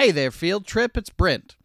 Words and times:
Hey 0.00 0.12
there, 0.12 0.30
Field 0.30 0.64
Trip. 0.64 0.96
It's 0.96 1.10
Brent. 1.10 1.56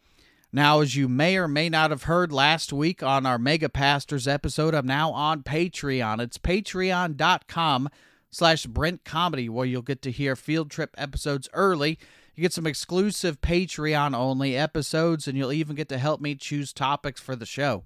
Now, 0.51 0.81
as 0.81 0.93
you 0.93 1.07
may 1.07 1.37
or 1.37 1.47
may 1.47 1.69
not 1.69 1.91
have 1.91 2.03
heard 2.03 2.33
last 2.33 2.73
week 2.73 3.01
on 3.01 3.25
our 3.25 3.39
Mega 3.39 3.69
Pastors 3.69 4.27
episode, 4.27 4.75
I'm 4.75 4.85
now 4.85 5.11
on 5.11 5.41
Patreon. 5.41 6.19
It's 6.19 6.37
patreon.com 6.37 7.87
slash 8.29 8.65
Brent 8.65 9.05
Comedy, 9.05 9.47
where 9.47 9.65
you'll 9.65 9.81
get 9.83 10.01
to 10.01 10.11
hear 10.11 10.35
Field 10.35 10.69
Trip 10.69 10.93
episodes 10.97 11.47
early. 11.53 11.97
You 12.35 12.41
get 12.41 12.51
some 12.51 12.67
exclusive 12.67 13.39
Patreon 13.39 14.13
only 14.13 14.57
episodes, 14.57 15.29
and 15.29 15.37
you'll 15.37 15.53
even 15.53 15.77
get 15.77 15.87
to 15.87 15.97
help 15.97 16.19
me 16.19 16.35
choose 16.35 16.73
topics 16.73 17.21
for 17.21 17.37
the 17.37 17.45
show. 17.45 17.85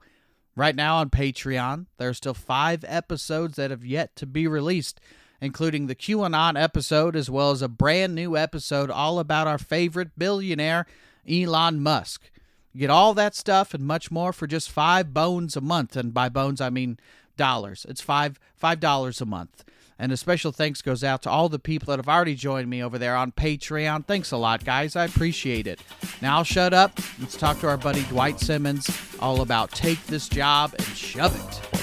Right 0.56 0.76
now 0.76 0.96
on 0.96 1.12
Patreon, 1.12 1.86
there 2.00 2.10
are 2.10 2.14
still 2.16 2.34
five 2.34 2.84
episodes 2.88 3.56
that 3.58 3.70
have 3.70 3.86
yet 3.86 4.16
to 4.16 4.26
be 4.26 4.48
released 4.48 5.00
including 5.42 5.88
the 5.88 5.96
QAnon 5.96 6.62
episode, 6.62 7.16
as 7.16 7.30
well 7.30 7.52
as 7.52 7.62
a 7.62 7.68
brand 7.68 8.16
new 8.16 8.36
episode 8.36 8.90
all 8.90 9.20
about 9.20 9.48
our 9.48 9.58
favorite 9.58 10.18
billionaire, 10.18 10.86
Elon 11.30 11.80
Musk. 11.80 12.30
Get 12.76 12.90
all 12.90 13.14
that 13.16 13.36
stuff 13.36 13.74
and 13.74 13.84
much 13.84 14.12
more 14.12 14.32
for 14.32 14.48
just 14.48 14.70
five 14.70 15.14
bones 15.14 15.56
a 15.56 15.62
month. 15.62 15.96
And 15.96 16.14
by 16.14 16.30
bones, 16.30 16.62
I 16.62 16.70
mean 16.70 17.00
dollars. 17.36 17.86
It's 17.90 18.02
five 18.02 18.40
five 18.56 18.80
dollars 18.80 19.22
a 19.22 19.26
month. 19.26 19.64
And 20.02 20.14
a 20.14 20.18
special 20.18 20.54
thanks 20.54 20.82
goes 20.82 21.04
out 21.04 21.22
to 21.24 21.30
all 21.30 21.50
the 21.50 21.60
people 21.60 21.88
that 21.88 22.00
have 22.00 22.08
already 22.08 22.36
joined 22.36 22.70
me 22.70 22.82
over 22.82 22.98
there 22.98 23.18
on 23.18 23.34
Patreon. 23.34 24.06
Thanks 24.06 24.32
a 24.32 24.38
lot, 24.38 24.64
guys. 24.64 24.96
I 24.96 25.04
appreciate 25.04 25.68
it. 25.68 25.82
Now 26.22 26.38
I'll 26.38 26.46
shut 26.46 26.74
up. 26.74 26.98
Let's 27.20 27.36
talk 27.36 27.60
to 27.60 27.68
our 27.68 27.76
buddy 27.76 28.04
Dwight 28.04 28.40
Simmons 28.40 28.90
all 29.20 29.42
about 29.42 29.72
take 29.72 30.02
this 30.06 30.30
job 30.30 30.74
and 30.78 30.88
shove 30.88 31.36
it. 31.36 31.79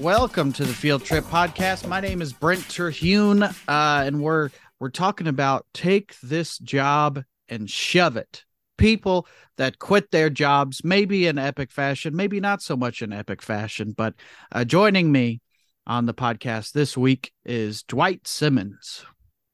Welcome 0.00 0.52
to 0.54 0.64
the 0.64 0.74
Field 0.74 1.04
Trip 1.04 1.24
Podcast. 1.24 1.86
My 1.86 2.00
name 2.00 2.20
is 2.20 2.32
Brent 2.32 2.68
Terhune, 2.68 3.44
uh, 3.44 3.52
and 3.68 4.20
we're 4.20 4.50
we're 4.80 4.90
talking 4.90 5.28
about 5.28 5.66
take 5.72 6.18
this 6.20 6.58
job 6.58 7.22
and 7.48 7.70
shove 7.70 8.16
it. 8.16 8.44
People 8.76 9.26
that 9.56 9.78
quit 9.78 10.10
their 10.10 10.30
jobs, 10.30 10.82
maybe 10.82 11.26
in 11.26 11.38
epic 11.38 11.70
fashion, 11.70 12.16
maybe 12.16 12.40
not 12.40 12.60
so 12.60 12.76
much 12.76 13.02
in 13.02 13.12
epic 13.12 13.40
fashion. 13.40 13.92
But 13.96 14.14
uh, 14.50 14.64
joining 14.64 15.12
me 15.12 15.40
on 15.86 16.06
the 16.06 16.14
podcast 16.14 16.72
this 16.72 16.96
week 16.96 17.32
is 17.44 17.82
Dwight 17.84 18.26
Simmons. 18.26 19.04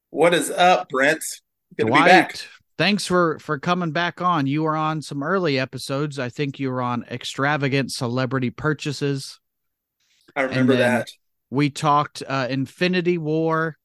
What 0.09 0.33
is 0.33 0.49
up, 0.49 0.89
Brent? 0.89 1.23
Good 1.77 1.87
Dwight, 1.87 1.99
to 1.99 2.03
be 2.03 2.09
back. 2.09 2.39
Thanks 2.79 3.05
for 3.05 3.37
for 3.39 3.59
coming 3.59 3.91
back 3.91 4.21
on. 4.21 4.47
You 4.47 4.63
were 4.63 4.75
on 4.75 5.03
some 5.03 5.21
early 5.21 5.59
episodes. 5.59 6.17
I 6.17 6.29
think 6.29 6.59
you 6.59 6.71
were 6.71 6.81
on 6.81 7.05
extravagant 7.11 7.91
celebrity 7.91 8.49
purchases. 8.49 9.39
I 10.35 10.41
remember 10.43 10.75
that. 10.77 11.09
We 11.49 11.69
talked 11.69 12.23
uh, 12.27 12.47
Infinity 12.49 13.17
War, 13.17 13.77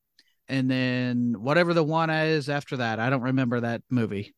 and 0.49 0.71
then 0.71 1.37
whatever 1.39 1.75
the 1.75 1.83
one 1.83 2.11
is 2.11 2.49
after 2.49 2.77
that. 2.77 3.01
I 3.01 3.11
don't 3.11 3.23
remember 3.23 3.61
that 3.61 3.83
movie. 3.91 4.35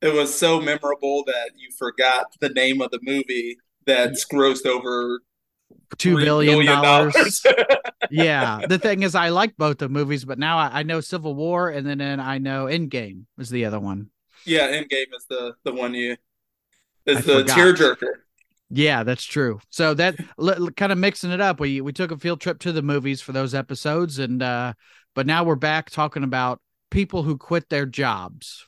It 0.00 0.12
was 0.12 0.36
so 0.36 0.60
memorable 0.60 1.22
that 1.26 1.50
you 1.56 1.68
forgot 1.78 2.26
the 2.40 2.48
name 2.48 2.80
of 2.80 2.90
the 2.90 2.98
movie 3.02 3.56
that's 3.86 4.26
grossed 4.26 4.66
over 4.66 5.20
two 5.98 6.16
billion 6.16 6.66
dollars. 6.66 7.44
yeah, 8.10 8.62
the 8.68 8.78
thing 8.78 9.02
is, 9.02 9.14
I 9.14 9.28
like 9.28 9.56
both 9.56 9.78
the 9.78 9.88
movies, 9.88 10.24
but 10.24 10.38
now 10.38 10.58
I, 10.58 10.80
I 10.80 10.82
know 10.82 11.00
Civil 11.00 11.34
War, 11.34 11.68
and 11.68 11.86
then, 11.86 11.98
then 11.98 12.20
I 12.20 12.38
know 12.38 12.66
Endgame 12.66 13.24
is 13.38 13.50
the 13.50 13.64
other 13.64 13.80
one. 13.80 14.10
Yeah, 14.44 14.68
Endgame 14.72 15.14
is 15.16 15.26
the 15.28 15.54
the 15.64 15.72
one 15.72 15.94
you 15.94 16.16
is 17.06 17.18
I 17.18 17.20
the 17.20 17.44
tearjerker. 17.44 18.14
Yeah, 18.74 19.02
that's 19.04 19.24
true. 19.24 19.60
So 19.68 19.92
that 19.94 20.16
l- 20.40 20.70
kind 20.70 20.92
of 20.92 20.98
mixing 20.98 21.30
it 21.30 21.42
up. 21.42 21.60
We 21.60 21.82
we 21.82 21.92
took 21.92 22.10
a 22.10 22.16
field 22.16 22.40
trip 22.40 22.58
to 22.60 22.72
the 22.72 22.80
movies 22.80 23.20
for 23.20 23.32
those 23.32 23.54
episodes, 23.54 24.18
and 24.18 24.42
uh, 24.42 24.72
but 25.14 25.26
now 25.26 25.44
we're 25.44 25.56
back 25.56 25.90
talking 25.90 26.24
about 26.24 26.58
people 26.90 27.22
who 27.22 27.36
quit 27.36 27.68
their 27.68 27.84
jobs. 27.84 28.66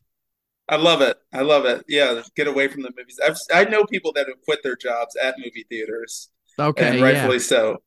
I 0.68 0.76
love 0.76 1.00
it. 1.00 1.16
I 1.32 1.40
love 1.40 1.64
it. 1.64 1.86
Yeah, 1.88 2.20
get 2.36 2.46
away 2.46 2.68
from 2.68 2.82
the 2.82 2.90
movies. 2.96 3.18
I've, 3.24 3.36
I 3.52 3.64
know 3.64 3.84
people 3.84 4.12
that 4.12 4.28
have 4.28 4.40
quit 4.44 4.62
their 4.62 4.76
jobs 4.76 5.16
at 5.16 5.36
movie 5.38 5.64
theaters. 5.70 6.28
Okay, 6.58 6.86
and 6.86 7.02
rightfully 7.02 7.36
yeah. 7.36 7.42
so. 7.42 7.82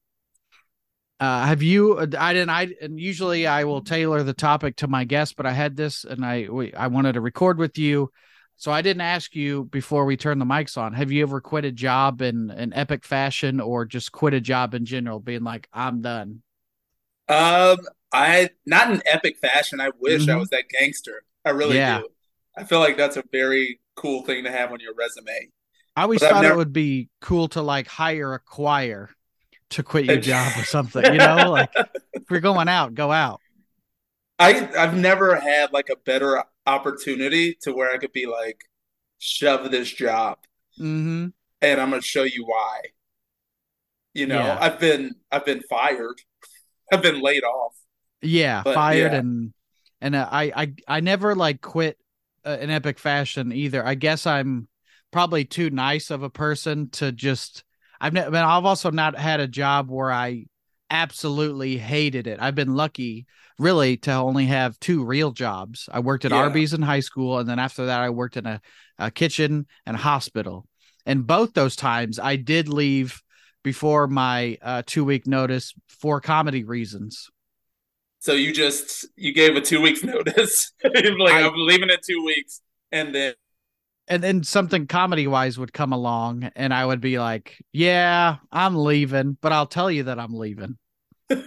Uh, 1.19 1.45
have 1.45 1.61
you? 1.61 1.99
I 1.99 2.33
didn't. 2.33 2.49
I 2.49 2.73
and 2.81 2.99
usually 2.99 3.45
I 3.45 3.63
will 3.65 3.83
tailor 3.83 4.23
the 4.23 4.33
topic 4.33 4.77
to 4.77 4.87
my 4.87 5.03
guest, 5.03 5.35
but 5.35 5.45
I 5.45 5.51
had 5.51 5.75
this, 5.75 6.03
and 6.03 6.25
I 6.25 6.47
we, 6.49 6.73
I 6.73 6.87
wanted 6.87 7.13
to 7.13 7.21
record 7.21 7.59
with 7.59 7.77
you 7.77 8.11
so 8.57 8.71
I 8.71 8.81
didn't 8.81 9.01
ask 9.01 9.35
you 9.35 9.65
before 9.65 10.05
we 10.05 10.17
turn 10.17 10.39
the 10.39 10.45
mics 10.45 10.79
on. 10.79 10.93
Have 10.93 11.11
you 11.11 11.21
ever 11.21 11.39
quit 11.39 11.63
a 11.63 11.71
job 11.71 12.23
in 12.23 12.49
an 12.49 12.73
epic 12.73 13.05
fashion 13.05 13.61
or 13.61 13.85
just 13.85 14.11
quit 14.11 14.33
a 14.33 14.41
job 14.41 14.73
in 14.73 14.83
general, 14.83 15.19
being 15.19 15.43
like, 15.43 15.69
I'm 15.71 16.01
done? 16.01 16.41
Um, 17.29 17.77
I 18.11 18.49
not 18.65 18.91
in 18.91 19.03
epic 19.05 19.37
fashion. 19.37 19.79
I 19.79 19.91
wish 19.99 20.23
mm-hmm. 20.23 20.31
I 20.31 20.35
was 20.37 20.49
that 20.49 20.69
gangster. 20.69 21.23
I 21.45 21.51
really 21.51 21.75
yeah. 21.75 21.99
do. 21.99 22.09
I 22.57 22.63
feel 22.63 22.79
like 22.79 22.97
that's 22.97 23.15
a 23.15 23.23
very 23.31 23.79
cool 23.95 24.23
thing 24.23 24.43
to 24.45 24.51
have 24.51 24.71
on 24.71 24.79
your 24.79 24.95
resume. 24.95 25.49
I 25.95 26.01
always 26.01 26.19
but 26.19 26.31
thought 26.31 26.41
never... 26.41 26.55
it 26.55 26.57
would 26.57 26.73
be 26.73 27.09
cool 27.21 27.49
to 27.49 27.61
like 27.61 27.87
hire 27.87 28.33
a 28.33 28.39
choir 28.39 29.11
to 29.71 29.83
quit 29.83 30.05
your 30.05 30.17
job 30.19 30.51
or 30.57 30.63
something. 30.63 31.03
You 31.03 31.19
know, 31.19 31.51
like 31.51 31.69
if 32.13 32.23
you're 32.31 32.39
going 32.39 32.69
out, 32.69 32.95
go 32.95 33.11
out. 33.11 33.39
I 34.39 34.67
I've 34.75 34.95
never 34.95 35.35
had 35.35 35.73
like 35.73 35.89
a 35.89 35.95
better 35.95 36.43
opportunity 36.67 37.57
to 37.61 37.73
where 37.73 37.91
I 37.91 37.97
could 37.97 38.11
be 38.11 38.27
like, 38.27 38.61
shove 39.17 39.71
this 39.71 39.91
job, 39.91 40.37
mm-hmm. 40.79 41.27
and 41.61 41.81
I'm 41.81 41.89
gonna 41.89 42.01
show 42.01 42.23
you 42.23 42.45
why. 42.45 42.81
You 44.13 44.27
know, 44.27 44.39
yeah. 44.39 44.57
I've 44.59 44.79
been 44.79 45.15
I've 45.31 45.45
been 45.45 45.61
fired, 45.69 46.21
I've 46.91 47.01
been 47.01 47.21
laid 47.21 47.43
off. 47.43 47.73
Yeah, 48.21 48.61
but, 48.63 48.75
fired 48.75 49.13
yeah. 49.13 49.19
and 49.19 49.53
and 50.01 50.15
uh, 50.15 50.27
I 50.29 50.51
I 50.55 50.73
I 50.87 50.99
never 50.99 51.35
like 51.35 51.61
quit 51.61 51.97
uh, 52.45 52.57
in 52.59 52.69
epic 52.69 52.99
fashion 52.99 53.51
either. 53.51 53.85
I 53.85 53.95
guess 53.95 54.27
I'm 54.27 54.67
probably 55.11 55.45
too 55.45 55.69
nice 55.69 56.11
of 56.11 56.23
a 56.23 56.29
person 56.29 56.89
to 56.91 57.11
just. 57.11 57.63
I've 57.99 58.13
never. 58.13 58.35
I've 58.35 58.65
also 58.65 58.91
not 58.91 59.17
had 59.17 59.39
a 59.39 59.47
job 59.47 59.89
where 59.89 60.11
I 60.11 60.45
absolutely 60.89 61.77
hated 61.77 62.27
it. 62.27 62.39
I've 62.41 62.55
been 62.55 62.75
lucky 62.75 63.25
really 63.59 63.97
to 63.97 64.13
only 64.13 64.45
have 64.45 64.79
two 64.79 65.03
real 65.03 65.31
jobs. 65.31 65.89
I 65.91 65.99
worked 65.99 66.25
at 66.25 66.31
yeah. 66.31 66.37
Arby's 66.37 66.73
in 66.73 66.81
high 66.81 66.99
school, 66.99 67.39
and 67.39 67.49
then 67.49 67.59
after 67.59 67.87
that, 67.87 68.01
I 68.01 68.09
worked 68.09 68.37
in 68.37 68.45
a, 68.45 68.61
a 68.99 69.11
kitchen 69.11 69.65
and 69.85 69.97
hospital. 69.97 70.67
And 71.05 71.25
both 71.25 71.53
those 71.53 71.75
times, 71.75 72.19
I 72.19 72.35
did 72.35 72.69
leave 72.69 73.21
before 73.63 74.07
my 74.07 74.57
uh, 74.61 74.83
two 74.85 75.03
week 75.03 75.25
notice 75.25 75.73
for 75.87 76.21
comedy 76.21 76.63
reasons. 76.63 77.29
So 78.19 78.33
you 78.33 78.53
just 78.53 79.07
you 79.15 79.33
gave 79.33 79.55
a 79.55 79.61
two 79.61 79.81
weeks 79.81 80.03
notice, 80.05 80.71
like 80.83 81.33
I, 81.33 81.47
I'm 81.47 81.53
leaving 81.55 81.89
in 81.89 81.97
two 82.05 82.23
weeks, 82.25 82.61
and 82.91 83.13
then 83.13 83.33
and 84.07 84.23
then 84.23 84.43
something 84.43 84.87
comedy 84.87 85.27
wise 85.27 85.57
would 85.57 85.73
come 85.73 85.93
along, 85.93 86.49
and 86.55 86.73
I 86.73 86.85
would 86.85 87.01
be 87.01 87.19
like, 87.19 87.61
"Yeah, 87.71 88.37
I'm 88.51 88.75
leaving," 88.75 89.37
but 89.41 89.51
I'll 89.51 89.67
tell 89.67 89.91
you 89.91 90.03
that 90.03 90.19
I'm 90.19 90.33
leaving. 90.33 90.77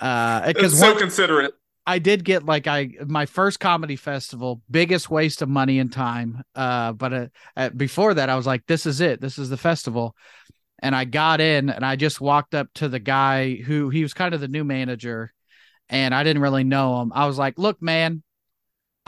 Uh, 0.00 0.46
because 0.46 0.78
so 0.78 0.96
considerate. 0.96 1.52
I 1.86 1.98
did 1.98 2.24
get 2.24 2.44
like 2.44 2.66
I 2.66 2.90
my 3.06 3.26
first 3.26 3.60
comedy 3.60 3.96
festival, 3.96 4.62
biggest 4.70 5.10
waste 5.10 5.42
of 5.42 5.48
money 5.48 5.78
and 5.78 5.92
time. 5.92 6.42
Uh, 6.54 6.92
but 6.92 7.12
uh, 7.12 7.26
uh, 7.56 7.68
before 7.70 8.14
that, 8.14 8.30
I 8.30 8.36
was 8.36 8.46
like, 8.46 8.66
this 8.66 8.86
is 8.86 9.00
it. 9.00 9.20
This 9.20 9.38
is 9.38 9.50
the 9.50 9.56
festival. 9.56 10.16
And 10.82 10.96
I 10.96 11.04
got 11.04 11.40
in 11.42 11.68
and 11.68 11.84
I 11.84 11.96
just 11.96 12.20
walked 12.20 12.54
up 12.54 12.68
to 12.76 12.88
the 12.88 12.98
guy 12.98 13.56
who 13.56 13.90
he 13.90 14.02
was 14.02 14.14
kind 14.14 14.34
of 14.34 14.40
the 14.40 14.48
new 14.48 14.64
manager, 14.64 15.32
and 15.90 16.14
I 16.14 16.24
didn't 16.24 16.42
really 16.42 16.64
know 16.64 17.02
him. 17.02 17.12
I 17.14 17.26
was 17.26 17.36
like, 17.36 17.58
look, 17.58 17.82
man, 17.82 18.22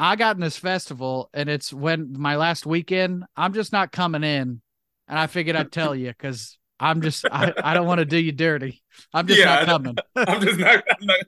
I 0.02 0.16
got 0.16 0.34
in 0.34 0.40
this 0.40 0.56
festival 0.56 1.30
and 1.32 1.48
it's 1.48 1.72
when 1.72 2.14
my 2.18 2.34
last 2.34 2.66
weekend. 2.66 3.22
I'm 3.36 3.54
just 3.54 3.72
not 3.72 3.92
coming 3.92 4.24
in, 4.24 4.60
and 5.06 5.18
I 5.18 5.28
figured 5.28 5.54
I'd 5.54 5.70
tell 5.70 5.94
you 5.94 6.08
because 6.08 6.58
I'm 6.80 7.02
just 7.02 7.24
I, 7.30 7.52
I 7.62 7.72
don't 7.72 7.86
want 7.86 8.00
to 8.00 8.04
do 8.04 8.18
you 8.18 8.32
dirty. 8.32 8.82
I'm 9.14 9.28
just 9.28 9.38
yeah, 9.38 9.44
not 9.44 9.66
coming. 9.66 9.96
I'm 10.16 10.42
just 10.42 10.58
not, 10.58 10.82
I'm 10.90 11.06
not 11.06 11.18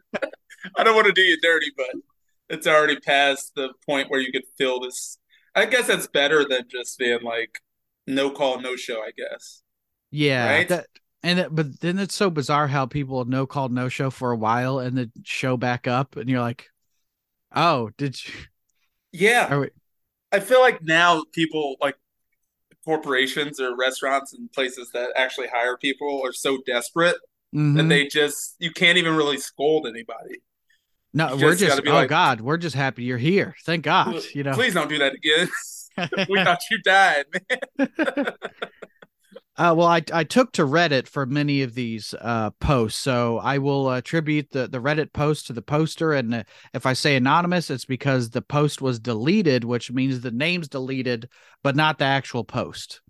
I 0.77 0.83
don't 0.83 0.97
want 0.97 1.07
to 1.07 1.13
do 1.13 1.21
you 1.21 1.39
dirty, 1.41 1.71
but 1.77 1.95
it's 2.49 2.67
already 2.67 2.99
past 2.99 3.53
the 3.55 3.69
point 3.87 4.11
where 4.11 4.19
you 4.19 4.33
could 4.33 4.43
feel 4.59 4.81
this. 4.81 5.19
I 5.55 5.67
guess 5.67 5.87
that's 5.87 6.09
better 6.09 6.45
than 6.45 6.63
just 6.69 6.99
being 6.99 7.23
like 7.23 7.61
no 8.09 8.29
call, 8.29 8.61
no 8.61 8.75
show. 8.75 9.01
I 9.03 9.13
guess. 9.17 9.63
Yeah, 10.11 10.51
right? 10.51 10.69
that 10.69 10.87
and 11.23 11.39
it, 11.39 11.55
but 11.55 11.81
then 11.81 12.01
it's 12.01 12.17
so 12.17 12.29
bizarre 12.29 12.67
how 12.67 12.87
people 12.87 13.25
no 13.25 13.47
call, 13.47 13.69
no 13.69 13.89
show 13.89 14.11
for 14.11 14.33
a 14.33 14.37
while 14.37 14.81
and 14.81 14.99
then 14.99 15.13
show 15.23 15.57
back 15.57 15.87
up, 15.87 16.17
and 16.17 16.29
you're 16.29 16.41
like, 16.41 16.67
oh, 17.55 17.91
did 17.97 18.19
you? 18.25 18.35
Yeah, 19.15 19.59
we... 19.59 19.71
I 20.33 20.41
feel 20.41 20.61
like 20.61 20.83
now 20.83 21.25
people 21.33 21.77
like 21.81 21.97
corporations 22.85 23.61
or 23.61 23.77
restaurants 23.77 24.35
and 24.35 24.53
places 24.53 24.91
that 24.93 25.11
actually 25.17 25.47
hire 25.47 25.77
people 25.77 26.21
are 26.25 26.33
so 26.33 26.59
desperate 26.67 27.17
mm-hmm. 27.55 27.77
that 27.77 27.85
they 27.85 28.07
just 28.07 28.57
you 28.59 28.73
can't 28.73 28.99
even 28.99 29.15
really 29.15 29.39
scold 29.39 29.87
anybody. 29.87 30.41
No, 31.13 31.35
you 31.37 31.45
we're 31.45 31.55
just, 31.55 31.77
just 31.77 31.87
oh 31.87 31.93
like, 31.93 32.09
God, 32.09 32.41
we're 32.41 32.57
just 32.57 32.75
happy 32.75 33.05
you're 33.05 33.19
here. 33.19 33.55
Thank 33.65 33.85
God. 33.85 34.21
You 34.35 34.43
know, 34.43 34.53
please 34.53 34.75
don't 34.75 34.89
do 34.89 34.99
that 34.99 35.15
again. 35.15 35.49
we 36.29 36.43
thought 36.45 36.61
you 36.71 36.79
died, 36.83 37.27
man. 37.79 37.79
Uh, 39.57 39.73
well, 39.77 39.87
I, 39.87 40.03
I 40.13 40.25
took 40.25 40.51
to 40.53 40.65
Reddit 40.65 41.07
for 41.07 41.27
many 41.27 41.63
of 41.63 41.75
these 41.75 42.13
uh, 42.21 42.51
posts, 42.59 43.01
so 43.01 43.39
I 43.39 43.59
will 43.59 43.89
attribute 43.93 44.51
the, 44.51 44.67
the 44.67 44.81
Reddit 44.81 45.13
post 45.13 45.47
to 45.47 45.53
the 45.53 45.63
poster. 45.63 46.13
And 46.13 46.35
uh, 46.35 46.43
if 46.73 46.87
I 46.87 46.93
say 46.93 47.15
anonymous, 47.15 47.71
it's 47.71 47.85
because 47.85 48.31
the 48.31 48.43
post 48.43 48.83
was 48.83 48.99
deleted, 48.99 49.63
which 49.63 49.93
means 49.93 50.21
the 50.21 50.33
name's 50.33 50.67
deleted, 50.67 51.29
but 51.63 51.77
not 51.77 51.99
the 51.99 52.05
actual 52.05 52.43
post. 52.43 53.01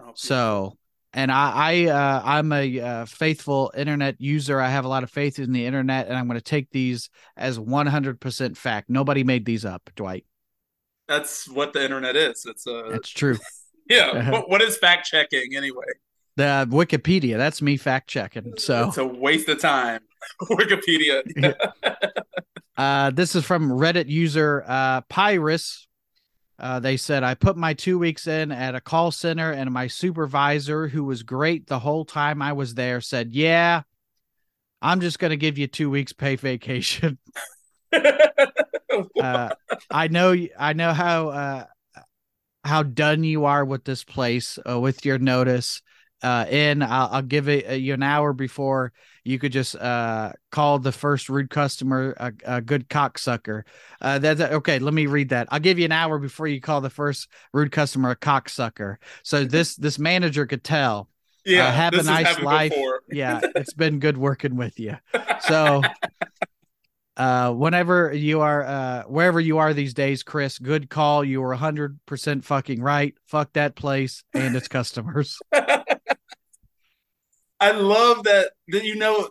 Oh, 0.00 0.12
so, 0.14 0.78
and 1.12 1.30
I, 1.30 1.52
I 1.54 1.86
uh, 1.88 2.22
I'm 2.24 2.52
a 2.52 2.80
uh, 2.80 3.04
faithful 3.04 3.70
internet 3.76 4.18
user. 4.18 4.58
I 4.60 4.70
have 4.70 4.86
a 4.86 4.88
lot 4.88 5.02
of 5.02 5.10
faith 5.10 5.38
in 5.38 5.52
the 5.52 5.66
internet, 5.66 6.08
and 6.08 6.16
I'm 6.16 6.26
going 6.26 6.38
to 6.38 6.44
take 6.44 6.70
these 6.70 7.10
as 7.36 7.58
100% 7.58 8.56
fact. 8.56 8.88
Nobody 8.88 9.24
made 9.24 9.44
these 9.44 9.66
up, 9.66 9.90
Dwight. 9.94 10.24
That's 11.06 11.46
what 11.50 11.74
the 11.74 11.84
internet 11.84 12.16
is. 12.16 12.46
It's 12.48 12.66
a. 12.66 12.88
That's 12.90 13.10
true. 13.10 13.36
Yeah. 13.88 14.30
what, 14.30 14.48
what 14.48 14.62
is 14.62 14.76
fact 14.76 15.06
checking 15.06 15.56
anyway? 15.56 15.84
The 16.36 16.66
Wikipedia. 16.70 17.36
That's 17.36 17.60
me 17.60 17.76
fact 17.76 18.08
checking. 18.08 18.54
So 18.56 18.88
it's 18.88 18.98
a 18.98 19.06
waste 19.06 19.48
of 19.48 19.60
time. 19.60 20.00
Wikipedia. 20.42 21.54
uh, 22.76 23.10
this 23.10 23.34
is 23.34 23.44
from 23.44 23.70
Reddit 23.70 24.08
user 24.08 24.64
uh, 24.66 25.02
Pyrus. 25.02 25.88
Uh, 26.58 26.78
they 26.78 26.96
said 26.96 27.24
I 27.24 27.34
put 27.34 27.56
my 27.56 27.74
two 27.74 27.98
weeks 27.98 28.26
in 28.26 28.52
at 28.52 28.74
a 28.74 28.80
call 28.80 29.10
center, 29.10 29.50
and 29.50 29.70
my 29.72 29.88
supervisor, 29.88 30.86
who 30.86 31.04
was 31.04 31.22
great 31.22 31.66
the 31.66 31.78
whole 31.78 32.04
time 32.04 32.40
I 32.40 32.52
was 32.52 32.74
there, 32.74 33.00
said, 33.00 33.32
"Yeah, 33.32 33.82
I'm 34.80 35.00
just 35.00 35.18
going 35.18 35.30
to 35.30 35.36
give 35.36 35.58
you 35.58 35.66
two 35.66 35.90
weeks 35.90 36.12
pay 36.12 36.36
vacation." 36.36 37.18
uh, 37.92 39.50
I 39.90 40.08
know, 40.08 40.36
I 40.58 40.72
know 40.72 40.92
how 40.92 41.28
uh, 41.30 41.64
how 42.64 42.82
done 42.82 43.24
you 43.24 43.44
are 43.44 43.64
with 43.64 43.84
this 43.84 44.04
place 44.04 44.58
uh, 44.68 44.78
with 44.78 45.04
your 45.04 45.18
notice 45.18 45.82
uh, 46.22 46.46
in. 46.48 46.82
I'll, 46.82 47.08
I'll 47.12 47.22
give 47.22 47.48
it 47.48 47.68
uh, 47.68 47.72
you 47.72 47.94
an 47.94 48.02
hour 48.02 48.32
before 48.32 48.92
you 49.24 49.38
could 49.38 49.52
just 49.52 49.74
uh, 49.76 50.32
call 50.50 50.78
the 50.78 50.92
first 50.92 51.28
rude 51.28 51.50
customer 51.50 52.14
a, 52.18 52.32
a 52.44 52.60
good 52.60 52.88
cocksucker. 52.88 53.62
Uh, 54.00 54.18
that's 54.18 54.40
okay. 54.40 54.78
Let 54.78 54.94
me 54.94 55.06
read 55.06 55.30
that. 55.30 55.48
I'll 55.50 55.60
give 55.60 55.78
you 55.78 55.84
an 55.84 55.92
hour 55.92 56.18
before 56.18 56.46
you 56.46 56.60
call 56.60 56.80
the 56.80 56.90
first 56.90 57.28
rude 57.52 57.72
customer 57.72 58.10
a 58.10 58.16
cocksucker. 58.16 58.96
So 59.22 59.44
this 59.44 59.76
this 59.76 59.98
manager 59.98 60.46
could 60.46 60.64
tell. 60.64 61.08
Uh, 61.44 61.50
yeah, 61.50 61.72
have 61.72 61.94
a 61.94 62.02
nice 62.04 62.38
life. 62.40 62.72
yeah, 63.10 63.40
it's 63.56 63.74
been 63.74 63.98
good 63.98 64.16
working 64.16 64.56
with 64.56 64.78
you. 64.78 64.96
So 65.40 65.82
uh 67.16 67.52
whenever 67.52 68.12
you 68.12 68.40
are 68.40 68.64
uh 68.64 69.02
wherever 69.02 69.38
you 69.38 69.58
are 69.58 69.74
these 69.74 69.94
days 69.94 70.22
chris 70.22 70.58
good 70.58 70.88
call. 70.88 71.24
You 71.24 71.40
were 71.42 71.54
100% 71.54 72.44
fucking 72.44 72.82
right. 72.82 73.14
Fuck 73.26 73.52
that 73.54 73.74
place 73.74 74.24
and 74.34 74.56
its 74.56 74.68
customers. 74.68 75.38
I 77.60 77.70
love 77.70 78.24
that. 78.24 78.52
That 78.68 78.84
you 78.84 78.96
know 78.96 79.28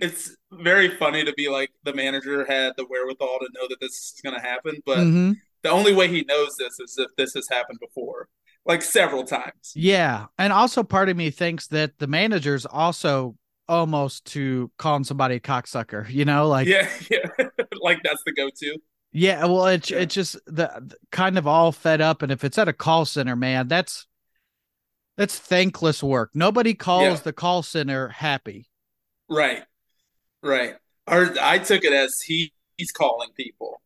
it's 0.00 0.36
very 0.52 0.96
funny 0.96 1.24
to 1.24 1.32
be 1.34 1.48
like 1.48 1.70
the 1.84 1.92
manager 1.92 2.44
had 2.44 2.72
the 2.76 2.86
wherewithal 2.88 3.38
to 3.40 3.48
know 3.54 3.66
that 3.68 3.80
this 3.80 3.92
is 3.92 4.20
going 4.22 4.34
to 4.34 4.40
happen 4.40 4.80
but 4.86 4.98
mm-hmm. 4.98 5.32
the 5.62 5.70
only 5.70 5.92
way 5.92 6.08
he 6.08 6.24
knows 6.28 6.56
this 6.56 6.78
is 6.80 6.96
if 6.98 7.08
this 7.16 7.34
has 7.34 7.48
happened 7.50 7.78
before 7.80 8.28
like 8.64 8.82
several 8.82 9.24
times. 9.24 9.72
Yeah 9.74 10.26
and 10.38 10.52
also 10.52 10.82
part 10.82 11.08
of 11.08 11.16
me 11.16 11.30
thinks 11.30 11.66
that 11.68 11.98
the 11.98 12.06
managers 12.06 12.66
also 12.66 13.36
almost 13.68 14.24
to 14.26 14.70
calling 14.78 15.04
somebody 15.04 15.36
a 15.36 15.40
cocksucker, 15.40 16.08
you 16.08 16.24
know, 16.24 16.48
like 16.48 16.66
yeah, 16.66 16.88
yeah, 17.10 17.46
like 17.80 18.02
that's 18.02 18.22
the 18.24 18.32
go-to. 18.32 18.78
Yeah, 19.12 19.46
well, 19.46 19.66
it's 19.66 19.90
yeah. 19.90 19.98
it's 19.98 20.14
just 20.14 20.34
the, 20.46 20.70
the, 20.80 20.96
kind 21.10 21.38
of 21.38 21.46
all 21.46 21.72
fed 21.72 22.00
up, 22.00 22.22
and 22.22 22.30
if 22.30 22.44
it's 22.44 22.58
at 22.58 22.68
a 22.68 22.72
call 22.72 23.04
center, 23.04 23.36
man, 23.36 23.68
that's 23.68 24.06
that's 25.16 25.38
thankless 25.38 26.02
work. 26.02 26.30
Nobody 26.34 26.74
calls 26.74 27.18
yeah. 27.18 27.24
the 27.24 27.32
call 27.32 27.62
center 27.62 28.08
happy. 28.08 28.68
Right, 29.28 29.64
right. 30.42 30.76
Or 31.06 31.34
I 31.40 31.58
took 31.58 31.84
it 31.84 31.92
as 31.92 32.20
he 32.20 32.52
he's 32.76 32.92
calling 32.92 33.30
people. 33.36 33.80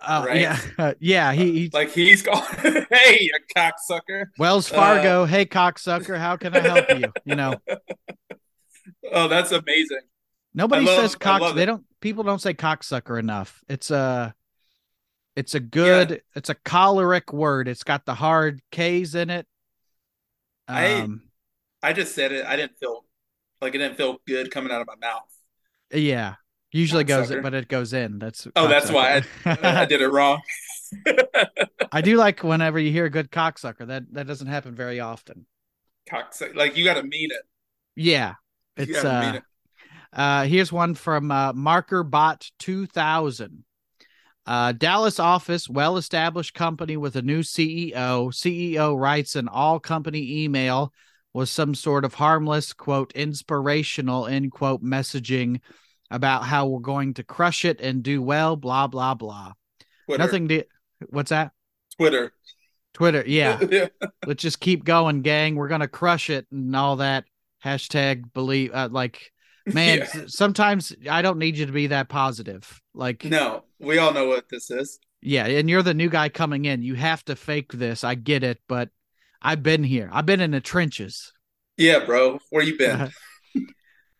Uh, 0.00 0.24
right? 0.26 0.40
Yeah, 0.40 0.58
uh, 0.78 0.94
yeah. 1.00 1.32
He, 1.32 1.70
like 1.72 1.90
he's 1.90 2.22
calling, 2.22 2.44
hey, 2.90 3.30
a 3.34 3.58
cocksucker. 3.58 4.26
Wells 4.38 4.68
Fargo, 4.68 5.22
uh, 5.22 5.26
hey, 5.26 5.46
cocksucker, 5.46 6.18
how 6.18 6.36
can 6.36 6.54
I 6.54 6.60
help 6.60 6.90
you? 6.90 7.12
You 7.24 7.36
know. 7.36 7.54
Oh, 9.12 9.28
that's 9.28 9.52
amazing. 9.52 10.00
Nobody 10.54 10.86
love, 10.86 11.00
says 11.00 11.14
cock. 11.16 11.54
They 11.54 11.66
don't. 11.66 11.84
People 12.00 12.24
don't 12.24 12.40
say 12.40 12.54
cocksucker 12.54 13.18
enough. 13.18 13.62
It's 13.68 13.90
a. 13.90 14.34
It's 15.36 15.54
a 15.54 15.60
good. 15.60 16.10
Yeah. 16.10 16.16
It's 16.36 16.48
a 16.48 16.54
choleric 16.54 17.32
word. 17.32 17.66
It's 17.68 17.82
got 17.82 18.06
the 18.06 18.14
hard 18.14 18.62
K's 18.70 19.14
in 19.14 19.30
it. 19.30 19.46
Um, 20.68 21.22
I. 21.82 21.90
I 21.90 21.92
just 21.92 22.14
said 22.14 22.32
it. 22.32 22.46
I 22.46 22.56
didn't 22.56 22.78
feel 22.78 23.04
like 23.60 23.74
it 23.74 23.78
didn't 23.78 23.96
feel 23.96 24.18
good 24.26 24.50
coming 24.50 24.72
out 24.72 24.80
of 24.80 24.86
my 24.86 24.96
mouth. 24.96 25.28
Yeah, 25.92 26.34
usually 26.72 27.04
goes, 27.04 27.30
in, 27.30 27.42
but 27.42 27.52
it 27.52 27.68
goes 27.68 27.92
in. 27.92 28.18
That's. 28.18 28.46
Oh, 28.56 28.68
that's 28.68 28.90
why 28.90 29.22
I, 29.44 29.58
I 29.62 29.84
did 29.84 30.00
it 30.00 30.08
wrong. 30.08 30.40
I 31.92 32.00
do 32.00 32.16
like 32.16 32.42
whenever 32.42 32.78
you 32.78 32.90
hear 32.90 33.04
a 33.04 33.10
good 33.10 33.30
cocksucker. 33.30 33.86
That 33.86 34.12
that 34.14 34.26
doesn't 34.26 34.46
happen 34.46 34.74
very 34.74 35.00
often. 35.00 35.46
Cocksucker, 36.10 36.54
like 36.54 36.76
you 36.76 36.84
got 36.84 36.94
to 36.94 37.02
mean 37.02 37.30
it. 37.30 37.42
Yeah, 37.96 38.34
it's 38.76 39.04
uh, 39.04 39.34
it. 39.36 39.42
uh, 40.12 40.44
here's 40.44 40.72
one 40.72 40.94
from 40.94 41.30
uh, 41.30 41.52
MarkerBot 41.52 42.50
2000. 42.58 43.64
Uh, 44.46 44.72
Dallas 44.72 45.18
office, 45.18 45.68
well 45.68 45.96
established 45.96 46.54
company 46.54 46.96
with 46.96 47.16
a 47.16 47.22
new 47.22 47.40
CEO. 47.40 47.94
CEO 48.28 48.98
writes 48.98 49.36
an 49.36 49.48
all 49.48 49.80
company 49.80 50.44
email 50.44 50.92
with 51.32 51.48
some 51.48 51.74
sort 51.74 52.04
of 52.04 52.14
harmless, 52.14 52.72
quote, 52.72 53.12
inspirational, 53.12 54.26
end 54.26 54.52
quote, 54.52 54.82
messaging 54.82 55.60
about 56.10 56.44
how 56.44 56.66
we're 56.66 56.80
going 56.80 57.14
to 57.14 57.24
crush 57.24 57.64
it 57.64 57.80
and 57.80 58.02
do 58.02 58.22
well, 58.22 58.54
blah, 58.54 58.86
blah, 58.86 59.14
blah. 59.14 59.52
Twitter. 60.06 60.22
Nothing 60.22 60.48
to, 60.48 60.64
what's 61.08 61.30
that? 61.30 61.52
Twitter. 61.96 62.32
Twitter, 62.92 63.24
yeah. 63.26 63.58
yeah. 63.70 63.88
Let's 64.26 64.42
just 64.42 64.60
keep 64.60 64.84
going, 64.84 65.22
gang. 65.22 65.56
We're 65.56 65.68
going 65.68 65.80
to 65.80 65.88
crush 65.88 66.30
it 66.30 66.46
and 66.52 66.76
all 66.76 66.96
that 66.96 67.24
hashtag 67.64 68.32
believe 68.32 68.70
uh, 68.74 68.88
like 68.90 69.32
man 69.66 69.98
yeah. 69.98 70.24
sometimes 70.26 70.94
i 71.10 71.22
don't 71.22 71.38
need 71.38 71.56
you 71.56 71.66
to 71.66 71.72
be 71.72 71.88
that 71.88 72.08
positive. 72.08 72.80
Like 72.94 73.24
no 73.24 73.64
we 73.78 73.98
all 73.98 74.12
know 74.12 74.28
what 74.28 74.48
this 74.48 74.70
is. 74.70 74.98
Yeah 75.22 75.46
and 75.46 75.68
you're 75.68 75.82
the 75.82 75.94
new 75.94 76.10
guy 76.10 76.28
coming 76.28 76.64
in. 76.64 76.82
You 76.82 76.94
have 76.94 77.24
to 77.26 77.36
fake 77.36 77.72
this. 77.72 78.04
I 78.04 78.14
get 78.14 78.44
it 78.44 78.60
but 78.68 78.90
i've 79.40 79.62
been 79.62 79.84
here. 79.84 80.10
I've 80.12 80.26
been 80.26 80.40
in 80.40 80.50
the 80.50 80.60
trenches. 80.60 81.32
Yeah 81.76 82.04
bro. 82.04 82.38
Where 82.50 82.62
you 82.62 82.76
been? 82.76 83.10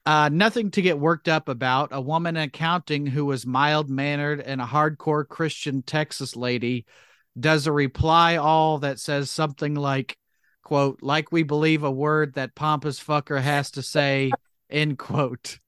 Uh, 0.06 0.29
nothing 0.31 0.70
to 0.70 0.82
get 0.82 0.99
worked 0.99 1.29
up 1.29 1.49
about. 1.49 1.88
A 1.93 2.00
woman 2.00 2.37
in 2.37 2.43
accounting 2.43 3.06
who 3.06 3.25
was 3.25 3.47
mild 3.47 3.88
mannered 3.88 4.40
and 4.40 4.61
a 4.61 4.67
hardcore 4.67 5.26
Christian 5.26 5.82
Texas 5.82 6.37
lady 6.37 6.85
does 7.38 7.66
a 7.66 7.73
reply 7.73 8.37
all 8.37 8.78
that 8.78 9.00
says 9.00 9.30
something 9.30 9.75
like, 9.75 10.18
quote, 10.64 11.02
like 11.02 11.30
we 11.30 11.42
believe 11.42 11.85
a 11.85 11.90
word 11.90 12.35
that 12.35 12.54
pompous 12.54 13.02
fucker 13.02 13.40
has 13.40 13.71
to 13.73 13.83
say, 13.83 14.33
end 14.71 14.99
quote. 14.99 15.59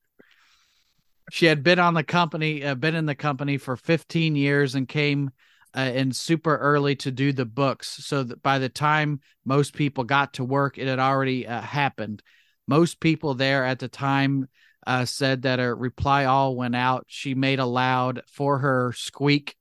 She 1.31 1.47
had 1.47 1.63
been 1.63 1.79
on 1.79 1.95
the 1.95 2.05
company, 2.05 2.65
uh, 2.65 2.75
been 2.75 2.95
in 2.95 3.07
the 3.07 3.15
company 3.15 3.59
for 3.59 3.77
15 3.77 4.37
years 4.37 4.75
and 4.75 4.89
came 4.89 5.31
uh, 5.77 5.93
in 5.95 6.13
super 6.13 6.57
early 6.57 6.97
to 6.97 7.11
do 7.11 7.33
the 7.33 7.45
books. 7.45 8.05
So 8.05 8.23
that 8.23 8.43
by 8.43 8.59
the 8.59 8.69
time 8.69 9.21
most 9.45 9.75
people 9.75 10.05
got 10.05 10.35
to 10.35 10.45
work, 10.45 10.79
it 10.79 10.87
had 10.87 10.99
already 10.99 11.47
uh, 11.47 11.61
happened. 11.61 12.23
Most 12.67 13.01
people 13.01 13.35
there 13.35 13.65
at 13.65 13.79
the 13.79 13.89
time 13.89 14.49
uh, 14.87 15.05
said 15.05 15.43
that 15.43 15.61
a 15.61 15.75
reply 15.75 16.25
all 16.25 16.57
went 16.57 16.77
out. 16.77 17.05
She 17.09 17.35
made 17.35 17.59
a 17.59 17.67
loud 17.67 18.23
for 18.29 18.59
her 18.59 18.93
squeak 18.97 19.57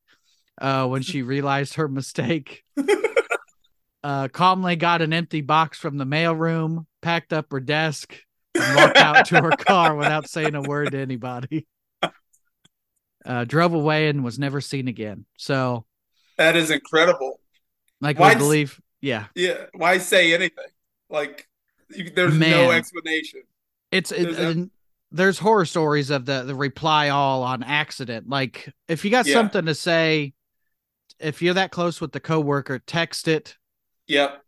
uh, 0.62 0.88
when 0.88 1.02
she 1.02 1.24
realized 1.24 1.76
her 1.76 1.88
mistake. 1.88 2.64
uh, 4.06 4.28
calmly 4.28 4.76
got 4.76 5.02
an 5.02 5.14
empty 5.14 5.42
box 5.42 5.80
from 5.80 5.98
the 5.98 6.06
mailroom, 6.06 6.86
packed 7.02 7.34
up 7.34 7.52
her 7.52 7.60
desk, 7.60 8.16
and 8.54 8.76
walked 8.76 8.98
out 8.98 9.26
to 9.26 9.42
her 9.42 9.50
car 9.58 9.96
without 9.96 10.30
saying 10.30 10.54
a 10.54 10.62
word 10.62 10.92
to 10.92 11.00
anybody. 11.00 11.66
Uh, 13.26 13.44
drove 13.46 13.74
away 13.74 14.08
and 14.08 14.24
was 14.24 14.38
never 14.38 14.62
seen 14.62 14.88
again. 14.88 15.26
So 15.38 15.88
that 16.38 16.56
is 16.56 16.70
incredible. 16.70 17.40
Like 18.00 18.20
why 18.20 18.36
believe, 18.36 18.80
yeah, 19.02 19.26
yeah. 19.34 19.66
Why 19.74 19.98
say 19.98 20.36
anything? 20.36 20.66
Like 21.10 21.48
you, 21.90 22.12
there's 22.12 22.36
Man, 22.36 22.52
no 22.52 22.72
explanation. 22.72 23.42
It's 23.92 24.12
there's, 24.12 24.38
it, 24.38 24.70
there's 25.10 25.40
horror 25.40 25.66
stories 25.66 26.12
of 26.12 26.26
the 26.26 26.44
the 26.44 26.54
reply 26.54 27.10
all 27.10 27.42
on 27.42 27.64
accident. 27.64 28.30
Like 28.30 28.72
if 28.88 29.04
you 29.04 29.10
got 29.10 29.26
yeah. 29.26 29.34
something 29.34 29.66
to 29.66 29.74
say, 29.74 30.36
if 31.20 31.42
you're 31.42 31.56
that 31.56 31.72
close 31.72 32.00
with 32.00 32.12
the 32.12 32.20
coworker, 32.20 32.78
text 32.78 33.28
it 33.28 33.58
Yep. 34.08 34.42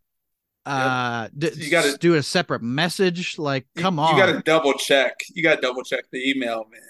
Uh, 0.66 1.30
yep. 1.38 1.54
D- 1.54 1.66
you 1.66 1.72
got 1.72 1.86
to 1.86 1.98
do 1.98 2.16
a 2.16 2.24
separate 2.24 2.62
message. 2.62 3.38
Like, 3.38 3.66
come 3.76 3.96
you, 3.96 4.02
on, 4.02 4.16
you 4.16 4.22
got 4.22 4.34
to 4.34 4.42
double 4.42 4.74
check. 4.74 5.16
You 5.34 5.44
got 5.44 5.56
to 5.56 5.62
double 5.62 5.84
check 5.84 6.06
the 6.12 6.30
email, 6.30 6.66
man. 6.72 6.82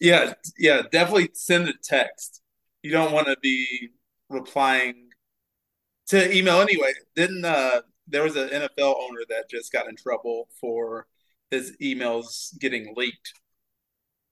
Yeah, 0.00 0.34
yeah, 0.58 0.82
definitely 0.90 1.30
send 1.34 1.68
a 1.68 1.74
text. 1.82 2.40
You 2.82 2.92
don't 2.92 3.12
want 3.12 3.26
to 3.26 3.36
be 3.42 3.90
replying 4.28 5.08
to 6.08 6.36
email 6.36 6.60
anyway. 6.60 6.92
Didn't 7.16 7.44
uh 7.44 7.82
there 8.06 8.22
was 8.22 8.36
an 8.36 8.48
NFL 8.48 8.94
owner 9.00 9.20
that 9.28 9.50
just 9.50 9.72
got 9.72 9.88
in 9.88 9.96
trouble 9.96 10.48
for 10.60 11.06
his 11.50 11.76
emails 11.82 12.58
getting 12.58 12.94
leaked. 12.96 13.34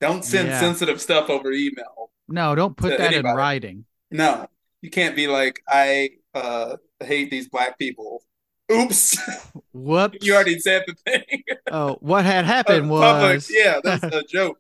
Don't 0.01 0.25
send 0.25 0.49
yeah. 0.49 0.61
sensitive 0.61 1.01
stuff 1.01 1.31
over 1.31 1.53
email. 1.53 2.11
No, 2.29 2.55
don't 2.55 2.77
put 2.77 2.91
that 2.91 3.13
anybody. 3.13 3.29
in 3.29 3.37
writing. 3.37 3.85
No, 4.11 4.47
you 4.81 4.91
can't 4.91 5.17
be 5.17 5.27
like, 5.27 5.61
I 5.69 6.11
uh, 6.37 6.77
hate 7.01 7.31
these 7.31 7.49
black 7.49 7.79
people. 7.79 8.23
Oops. 8.71 9.19
Whoops. 9.73 10.19
you 10.27 10.35
already 10.35 10.59
said 10.59 10.85
the 10.87 10.95
thing. 10.95 11.43
oh, 11.71 11.97
what 12.01 12.25
had 12.25 12.45
happened 12.57 12.87
uh, 12.87 12.95
was. 12.95 13.51
Yeah, 13.53 13.81
that's 13.83 14.03
a 14.15 14.23
joke. 14.23 14.59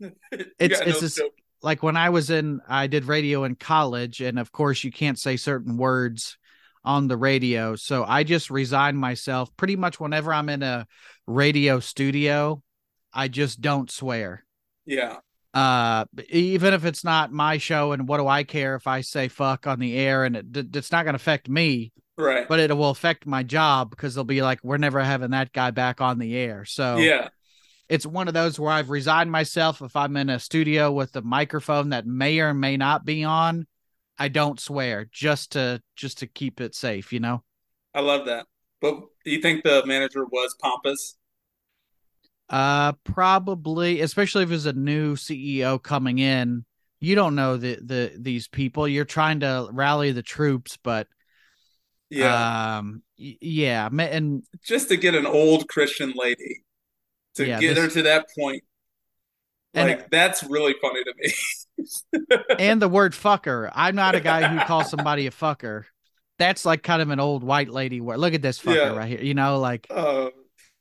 it's 0.00 0.80
it's 0.80 1.18
a, 1.18 1.30
like 1.62 1.82
when 1.82 1.96
I 1.96 2.10
was 2.10 2.30
in, 2.30 2.60
I 2.68 2.86
did 2.86 3.04
radio 3.06 3.44
in 3.44 3.54
college, 3.54 4.20
and 4.20 4.38
of 4.38 4.52
course, 4.52 4.84
you 4.84 4.92
can't 4.92 5.18
say 5.18 5.36
certain 5.36 5.76
words 5.76 6.36
on 6.84 7.08
the 7.08 7.16
radio. 7.16 7.76
So 7.76 8.04
I 8.04 8.24
just 8.24 8.50
resigned 8.50 8.98
myself 8.98 9.56
pretty 9.56 9.76
much 9.76 9.98
whenever 9.98 10.34
I'm 10.34 10.50
in 10.50 10.62
a 10.62 10.86
radio 11.26 11.80
studio, 11.80 12.62
I 13.12 13.28
just 13.28 13.60
don't 13.62 13.90
swear. 13.90 14.44
Yeah. 14.84 15.16
Uh, 15.54 16.04
even 16.28 16.74
if 16.74 16.84
it's 16.84 17.04
not 17.04 17.32
my 17.32 17.58
show, 17.58 17.92
and 17.92 18.08
what 18.08 18.18
do 18.18 18.26
I 18.26 18.42
care 18.42 18.74
if 18.74 18.86
I 18.86 19.00
say 19.02 19.28
fuck 19.28 19.66
on 19.66 19.78
the 19.78 19.96
air 19.96 20.24
and 20.24 20.36
it, 20.36 20.76
it's 20.76 20.90
not 20.90 21.04
going 21.04 21.12
to 21.14 21.16
affect 21.16 21.48
me. 21.48 21.92
Right. 22.16 22.46
But 22.46 22.60
it 22.60 22.76
will 22.76 22.90
affect 22.90 23.26
my 23.26 23.42
job 23.42 23.90
because 23.90 24.14
they'll 24.14 24.24
be 24.24 24.42
like, 24.42 24.60
we're 24.62 24.76
never 24.76 25.02
having 25.02 25.30
that 25.30 25.52
guy 25.52 25.70
back 25.70 26.00
on 26.00 26.18
the 26.18 26.36
air. 26.36 26.64
So, 26.64 26.96
yeah 26.96 27.28
it's 27.88 28.06
one 28.06 28.28
of 28.28 28.34
those 28.34 28.58
where 28.58 28.72
I've 28.72 28.90
resigned 28.90 29.30
myself. 29.30 29.82
If 29.82 29.96
I'm 29.96 30.16
in 30.16 30.30
a 30.30 30.38
studio 30.38 30.90
with 30.90 31.14
a 31.16 31.22
microphone 31.22 31.90
that 31.90 32.06
may 32.06 32.40
or 32.40 32.54
may 32.54 32.76
not 32.76 33.04
be 33.04 33.24
on, 33.24 33.66
I 34.18 34.28
don't 34.28 34.60
swear 34.60 35.06
just 35.10 35.52
to 35.52 35.82
just 35.96 36.18
to 36.18 36.26
keep 36.26 36.60
it 36.60 36.74
safe, 36.74 37.12
you 37.12 37.20
know. 37.20 37.42
I 37.94 38.00
love 38.00 38.26
that. 38.26 38.46
But 38.80 39.00
do 39.24 39.30
you 39.30 39.40
think 39.40 39.64
the 39.64 39.84
manager 39.86 40.24
was 40.24 40.54
pompous? 40.60 41.16
Uh 42.48 42.92
probably, 43.04 44.00
especially 44.00 44.44
if 44.44 44.50
it's 44.50 44.66
a 44.66 44.72
new 44.72 45.16
CEO 45.16 45.82
coming 45.82 46.18
in. 46.18 46.64
You 47.00 47.14
don't 47.14 47.34
know 47.34 47.56
the 47.56 47.78
the 47.82 48.12
these 48.18 48.48
people. 48.48 48.86
You're 48.88 49.04
trying 49.04 49.40
to 49.40 49.68
rally 49.72 50.12
the 50.12 50.22
troops, 50.22 50.78
but 50.82 51.06
yeah. 52.10 52.78
Um 52.78 53.02
yeah, 53.16 53.88
and 53.92 54.42
just 54.62 54.88
to 54.88 54.96
get 54.96 55.14
an 55.14 55.26
old 55.26 55.68
Christian 55.68 56.12
lady 56.16 56.64
to 57.36 57.46
yeah, 57.46 57.60
get 57.60 57.74
this... 57.74 57.84
her 57.84 57.90
to 57.90 58.02
that 58.02 58.26
point. 58.38 58.62
Like 59.74 60.00
and, 60.00 60.06
that's 60.10 60.44
really 60.44 60.74
funny 60.80 61.02
to 61.04 61.14
me. 61.18 62.36
and 62.58 62.80
the 62.80 62.88
word 62.88 63.12
fucker. 63.12 63.70
I'm 63.74 63.96
not 63.96 64.14
a 64.14 64.20
guy 64.20 64.46
who 64.46 64.60
calls 64.60 64.88
somebody 64.88 65.26
a 65.26 65.30
fucker. 65.30 65.84
That's 66.38 66.64
like 66.64 66.82
kind 66.82 67.02
of 67.02 67.10
an 67.10 67.18
old 67.18 67.42
white 67.42 67.68
lady 67.68 68.00
word. 68.00 68.18
Look 68.18 68.34
at 68.34 68.42
this 68.42 68.60
fucker 68.60 68.76
yeah. 68.76 68.96
right 68.96 69.08
here. 69.08 69.20
You 69.20 69.34
know, 69.34 69.58
like 69.58 69.86
uh, 69.90 70.30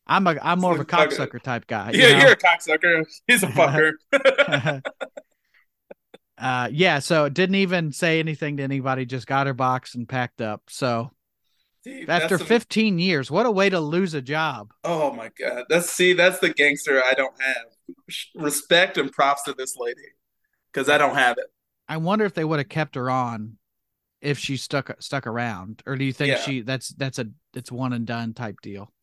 I'm 0.05 0.27
a 0.27 0.38
I'm 0.41 0.60
more 0.60 0.74
of 0.74 0.79
a 0.79 0.86
cocksucker 0.86 1.41
type 1.41 1.67
guy. 1.67 1.91
Yeah, 1.93 2.07
you 2.07 2.13
know? 2.13 2.19
you're 2.19 2.31
a 2.31 2.36
cocksucker. 2.36 3.05
He's 3.27 3.43
a 3.43 3.48
fucker. 3.48 3.93
uh 6.38 6.69
yeah, 6.72 7.00
so 7.00 7.29
didn't 7.29 7.55
even 7.55 7.91
say 7.91 8.19
anything 8.19 8.57
to 8.57 8.63
anybody, 8.63 9.05
just 9.05 9.27
got 9.27 9.48
her 9.48 9.53
box 9.53 9.95
and 9.95 10.07
packed 10.07 10.41
up. 10.41 10.63
So 10.67 11.12
after 12.07 12.38
15 12.38 13.00
years, 13.00 13.31
what 13.31 13.45
a 13.45 13.51
way 13.51 13.69
to 13.69 13.79
lose 13.79 14.13
a 14.13 14.22
job. 14.22 14.74
Oh 14.83 15.13
my 15.13 15.31
god. 15.39 15.65
That's 15.69 15.89
see, 15.89 16.13
that's 16.13 16.39
the 16.39 16.50
gangster 16.50 17.01
I 17.03 17.13
don't 17.13 17.36
have. 17.41 17.65
Respect 18.36 18.98
and 18.98 19.12
props 19.12 19.43
to 19.43 19.53
this 19.53 19.75
lady 19.77 20.01
cuz 20.74 20.89
I 20.89 20.98
don't 20.98 21.15
have 21.15 21.38
it. 21.38 21.45
I 21.88 21.98
wonder 21.98 22.25
if 22.25 22.33
they 22.33 22.43
would 22.43 22.60
have 22.60 22.69
kept 22.69 22.95
her 22.95 23.10
on 23.10 23.57
if 24.22 24.38
she 24.38 24.57
stuck 24.57 25.01
stuck 25.01 25.27
around 25.27 25.81
or 25.86 25.95
do 25.95 26.03
you 26.03 26.13
think 26.13 26.29
yeah. 26.29 26.41
she 26.41 26.62
that's 26.62 26.89
that's 26.89 27.19
a 27.19 27.27
it's 27.53 27.72
one 27.72 27.93
and 27.93 28.05
done 28.05 28.33
type 28.33 28.60
deal. 28.62 28.93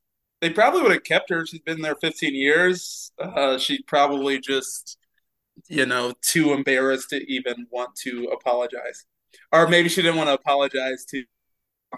They 0.40 0.50
probably 0.50 0.82
would 0.82 0.92
have 0.92 1.04
kept 1.04 1.30
her. 1.30 1.44
She's 1.46 1.60
been 1.60 1.82
there 1.82 1.96
15 1.96 2.34
years. 2.34 3.12
Uh, 3.18 3.58
she 3.58 3.82
probably 3.82 4.40
just 4.40 4.96
you 5.68 5.84
know, 5.84 6.14
too 6.22 6.52
embarrassed 6.52 7.10
to 7.10 7.32
even 7.32 7.66
want 7.70 7.94
to 7.94 8.30
apologize. 8.32 9.04
Or 9.52 9.68
maybe 9.68 9.88
she 9.88 10.00
didn't 10.02 10.16
want 10.16 10.28
to 10.28 10.34
apologize 10.34 11.04
to 11.10 11.22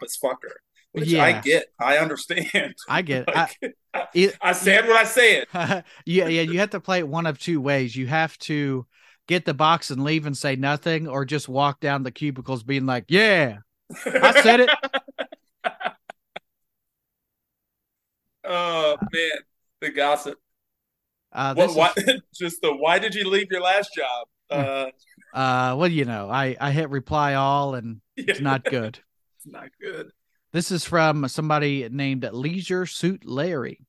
this 0.00 0.18
fucker 0.22 0.56
which 0.92 1.08
yeah. 1.08 1.24
I 1.24 1.40
get. 1.40 1.66
I 1.80 1.98
understand. 1.98 2.74
I 2.88 3.02
get. 3.02 3.26
like, 3.34 3.58
I, 3.94 4.06
it, 4.14 4.36
I 4.40 4.52
said 4.52 4.86
what 4.86 4.96
I 4.96 5.04
said. 5.04 5.46
yeah, 6.06 6.28
yeah. 6.28 6.42
You 6.42 6.58
have 6.60 6.70
to 6.70 6.80
play 6.80 6.98
it 6.98 7.08
one 7.08 7.26
of 7.26 7.38
two 7.38 7.60
ways. 7.60 7.96
You 7.96 8.06
have 8.06 8.38
to 8.40 8.86
get 9.26 9.44
the 9.44 9.54
box 9.54 9.90
and 9.90 10.04
leave 10.04 10.26
and 10.26 10.36
say 10.36 10.56
nothing, 10.56 11.08
or 11.08 11.24
just 11.24 11.48
walk 11.48 11.80
down 11.80 12.02
the 12.02 12.10
cubicles 12.10 12.62
being 12.62 12.86
like, 12.86 13.06
"Yeah, 13.08 13.58
I 14.04 14.42
said 14.42 14.60
it." 14.60 14.70
oh 18.52 18.96
man, 19.12 19.30
the 19.80 19.90
gossip. 19.90 20.38
Uh, 21.32 21.54
what, 21.54 21.74
why, 21.74 21.92
just 22.34 22.60
the 22.60 22.74
why 22.74 22.98
did 22.98 23.14
you 23.14 23.28
leave 23.28 23.50
your 23.50 23.62
last 23.62 23.90
job? 23.96 24.26
Uh, 24.50 25.36
uh, 25.36 25.74
well, 25.76 25.88
you 25.88 26.04
know, 26.04 26.28
I 26.30 26.56
I 26.60 26.70
hit 26.70 26.90
reply 26.90 27.34
all, 27.34 27.74
and 27.74 28.00
yeah. 28.16 28.24
it's 28.28 28.40
not 28.40 28.64
good. 28.64 28.98
it's 29.38 29.46
not 29.46 29.68
good. 29.80 30.10
This 30.52 30.70
is 30.70 30.84
from 30.84 31.26
somebody 31.28 31.88
named 31.90 32.28
Leisure 32.30 32.84
Suit 32.84 33.24
Larry. 33.24 33.86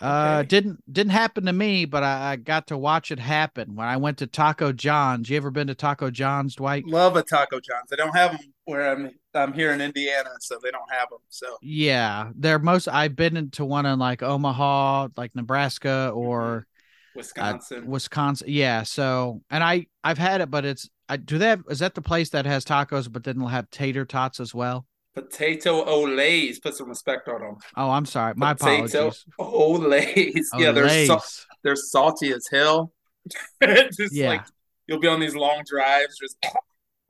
Uh, 0.00 0.38
okay. 0.40 0.48
didn't 0.48 0.92
didn't 0.92 1.12
happen 1.12 1.46
to 1.46 1.52
me, 1.52 1.86
but 1.86 2.02
I, 2.02 2.32
I, 2.32 2.36
got 2.36 2.66
to 2.66 2.76
watch 2.76 3.10
it 3.10 3.18
happen 3.18 3.74
when 3.74 3.86
I 3.86 3.96
went 3.96 4.18
to 4.18 4.26
Taco 4.26 4.70
John's. 4.70 5.30
You 5.30 5.38
ever 5.38 5.50
been 5.50 5.68
to 5.68 5.74
Taco 5.74 6.10
John's, 6.10 6.54
Dwight? 6.54 6.84
Love 6.86 7.16
a 7.16 7.22
Taco 7.22 7.60
John's. 7.60 7.88
They 7.88 7.96
don't 7.96 8.14
have 8.14 8.32
them 8.32 8.52
where 8.66 8.92
I'm. 8.92 9.10
I'm 9.34 9.52
here 9.52 9.72
in 9.72 9.80
Indiana, 9.80 10.30
so 10.40 10.58
they 10.62 10.70
don't 10.70 10.90
have 10.90 11.08
them. 11.08 11.20
So 11.30 11.56
yeah, 11.62 12.30
they're 12.36 12.58
most. 12.58 12.88
I've 12.88 13.16
been 13.16 13.38
into 13.38 13.64
one 13.64 13.86
in 13.86 13.98
like 13.98 14.22
Omaha, 14.22 15.08
like 15.16 15.34
Nebraska 15.34 16.10
or 16.14 16.40
mm-hmm. 16.40 17.18
Wisconsin. 17.18 17.84
Uh, 17.84 17.86
Wisconsin, 17.86 18.48
yeah. 18.50 18.82
So 18.82 19.42
and 19.50 19.64
I 19.64 19.86
I've 20.04 20.18
had 20.18 20.42
it, 20.42 20.50
but 20.50 20.66
it's 20.66 20.90
I 21.08 21.16
do 21.16 21.38
that. 21.38 21.60
Is 21.70 21.78
that 21.78 21.94
the 21.94 22.02
place 22.02 22.30
that 22.30 22.44
has 22.44 22.66
tacos, 22.66 23.10
but 23.10 23.24
then 23.24 23.38
they'll 23.38 23.48
have 23.48 23.70
tater 23.70 24.04
tots 24.04 24.40
as 24.40 24.54
well? 24.54 24.86
Potato 25.16 25.82
Olés. 25.86 26.62
Put 26.62 26.74
some 26.74 26.90
respect 26.90 27.26
on 27.28 27.40
them. 27.40 27.56
Oh, 27.74 27.90
I'm 27.90 28.04
sorry. 28.04 28.34
My 28.36 28.52
Potato 28.52 29.12
apologies. 29.12 29.24
Olés. 29.40 30.44
Yeah, 30.58 30.72
they're 30.72 31.06
so, 31.06 31.20
they're 31.64 31.74
salty 31.74 32.32
as 32.32 32.46
hell. 32.52 32.92
just 33.62 34.14
yeah. 34.14 34.28
like 34.28 34.42
you'll 34.86 35.00
be 35.00 35.08
on 35.08 35.18
these 35.18 35.34
long 35.34 35.62
drives, 35.66 36.18
just 36.18 36.36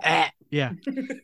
yeah. 0.50 0.72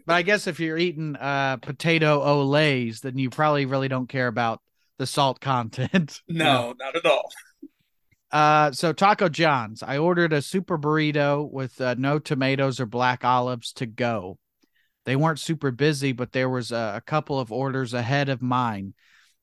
but 0.06 0.12
I 0.12 0.22
guess 0.22 0.46
if 0.46 0.60
you're 0.60 0.76
eating 0.76 1.16
uh 1.16 1.56
potato 1.58 2.20
Olés, 2.20 3.00
then 3.00 3.16
you 3.16 3.30
probably 3.30 3.64
really 3.64 3.88
don't 3.88 4.08
care 4.08 4.26
about 4.26 4.60
the 4.98 5.06
salt 5.06 5.40
content. 5.40 6.20
No, 6.28 6.74
not 6.78 6.96
at 6.96 7.06
all. 7.06 7.30
Uh, 8.30 8.72
so 8.72 8.92
Taco 8.92 9.28
John's. 9.28 9.82
I 9.82 9.98
ordered 9.98 10.32
a 10.32 10.42
super 10.42 10.78
burrito 10.78 11.48
with 11.50 11.80
uh, 11.80 11.94
no 11.98 12.18
tomatoes 12.18 12.80
or 12.80 12.86
black 12.86 13.24
olives 13.24 13.72
to 13.74 13.86
go. 13.86 14.38
They 15.04 15.16
weren't 15.16 15.40
super 15.40 15.70
busy, 15.70 16.12
but 16.12 16.32
there 16.32 16.48
was 16.48 16.72
a, 16.72 16.94
a 16.96 17.02
couple 17.04 17.40
of 17.40 17.52
orders 17.52 17.94
ahead 17.94 18.28
of 18.28 18.42
mine. 18.42 18.94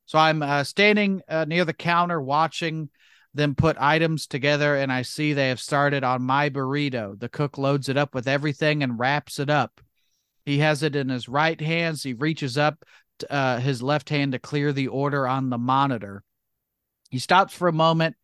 So 0.05 0.17
I'm 0.17 0.41
uh, 0.41 0.63
standing 0.63 1.21
uh, 1.27 1.45
near 1.45 1.65
the 1.65 1.73
counter 1.73 2.21
watching 2.21 2.89
them 3.33 3.55
put 3.55 3.77
items 3.79 4.25
together, 4.25 4.75
and 4.75 4.91
I 4.91 5.03
see 5.03 5.33
they 5.33 5.49
have 5.49 5.59
started 5.59 6.03
on 6.03 6.23
my 6.23 6.49
burrito. 6.49 7.19
The 7.19 7.29
cook 7.29 7.57
loads 7.57 7.89
it 7.89 7.97
up 7.97 8.15
with 8.15 8.27
everything 8.27 8.81
and 8.81 8.97
wraps 8.97 9.37
it 9.37 9.49
up. 9.49 9.81
He 10.45 10.59
has 10.59 10.81
it 10.81 10.95
in 10.95 11.09
his 11.09 11.29
right 11.29 11.59
hand. 11.59 11.99
So 11.99 12.09
he 12.09 12.13
reaches 12.13 12.57
up 12.57 12.83
uh, 13.29 13.59
his 13.59 13.83
left 13.83 14.09
hand 14.09 14.31
to 14.31 14.39
clear 14.39 14.73
the 14.73 14.87
order 14.87 15.27
on 15.27 15.49
the 15.49 15.57
monitor. 15.57 16.23
He 17.11 17.19
stops 17.19 17.53
for 17.53 17.67
a 17.67 17.73
moment 17.73 18.15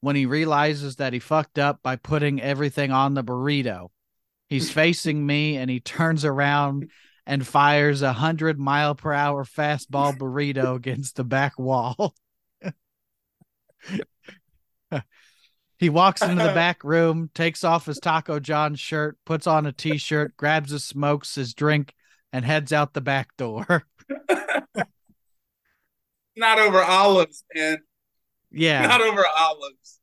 when 0.00 0.16
he 0.16 0.26
realizes 0.26 0.96
that 0.96 1.12
he 1.12 1.18
fucked 1.18 1.58
up 1.58 1.80
by 1.82 1.96
putting 1.96 2.40
everything 2.40 2.92
on 2.92 3.14
the 3.14 3.24
burrito. 3.24 3.88
He's 4.54 4.70
facing 4.70 5.26
me 5.26 5.56
and 5.56 5.68
he 5.68 5.80
turns 5.80 6.24
around 6.24 6.88
and 7.26 7.44
fires 7.44 8.02
a 8.02 8.12
hundred 8.12 8.56
mile 8.56 8.94
per 8.94 9.12
hour 9.12 9.44
fastball 9.44 10.16
burrito 10.16 10.76
against 10.76 11.16
the 11.16 11.24
back 11.24 11.58
wall. 11.58 12.14
he 15.78 15.90
walks 15.90 16.22
into 16.22 16.44
the 16.44 16.52
back 16.54 16.84
room, 16.84 17.30
takes 17.34 17.64
off 17.64 17.86
his 17.86 17.98
Taco 17.98 18.38
John 18.38 18.76
shirt, 18.76 19.18
puts 19.26 19.48
on 19.48 19.66
a 19.66 19.72
t 19.72 19.98
shirt, 19.98 20.36
grabs 20.36 20.70
his 20.70 20.84
smokes, 20.84 21.34
his 21.34 21.52
drink, 21.52 21.92
and 22.32 22.44
heads 22.44 22.72
out 22.72 22.94
the 22.94 23.00
back 23.00 23.36
door. 23.36 23.82
Not 26.36 26.60
over 26.60 26.80
olives, 26.80 27.42
man. 27.52 27.78
Yeah. 28.52 28.86
Not 28.86 29.00
over 29.00 29.24
olives. 29.36 29.98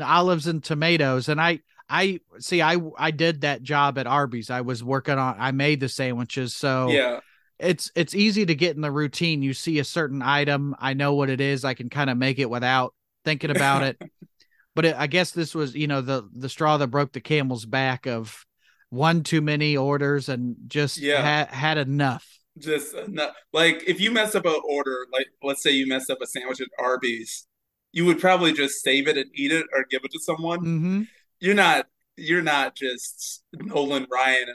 Olives 0.00 0.46
and 0.46 0.62
tomatoes. 0.62 1.28
And 1.28 1.40
I 1.40 1.62
I 1.88 2.20
see. 2.38 2.62
I 2.62 2.76
I 2.98 3.10
did 3.10 3.42
that 3.42 3.62
job 3.62 3.98
at 3.98 4.06
Arby's. 4.06 4.50
I 4.50 4.60
was 4.60 4.84
working 4.84 5.18
on. 5.18 5.36
I 5.38 5.52
made 5.52 5.80
the 5.80 5.88
sandwiches. 5.88 6.54
So 6.54 6.90
yeah, 6.90 7.20
it's 7.58 7.90
it's 7.94 8.14
easy 8.14 8.44
to 8.46 8.54
get 8.54 8.76
in 8.76 8.82
the 8.82 8.90
routine. 8.90 9.42
You 9.42 9.54
see 9.54 9.78
a 9.78 9.84
certain 9.84 10.22
item. 10.22 10.76
I 10.78 10.94
know 10.94 11.14
what 11.14 11.30
it 11.30 11.40
is. 11.40 11.64
I 11.64 11.74
can 11.74 11.88
kind 11.88 12.10
of 12.10 12.16
make 12.16 12.38
it 12.38 12.50
without 12.50 12.94
thinking 13.24 13.50
about 13.50 13.82
it. 13.82 14.00
but 14.74 14.84
it, 14.84 14.96
I 14.96 15.06
guess 15.06 15.30
this 15.30 15.54
was 15.54 15.74
you 15.74 15.86
know 15.86 16.00
the 16.00 16.28
the 16.32 16.48
straw 16.48 16.76
that 16.76 16.88
broke 16.88 17.12
the 17.12 17.20
camel's 17.20 17.64
back 17.64 18.06
of 18.06 18.44
one 18.90 19.22
too 19.22 19.40
many 19.40 19.76
orders 19.76 20.28
and 20.28 20.56
just 20.66 20.98
yeah. 20.98 21.46
ha- 21.46 21.54
had 21.54 21.78
enough. 21.78 22.26
Just 22.58 22.94
not, 23.08 23.34
like 23.52 23.84
if 23.86 24.00
you 24.00 24.10
mess 24.10 24.34
up 24.34 24.44
an 24.44 24.60
order, 24.64 25.06
like 25.12 25.28
let's 25.42 25.62
say 25.62 25.70
you 25.70 25.86
mess 25.86 26.10
up 26.10 26.18
a 26.20 26.26
sandwich 26.26 26.60
at 26.60 26.68
Arby's, 26.78 27.46
you 27.92 28.04
would 28.04 28.20
probably 28.20 28.52
just 28.52 28.82
save 28.82 29.08
it 29.08 29.16
and 29.16 29.30
eat 29.34 29.52
it 29.52 29.66
or 29.72 29.84
give 29.90 30.02
it 30.04 30.12
to 30.12 30.20
someone. 30.20 30.60
Mm-hmm. 30.60 31.02
You're 31.40 31.54
not 31.54 31.86
you're 32.16 32.42
not 32.42 32.74
just 32.74 33.44
Nolan 33.52 34.06
Ryan 34.10 34.46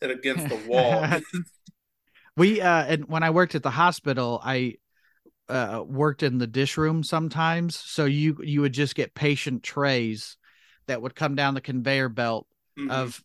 and, 0.00 0.10
against 0.10 0.48
the 0.48 0.56
wall. 0.68 1.06
we 2.36 2.60
uh 2.60 2.84
and 2.84 3.08
when 3.08 3.22
I 3.22 3.30
worked 3.30 3.54
at 3.54 3.62
the 3.62 3.70
hospital, 3.70 4.40
I 4.42 4.76
uh 5.48 5.82
worked 5.86 6.22
in 6.22 6.38
the 6.38 6.46
dish 6.46 6.76
room 6.76 7.02
sometimes. 7.02 7.76
So 7.76 8.04
you 8.04 8.38
you 8.42 8.60
would 8.62 8.74
just 8.74 8.94
get 8.94 9.14
patient 9.14 9.62
trays 9.62 10.36
that 10.86 11.00
would 11.00 11.14
come 11.14 11.34
down 11.34 11.54
the 11.54 11.60
conveyor 11.60 12.08
belt 12.08 12.46
mm-hmm. 12.78 12.90
of 12.90 13.22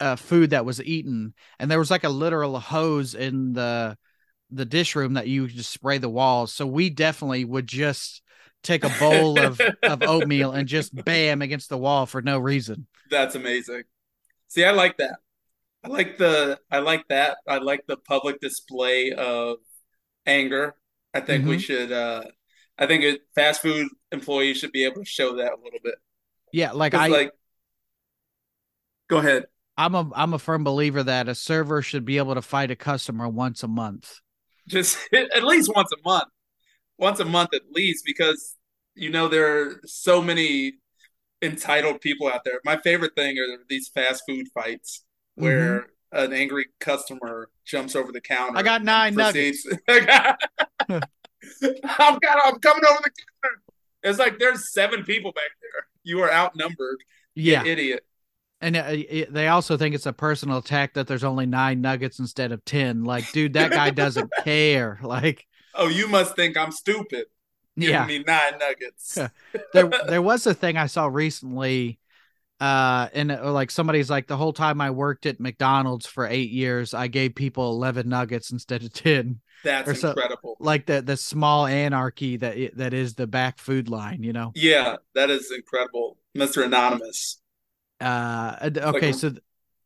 uh, 0.00 0.16
food 0.16 0.50
that 0.50 0.66
was 0.66 0.82
eaten, 0.82 1.34
and 1.58 1.70
there 1.70 1.78
was 1.78 1.90
like 1.90 2.04
a 2.04 2.08
literal 2.10 2.58
hose 2.60 3.14
in 3.14 3.54
the 3.54 3.96
the 4.50 4.64
dish 4.66 4.94
room 4.94 5.14
that 5.14 5.26
you 5.26 5.48
just 5.48 5.70
spray 5.70 5.98
the 5.98 6.08
walls. 6.08 6.52
So 6.52 6.66
we 6.66 6.90
definitely 6.90 7.44
would 7.44 7.66
just 7.66 8.22
take 8.62 8.84
a 8.84 8.92
bowl 8.98 9.38
of, 9.38 9.60
of 9.82 10.02
oatmeal 10.02 10.52
and 10.52 10.68
just 10.68 10.94
bam 11.04 11.42
against 11.42 11.68
the 11.68 11.78
wall 11.78 12.06
for 12.06 12.22
no 12.22 12.38
reason. 12.38 12.86
That's 13.10 13.34
amazing. 13.34 13.82
See, 14.48 14.64
I 14.64 14.70
like 14.70 14.98
that. 14.98 15.16
I 15.84 15.88
like 15.88 16.16
the 16.16 16.60
I 16.70 16.78
like 16.78 17.08
that. 17.08 17.38
I 17.48 17.58
like 17.58 17.84
the 17.88 17.96
public 17.96 18.40
display 18.40 19.10
of 19.10 19.56
anger. 20.26 20.74
I 21.12 21.20
think 21.20 21.42
mm-hmm. 21.42 21.50
we 21.50 21.58
should 21.58 21.90
uh 21.90 22.22
I 22.78 22.86
think 22.86 23.02
it, 23.02 23.20
fast 23.34 23.62
food 23.62 23.88
employees 24.12 24.58
should 24.58 24.72
be 24.72 24.84
able 24.84 25.02
to 25.02 25.04
show 25.04 25.36
that 25.36 25.52
a 25.52 25.56
little 25.62 25.80
bit. 25.82 25.96
Yeah, 26.52 26.72
like 26.72 26.94
I 26.94 27.08
like 27.08 27.32
Go 29.08 29.18
ahead. 29.18 29.44
I'm 29.76 29.94
a 29.94 30.10
I'm 30.14 30.32
a 30.32 30.38
firm 30.38 30.64
believer 30.64 31.02
that 31.02 31.28
a 31.28 31.34
server 31.34 31.82
should 31.82 32.04
be 32.04 32.18
able 32.18 32.34
to 32.34 32.42
fight 32.42 32.70
a 32.70 32.76
customer 32.76 33.28
once 33.28 33.62
a 33.62 33.68
month. 33.68 34.20
Just 34.68 34.98
at 35.12 35.44
least 35.44 35.70
once 35.74 35.90
a 35.92 36.08
month. 36.08 36.28
Once 37.02 37.18
a 37.18 37.24
month 37.24 37.52
at 37.52 37.62
least 37.72 38.04
because 38.06 38.54
you 38.94 39.10
know 39.10 39.26
there 39.26 39.58
are 39.58 39.80
so 39.84 40.22
many 40.22 40.74
entitled 41.42 42.00
people 42.00 42.28
out 42.28 42.44
there. 42.44 42.60
My 42.64 42.76
favorite 42.76 43.16
thing 43.16 43.36
are 43.38 43.58
these 43.68 43.88
fast 43.88 44.22
food 44.26 44.46
fights 44.54 45.04
where 45.34 45.80
mm-hmm. 45.80 46.24
an 46.24 46.32
angry 46.32 46.66
customer 46.78 47.50
jumps 47.66 47.96
over 47.96 48.12
the 48.12 48.20
counter. 48.20 48.56
I 48.56 48.62
got 48.62 48.84
nine 48.84 49.16
nuggets. 49.16 49.66
I'm 49.88 49.98
got, 49.98 50.38
I'm 51.60 52.60
coming 52.60 52.84
over 52.88 53.00
the 53.02 53.10
counter. 53.10 53.62
It's 54.04 54.20
like 54.20 54.38
there's 54.38 54.72
seven 54.72 55.02
people 55.02 55.32
back 55.32 55.50
there. 55.60 55.86
You 56.04 56.20
are 56.20 56.32
outnumbered. 56.32 56.98
Yeah, 57.34 57.64
idiot. 57.64 58.04
And 58.60 58.76
uh, 58.76 58.84
it, 58.86 59.32
they 59.32 59.48
also 59.48 59.76
think 59.76 59.96
it's 59.96 60.06
a 60.06 60.12
personal 60.12 60.58
attack 60.58 60.94
that 60.94 61.08
there's 61.08 61.24
only 61.24 61.46
nine 61.46 61.80
nuggets 61.80 62.20
instead 62.20 62.52
of 62.52 62.64
10. 62.64 63.02
Like, 63.02 63.30
dude, 63.32 63.54
that 63.54 63.72
guy 63.72 63.90
doesn't 63.90 64.30
care. 64.44 65.00
Like, 65.02 65.48
oh, 65.74 65.88
you 65.88 66.08
must 66.08 66.36
think 66.36 66.56
I'm 66.56 66.72
stupid. 66.72 67.26
Giving 67.78 67.94
yeah. 67.94 68.06
me 68.06 68.22
nine 68.26 68.58
nuggets. 68.58 69.18
there, 69.72 69.90
there 70.08 70.22
was 70.22 70.46
a 70.46 70.54
thing 70.54 70.76
I 70.76 70.86
saw 70.86 71.06
recently. 71.06 71.98
Uh, 72.60 73.08
and 73.12 73.32
uh, 73.32 73.52
like 73.52 73.70
somebody's 73.70 74.08
like, 74.08 74.28
the 74.28 74.36
whole 74.36 74.52
time 74.52 74.80
I 74.80 74.90
worked 74.90 75.26
at 75.26 75.40
McDonald's 75.40 76.06
for 76.06 76.26
eight 76.26 76.50
years, 76.50 76.94
I 76.94 77.08
gave 77.08 77.34
people 77.34 77.70
11 77.70 78.08
nuggets 78.08 78.52
instead 78.52 78.82
of 78.82 78.92
10. 78.92 79.40
That's 79.64 80.00
so, 80.00 80.10
incredible. 80.10 80.56
Like 80.58 80.86
the 80.86 81.02
the 81.02 81.16
small 81.16 81.66
anarchy 81.66 82.36
that 82.38 82.76
that 82.76 82.94
is 82.94 83.14
the 83.14 83.26
back 83.26 83.58
food 83.58 83.88
line, 83.88 84.22
you 84.22 84.32
know. 84.32 84.52
Yeah, 84.54 84.96
that 85.14 85.30
is 85.30 85.52
incredible, 85.52 86.18
Mister 86.34 86.62
Anonymous. 86.62 87.40
Uh, 88.00 88.56
okay, 88.62 89.06
like, 89.06 89.14
so 89.14 89.30
th- 89.30 89.42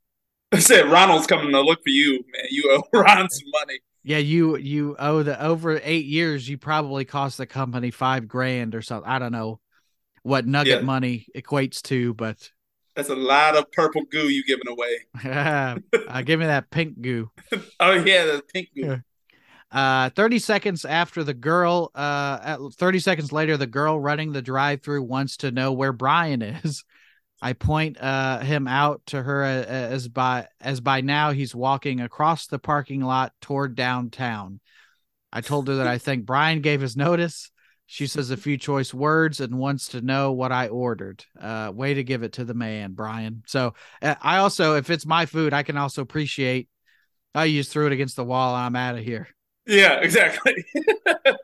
I 0.53 0.61
said 0.61 0.91
Ronald's 0.91 1.27
coming 1.27 1.53
to 1.53 1.61
look 1.61 1.83
for 1.83 1.91
you, 1.91 2.25
man. 2.33 2.47
You 2.51 2.71
owe 2.73 2.99
Ron 2.99 3.29
some 3.29 3.51
money. 3.51 3.81
Yeah, 4.07 4.19
you 4.19 4.57
you 4.57 4.95
owe 5.01 5.25
the 5.25 5.45
over 5.45 5.81
eight 5.83 6.07
years. 6.07 6.49
You 6.49 6.59
probably 6.59 7.05
cost 7.05 7.39
the 7.39 7.47
company 7.47 7.91
five 7.91 8.29
grand 8.29 8.77
or 8.77 8.81
something. 8.81 9.11
I 9.11 9.19
don't 9.19 9.33
know 9.33 9.59
what 10.23 10.47
nugget 10.47 10.79
yeah. 10.79 10.87
money 10.87 11.27
equates 11.35 11.83
to, 11.83 12.15
but 12.15 12.53
that's 12.95 13.09
a 13.09 13.17
lot 13.17 13.57
of 13.57 13.73
purple 13.73 14.03
goo 14.05 14.29
you 14.29 14.45
giving 14.45 14.69
away. 14.69 15.07
uh, 16.09 16.23
give 16.23 16.39
me 16.39 16.47
that 16.47 16.71
pink 16.71 17.01
goo. 17.01 17.33
oh 17.81 17.95
yeah, 17.95 18.27
the 18.27 18.45
pink 18.55 18.69
goo. 18.77 19.03
Uh, 19.73 20.11
30 20.11 20.39
seconds 20.39 20.85
after 20.85 21.25
the 21.25 21.35
girl, 21.35 21.91
uh, 21.97 22.59
30 22.77 23.01
seconds 23.01 23.33
later, 23.33 23.57
the 23.57 23.67
girl 23.67 23.99
running 23.99 24.33
the 24.33 24.41
drive 24.41 24.83
through 24.83 25.03
wants 25.03 25.39
to 25.39 25.51
know 25.51 25.73
where 25.73 25.93
Brian 25.93 26.43
is. 26.43 26.85
I 27.43 27.53
point 27.53 28.01
uh, 28.01 28.41
him 28.41 28.67
out 28.67 29.03
to 29.07 29.23
her 29.23 29.43
as 29.43 30.09
by 30.09 30.49
as 30.61 30.81
by 30.81 31.03
now 31.03 31.33
he's 31.33 31.55
walking 31.55 32.01
across 32.01 32.47
the 32.47 32.59
parking 32.59 33.03
lot 33.03 33.33
toward 33.41 33.75
downtown. 33.75 34.61
I 35.33 35.43
told 35.43 35.69
her 35.69 35.77
that 35.77 35.87
I 35.87 35.99
think 35.99 36.25
Brian 36.25 36.61
gave 36.61 36.81
his 36.81 36.97
notice. 36.97 37.51
She 37.85 38.07
says 38.07 38.31
a 38.31 38.37
few 38.37 38.57
choice 38.57 38.93
words 38.93 39.39
and 39.39 39.59
wants 39.59 39.89
to 39.89 40.01
know 40.01 40.33
what 40.33 40.51
I 40.51 40.69
ordered. 40.69 41.25
Uh, 41.41 41.71
way 41.73 41.95
to 41.95 42.03
give 42.03 42.23
it 42.23 42.33
to 42.35 42.45
the 42.45 42.55
man, 42.55 42.93
Brian. 42.95 43.43
So 43.47 43.75
uh, 44.03 44.17
I 44.21 44.39
also, 44.39 44.75
if 44.75 44.91
it's 44.91 45.07
my 45.07 45.27
food, 45.27 45.53
I 45.53 45.63
can 45.63 45.77
also 45.77 46.03
appreciate. 46.03 46.69
I 47.35 47.49
just 47.49 47.71
threw 47.71 47.87
it 47.87 47.93
against 47.93 48.17
the 48.17 48.25
wall. 48.25 48.55
I'm 48.55 48.75
out 48.75 48.97
of 48.97 49.05
here. 49.05 49.29
Yeah, 49.67 50.01
exactly. 50.01 50.65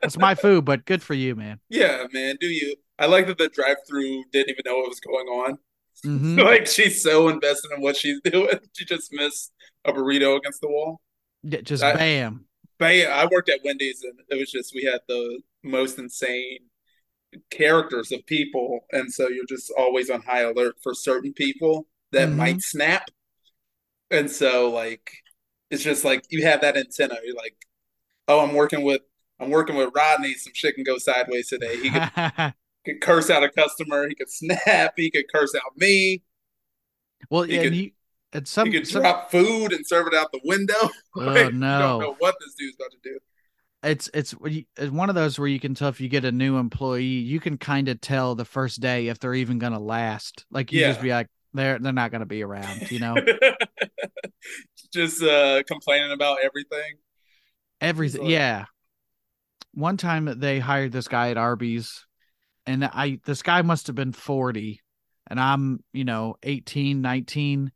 it's 0.01 0.17
my 0.17 0.33
food, 0.33 0.65
but 0.65 0.85
good 0.85 1.03
for 1.03 1.13
you, 1.13 1.35
man. 1.35 1.59
Yeah, 1.69 2.05
man. 2.11 2.37
Do 2.39 2.47
you? 2.47 2.75
I 2.97 3.05
like 3.05 3.27
that 3.27 3.37
the 3.37 3.49
drive-through 3.49 4.23
didn't 4.31 4.49
even 4.49 4.63
know 4.65 4.77
what 4.77 4.89
was 4.89 4.99
going 4.99 5.27
on. 5.27 5.59
Mm-hmm. 6.05 6.39
like 6.39 6.67
she's 6.67 7.01
so 7.01 7.29
invested 7.29 7.71
in 7.75 7.81
what 7.81 7.97
she's 7.97 8.19
doing. 8.21 8.59
She 8.73 8.85
just 8.85 9.11
missed 9.13 9.51
a 9.85 9.93
burrito 9.93 10.37
against 10.37 10.61
the 10.61 10.69
wall. 10.69 11.01
Yeah, 11.43 11.61
just 11.61 11.83
I, 11.83 11.95
bam. 11.95 12.45
Bam. 12.79 13.11
I 13.11 13.27
worked 13.31 13.49
at 13.49 13.59
Wendy's 13.63 14.03
and 14.03 14.19
it 14.29 14.35
was 14.35 14.51
just 14.51 14.73
we 14.73 14.83
had 14.83 15.01
the 15.07 15.41
most 15.63 15.99
insane 15.99 16.59
characters 17.49 18.11
of 18.11 18.25
people. 18.25 18.85
And 18.91 19.11
so 19.11 19.29
you're 19.29 19.45
just 19.45 19.71
always 19.77 20.09
on 20.09 20.21
high 20.21 20.41
alert 20.41 20.75
for 20.81 20.93
certain 20.93 21.33
people 21.33 21.87
that 22.11 22.29
mm-hmm. 22.29 22.37
might 22.37 22.61
snap. 22.61 23.09
And 24.11 24.29
so 24.29 24.69
like 24.69 25.11
it's 25.69 25.83
just 25.83 26.05
like 26.05 26.23
you 26.29 26.43
have 26.45 26.61
that 26.61 26.77
antenna. 26.77 27.15
You're 27.23 27.35
like, 27.35 27.55
oh, 28.27 28.39
I'm 28.39 28.53
working 28.53 28.83
with 28.83 29.01
I'm 29.39 29.49
working 29.49 29.75
with 29.75 29.89
Rodney. 29.95 30.33
Some 30.35 30.53
shit 30.53 30.75
can 30.75 30.83
go 30.83 30.97
sideways 30.97 31.49
today. 31.49 31.77
He 31.81 31.89
could 31.89 32.53
could 32.85 33.01
curse 33.01 33.29
out 33.29 33.43
a 33.43 33.49
customer. 33.49 34.07
He 34.07 34.15
could 34.15 34.29
snap. 34.29 34.93
He 34.97 35.09
could 35.11 35.25
curse 35.33 35.55
out 35.55 35.77
me. 35.77 36.21
Well, 37.29 37.43
he 37.43 37.55
yeah, 37.55 37.63
could, 37.63 37.73
he, 37.73 37.93
at 38.33 38.47
some 38.47 38.67
he 38.67 38.73
could 38.73 38.87
some, 38.87 39.01
drop 39.01 39.31
food 39.31 39.73
and 39.73 39.85
serve 39.85 40.07
it 40.07 40.13
out 40.13 40.31
the 40.31 40.41
window. 40.43 40.73
Oh 41.15 41.21
like, 41.21 41.53
no! 41.53 41.79
don't 41.79 41.99
know 42.01 42.15
what 42.17 42.35
this 42.39 42.55
dude's 42.55 42.75
about 42.75 42.89
to 42.91 42.97
do. 43.03 43.19
It's 43.83 44.09
it's 44.15 44.33
it's 44.75 44.91
one 44.91 45.09
of 45.09 45.15
those 45.15 45.37
where 45.37 45.47
you 45.47 45.59
can 45.59 45.75
tell 45.75 45.89
if 45.89 46.01
you 46.01 46.09
get 46.09 46.25
a 46.25 46.31
new 46.31 46.57
employee, 46.57 47.03
you 47.03 47.39
can 47.39 47.59
kind 47.59 47.87
of 47.87 48.01
tell 48.01 48.33
the 48.33 48.45
first 48.45 48.81
day 48.81 49.09
if 49.09 49.19
they're 49.19 49.35
even 49.35 49.59
going 49.59 49.73
to 49.73 49.79
last. 49.79 50.45
Like 50.49 50.71
you 50.71 50.81
yeah. 50.81 50.87
just 50.87 51.01
be 51.03 51.11
like, 51.11 51.27
they're 51.53 51.77
they're 51.77 51.93
not 51.93 52.09
going 52.09 52.21
to 52.21 52.25
be 52.25 52.43
around, 52.43 52.89
you 52.89 52.99
know. 52.99 53.15
just 54.93 55.21
uh 55.21 55.61
complaining 55.67 56.11
about 56.11 56.39
everything. 56.43 56.95
Everything, 57.79 58.21
like, 58.21 58.31
yeah. 58.31 58.65
One 59.75 59.97
time 59.97 60.39
they 60.39 60.59
hired 60.59 60.91
this 60.91 61.07
guy 61.07 61.29
at 61.29 61.37
Arby's 61.37 62.05
and 62.65 62.85
I 62.85 63.19
this 63.25 63.41
guy 63.41 63.61
must 63.61 63.87
have 63.87 63.95
been 63.95 64.13
40 64.13 64.81
and 65.27 65.39
I'm, 65.39 65.83
you 65.93 66.03
know, 66.03 66.35
18, 66.43 67.01
19 67.01 67.71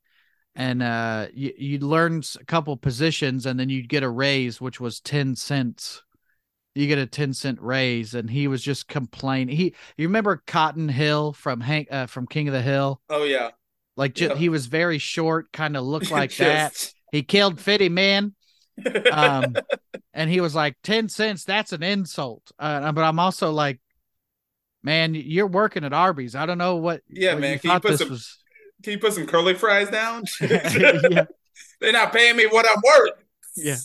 and 0.56 0.84
uh 0.84 1.28
you, 1.34 1.54
you'd 1.58 1.84
learn 1.84 2.22
a 2.40 2.46
couple 2.46 2.76
positions 2.78 3.46
and 3.46 3.60
then 3.60 3.70
you'd 3.70 3.90
get 3.90 4.04
a 4.04 4.10
raise 4.10 4.60
which 4.62 4.80
was 4.80 5.00
10 5.02 5.36
cents. 5.36 6.04
You 6.76 6.88
get 6.88 7.00
a 7.00 7.08
10 7.08 7.34
cent 7.34 7.60
raise 7.62 8.14
and 8.14 8.30
he 8.30 8.48
was 8.48 8.62
just 8.62 8.88
complaining. 8.88 9.56
He 9.56 9.76
you 9.98 10.08
remember 10.08 10.44
cotton 10.46 10.90
hill 10.90 11.34
from 11.34 11.62
hank 11.62 11.88
uh, 11.92 12.06
from 12.06 12.28
king 12.28 12.48
of 12.48 12.54
the 12.54 12.62
hill? 12.62 13.02
Oh 13.10 13.24
yeah. 13.24 13.52
Like 13.96 14.14
just, 14.14 14.38
he 14.38 14.50
was 14.50 14.68
very 14.68 15.00
short 15.00 15.52
kind 15.52 15.76
of 15.76 15.84
looked 15.84 16.12
like 16.12 16.32
just... 16.32 16.40
that. 16.40 16.94
He 17.12 17.24
killed 17.24 17.60
fitty 17.60 17.90
man. 17.90 18.34
Um 19.12 19.56
and 20.14 20.30
he 20.30 20.40
was 20.40 20.54
like 20.54 20.76
10 20.84 21.10
cents 21.10 21.44
that's 21.44 21.74
an 21.74 21.82
insult. 21.82 22.52
Uh, 22.60 22.92
but 22.92 23.04
i'm 23.04 23.18
also 23.18 23.52
like 23.52 23.80
man, 24.88 25.16
you're 25.16 25.48
working 25.48 25.84
at 25.84 25.92
Arby's. 25.92 26.34
I 26.34 26.46
don't 26.46 26.58
know 26.58 26.78
what. 26.78 27.02
Yeah, 27.10 27.34
what 27.34 27.42
man. 27.42 27.54
You 27.54 27.60
can 27.60 27.72
you 27.72 27.80
put 27.82 28.00
some? 28.00 28.10
Was... 28.10 28.38
Can 28.82 28.94
you 28.94 29.00
put 29.00 29.14
some 29.14 29.28
curly 29.28 29.54
fries 29.54 29.90
down? 29.90 30.24
yeah. 30.42 31.26
They're 31.82 31.92
not 31.92 32.14
paying 32.14 32.38
me 32.38 32.46
what 32.46 32.66
I'm 32.66 32.82
worth. 32.84 33.24
Yeah. 33.58 33.76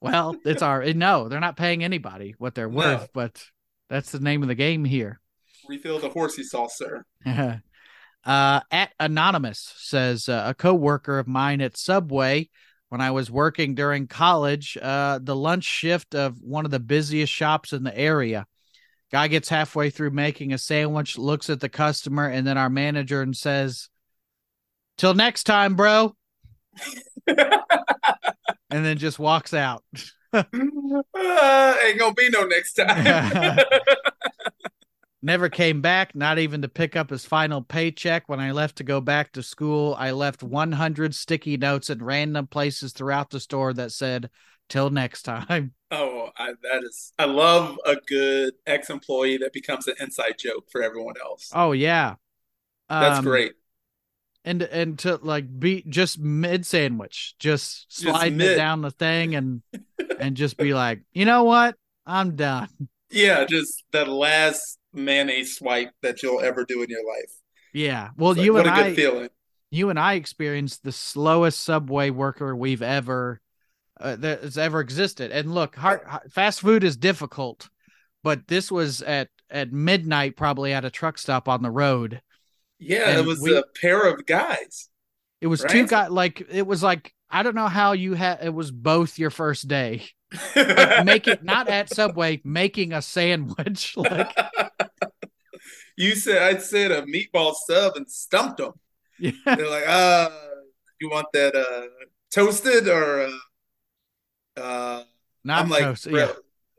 Well, 0.00 0.36
it's 0.44 0.60
our 0.62 0.84
no. 0.92 1.28
They're 1.28 1.40
not 1.40 1.56
paying 1.56 1.82
anybody 1.82 2.34
what 2.36 2.54
they're 2.54 2.68
worth, 2.68 3.02
no. 3.02 3.06
but 3.14 3.42
that's 3.88 4.12
the 4.12 4.20
name 4.20 4.42
of 4.42 4.48
the 4.48 4.54
game 4.54 4.84
here. 4.84 5.18
Refill 5.66 5.98
the 5.98 6.10
horsey 6.10 6.42
sauce, 6.42 6.76
sir. 6.76 7.06
uh, 7.26 8.60
at 8.70 8.92
anonymous 9.00 9.72
says 9.78 10.28
uh, 10.28 10.44
a 10.48 10.54
coworker 10.54 11.18
of 11.18 11.26
mine 11.26 11.62
at 11.62 11.78
Subway 11.78 12.50
when 12.90 13.00
I 13.00 13.12
was 13.12 13.30
working 13.30 13.74
during 13.74 14.06
college, 14.06 14.76
uh, 14.80 15.20
the 15.22 15.34
lunch 15.34 15.64
shift 15.64 16.14
of 16.14 16.38
one 16.42 16.66
of 16.66 16.70
the 16.70 16.80
busiest 16.80 17.32
shops 17.32 17.72
in 17.72 17.82
the 17.82 17.96
area. 17.96 18.46
Guy 19.14 19.28
gets 19.28 19.48
halfway 19.48 19.90
through 19.90 20.10
making 20.10 20.52
a 20.52 20.58
sandwich, 20.58 21.16
looks 21.16 21.48
at 21.48 21.60
the 21.60 21.68
customer, 21.68 22.26
and 22.26 22.44
then 22.44 22.58
our 22.58 22.68
manager 22.68 23.22
and 23.22 23.36
says, 23.36 23.88
"Till 24.98 25.14
next 25.14 25.44
time, 25.44 25.76
bro." 25.76 26.16
and 27.28 27.54
then 28.70 28.98
just 28.98 29.20
walks 29.20 29.54
out. 29.54 29.84
uh, 30.32 30.42
ain't 30.42 31.96
gonna 31.96 32.12
be 32.16 32.28
no 32.28 32.42
next 32.42 32.72
time. 32.72 33.60
Never 35.22 35.48
came 35.48 35.80
back, 35.80 36.16
not 36.16 36.40
even 36.40 36.62
to 36.62 36.68
pick 36.68 36.96
up 36.96 37.10
his 37.10 37.24
final 37.24 37.62
paycheck. 37.62 38.28
When 38.28 38.40
I 38.40 38.50
left 38.50 38.78
to 38.78 38.82
go 38.82 39.00
back 39.00 39.30
to 39.34 39.44
school, 39.44 39.94
I 39.96 40.10
left 40.10 40.42
100 40.42 41.14
sticky 41.14 41.56
notes 41.56 41.88
in 41.88 42.02
random 42.02 42.48
places 42.48 42.92
throughout 42.92 43.30
the 43.30 43.38
store 43.38 43.72
that 43.74 43.92
said, 43.92 44.28
Till 44.68 44.90
next 44.90 45.22
time. 45.22 45.74
Oh, 45.96 46.30
I, 46.36 46.54
that 46.64 46.82
is, 46.82 47.12
I 47.20 47.26
love 47.26 47.78
a 47.86 47.94
good 47.94 48.54
ex 48.66 48.90
employee 48.90 49.36
that 49.36 49.52
becomes 49.52 49.86
an 49.86 49.94
inside 50.00 50.40
joke 50.40 50.64
for 50.72 50.82
everyone 50.82 51.14
else. 51.22 51.52
Oh, 51.54 51.70
yeah. 51.70 52.16
That's 52.88 53.20
um, 53.20 53.24
great 53.24 53.52
and 54.44 54.62
and 54.62 54.98
to 55.00 55.16
like 55.22 55.58
be 55.58 55.84
just 55.88 56.18
mid 56.18 56.66
sandwich, 56.66 57.34
just 57.38 57.86
sliding 57.92 58.38
just 58.38 58.52
it 58.52 58.56
down 58.56 58.82
the 58.82 58.90
thing 58.90 59.34
and 59.34 59.62
and 60.18 60.36
just 60.36 60.56
be 60.56 60.74
like, 60.74 61.00
you 61.12 61.24
know 61.24 61.44
what, 61.44 61.76
I'm 62.06 62.36
done. 62.36 62.68
Yeah, 63.10 63.44
just 63.44 63.84
the 63.92 64.04
last 64.06 64.76
mayonnaise 64.92 65.58
swipe 65.58 65.92
that 66.02 66.20
you'll 66.20 66.40
ever 66.40 66.64
do 66.64 66.82
in 66.82 66.90
your 66.90 67.06
life. 67.06 67.30
Yeah, 67.72 68.08
well, 68.16 68.36
you 68.36 68.56
and 68.56 68.68
I, 68.68 68.92
feeling. 68.92 69.28
You 69.70 69.90
and 69.90 70.00
I 70.00 70.14
experienced 70.14 70.82
the 70.82 70.90
slowest 70.90 71.62
subway 71.62 72.10
worker 72.10 72.56
we've 72.56 72.82
ever 72.82 73.40
uh, 74.04 74.16
that 74.16 74.42
has 74.42 74.58
ever 74.58 74.80
existed. 74.80 75.32
And 75.32 75.54
look, 75.54 75.74
hard, 75.74 76.00
fast 76.30 76.60
food 76.60 76.84
is 76.84 76.96
difficult, 76.96 77.68
but 78.22 78.46
this 78.46 78.70
was 78.70 79.02
at 79.02 79.28
at 79.50 79.72
midnight, 79.72 80.36
probably 80.36 80.72
at 80.72 80.84
a 80.84 80.90
truck 80.90 81.18
stop 81.18 81.48
on 81.48 81.62
the 81.62 81.70
road 81.70 82.20
yeah, 82.78 83.10
and 83.10 83.20
it 83.20 83.26
was 83.26 83.40
we, 83.40 83.56
a 83.56 83.62
pair 83.80 84.08
of 84.08 84.26
guys. 84.26 84.88
It 85.40 85.46
was 85.46 85.62
right? 85.62 85.70
two 85.70 85.86
guys. 85.86 86.10
Like 86.10 86.46
it 86.50 86.66
was 86.66 86.82
like 86.82 87.14
I 87.30 87.42
don't 87.42 87.54
know 87.54 87.68
how 87.68 87.92
you 87.92 88.14
had. 88.14 88.40
It 88.42 88.54
was 88.54 88.70
both 88.70 89.18
your 89.18 89.30
first 89.30 89.68
day. 89.68 90.06
like, 90.56 91.04
make 91.04 91.28
it 91.28 91.44
not 91.44 91.68
at 91.68 91.90
Subway, 91.90 92.40
making 92.44 92.92
a 92.92 93.02
sandwich. 93.02 93.96
Like 95.96 96.10
you 96.10 96.16
said, 96.16 96.42
I 96.42 96.58
said 96.58 96.90
a 96.90 97.02
meatball 97.02 97.54
sub 97.54 97.94
and 97.94 98.10
stumped 98.10 98.56
them. 98.56 98.72
Yeah, 99.20 99.30
they're 99.44 99.70
like, 99.70 99.86
uh, 99.86 100.28
you 101.00 101.08
want 101.08 101.28
that 101.34 101.54
uh 101.54 101.86
toasted 102.32 102.88
or 102.88 103.20
uh, 103.20 103.30
uh 104.56 105.02
not 105.44 105.62
I'm 105.62 105.68
like, 105.68 106.04
yeah. 106.06 106.32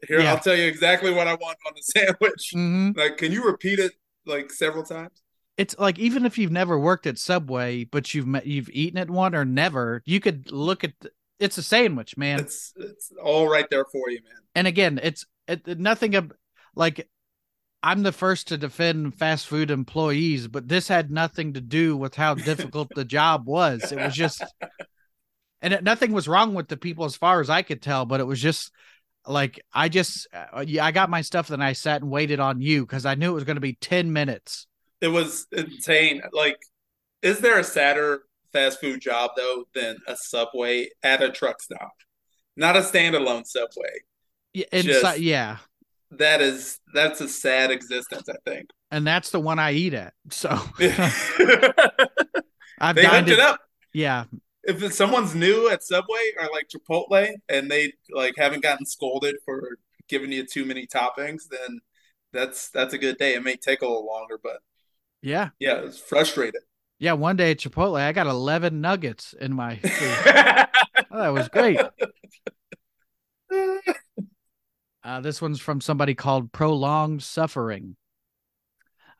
here 0.07 0.21
yeah. 0.21 0.31
I'll 0.31 0.39
tell 0.39 0.55
you 0.55 0.65
exactly 0.65 1.11
what 1.13 1.27
I 1.27 1.35
want 1.35 1.57
on 1.67 1.73
the 1.75 1.81
sandwich. 1.99 2.53
Mm-hmm. 2.55 2.97
Like, 2.97 3.17
can 3.17 3.31
you 3.31 3.45
repeat 3.45 3.79
it 3.79 3.93
like 4.25 4.51
several 4.51 4.83
times? 4.83 5.21
it's 5.57 5.77
like 5.79 5.97
even 5.99 6.25
if 6.25 6.37
you've 6.37 6.51
never 6.51 6.77
worked 6.77 7.07
at 7.07 7.17
Subway, 7.17 7.85
but 7.85 8.13
you've 8.13 8.27
met, 8.27 8.45
you've 8.45 8.69
eaten 8.69 8.99
at 8.99 9.09
one 9.09 9.33
or 9.33 9.45
never, 9.45 10.01
you 10.05 10.19
could 10.19 10.51
look 10.51 10.83
at 10.83 10.93
the, 10.99 11.11
it's 11.39 11.57
a 11.57 11.63
sandwich, 11.63 12.17
man. 12.17 12.39
It's 12.39 12.73
it's 12.77 13.11
all 13.23 13.47
right 13.47 13.65
there 13.69 13.85
for 13.85 14.09
you, 14.09 14.19
man. 14.23 14.41
And 14.55 14.67
again, 14.67 14.99
it's 15.01 15.25
it, 15.47 15.79
nothing 15.79 16.15
of 16.15 16.31
like 16.75 17.07
I'm 17.83 18.03
the 18.03 18.11
first 18.11 18.47
to 18.47 18.57
defend 18.57 19.15
fast 19.15 19.47
food 19.47 19.69
employees, 19.69 20.47
but 20.47 20.67
this 20.67 20.87
had 20.87 21.11
nothing 21.11 21.53
to 21.53 21.61
do 21.61 21.95
with 21.95 22.15
how 22.15 22.33
difficult 22.33 22.89
the 22.95 23.05
job 23.05 23.47
was. 23.47 23.91
It 23.91 23.99
was 23.99 24.15
just, 24.15 24.43
and 25.61 25.79
nothing 25.83 26.11
was 26.11 26.27
wrong 26.27 26.53
with 26.53 26.67
the 26.67 26.77
people 26.77 27.05
as 27.05 27.15
far 27.15 27.41
as 27.41 27.49
I 27.49 27.61
could 27.61 27.81
tell, 27.81 28.05
but 28.05 28.19
it 28.19 28.25
was 28.25 28.41
just 28.41 28.71
like 29.27 29.59
I 29.73 29.89
just, 29.89 30.27
uh, 30.33 30.63
yeah, 30.67 30.85
I 30.85 30.91
got 30.91 31.09
my 31.09 31.21
stuff, 31.21 31.49
and 31.49 31.63
I 31.63 31.73
sat 31.73 32.01
and 32.01 32.11
waited 32.11 32.39
on 32.39 32.61
you 32.61 32.85
because 32.85 33.05
I 33.05 33.15
knew 33.15 33.31
it 33.31 33.35
was 33.35 33.43
going 33.43 33.55
to 33.55 33.61
be 33.61 33.73
ten 33.73 34.13
minutes 34.13 34.67
it 35.01 35.09
was 35.09 35.47
insane. 35.51 36.21
Like, 36.33 36.57
is 37.21 37.39
there 37.39 37.59
a 37.59 37.63
sadder 37.63 38.23
fast 38.53 38.79
food 38.79 39.01
job 39.01 39.31
though 39.35 39.65
than 39.73 39.97
a 40.07 40.15
Subway 40.15 40.89
at 41.03 41.21
a 41.21 41.31
truck 41.31 41.61
stop? 41.61 41.93
Not 42.55 42.75
a 42.75 42.81
standalone 42.81 43.45
Subway. 43.45 44.01
Yeah, 44.53 44.65
Just, 44.71 45.19
yeah. 45.19 45.57
That 46.11 46.41
is 46.41 46.79
that's 46.93 47.19
a 47.21 47.27
sad 47.27 47.71
existence, 47.71 48.29
I 48.29 48.35
think. 48.49 48.69
And 48.89 49.05
that's 49.05 49.31
the 49.31 49.39
one 49.39 49.59
I 49.59 49.73
eat 49.73 49.93
at. 49.93 50.13
So 50.29 50.49
I've 52.79 52.95
they 52.95 53.05
hooked 53.05 53.29
it 53.29 53.39
up. 53.39 53.59
Yeah. 53.91 54.25
If 54.65 54.93
someone's 54.93 55.35
new 55.35 55.69
at 55.69 55.83
Subway 55.83 56.31
or 56.39 56.49
like 56.51 56.69
Chipotle 56.69 57.29
and 57.49 57.69
they 57.69 57.93
like 58.11 58.33
haven't 58.37 58.63
gotten 58.63 58.85
scolded 58.85 59.35
for 59.45 59.77
giving 60.07 60.31
you 60.31 60.45
too 60.45 60.65
many 60.65 60.87
toppings, 60.87 61.43
then 61.49 61.79
that's 62.33 62.69
that's 62.69 62.93
a 62.93 62.97
good 62.97 63.17
day. 63.17 63.35
It 63.35 63.43
may 63.43 63.55
take 63.55 63.81
a 63.81 63.85
little 63.85 64.05
longer, 64.05 64.39
but 64.41 64.57
yeah. 65.21 65.49
Yeah, 65.59 65.81
it's 65.83 65.99
frustrating. 65.99 66.61
Yeah, 66.97 67.13
one 67.13 67.35
day 67.35 67.51
at 67.51 67.57
Chipotle, 67.57 67.99
I 67.99 68.11
got 68.13 68.27
11 68.27 68.79
nuggets 68.79 69.33
in 69.33 69.53
my 69.53 69.75
food. 69.83 69.91
oh, 71.11 71.19
that 71.19 71.33
was 71.33 71.49
great. 71.49 71.79
Uh, 75.03 75.21
this 75.21 75.39
one's 75.39 75.61
from 75.61 75.79
somebody 75.79 76.15
called 76.15 76.51
Prolonged 76.51 77.21
Suffering. 77.21 77.95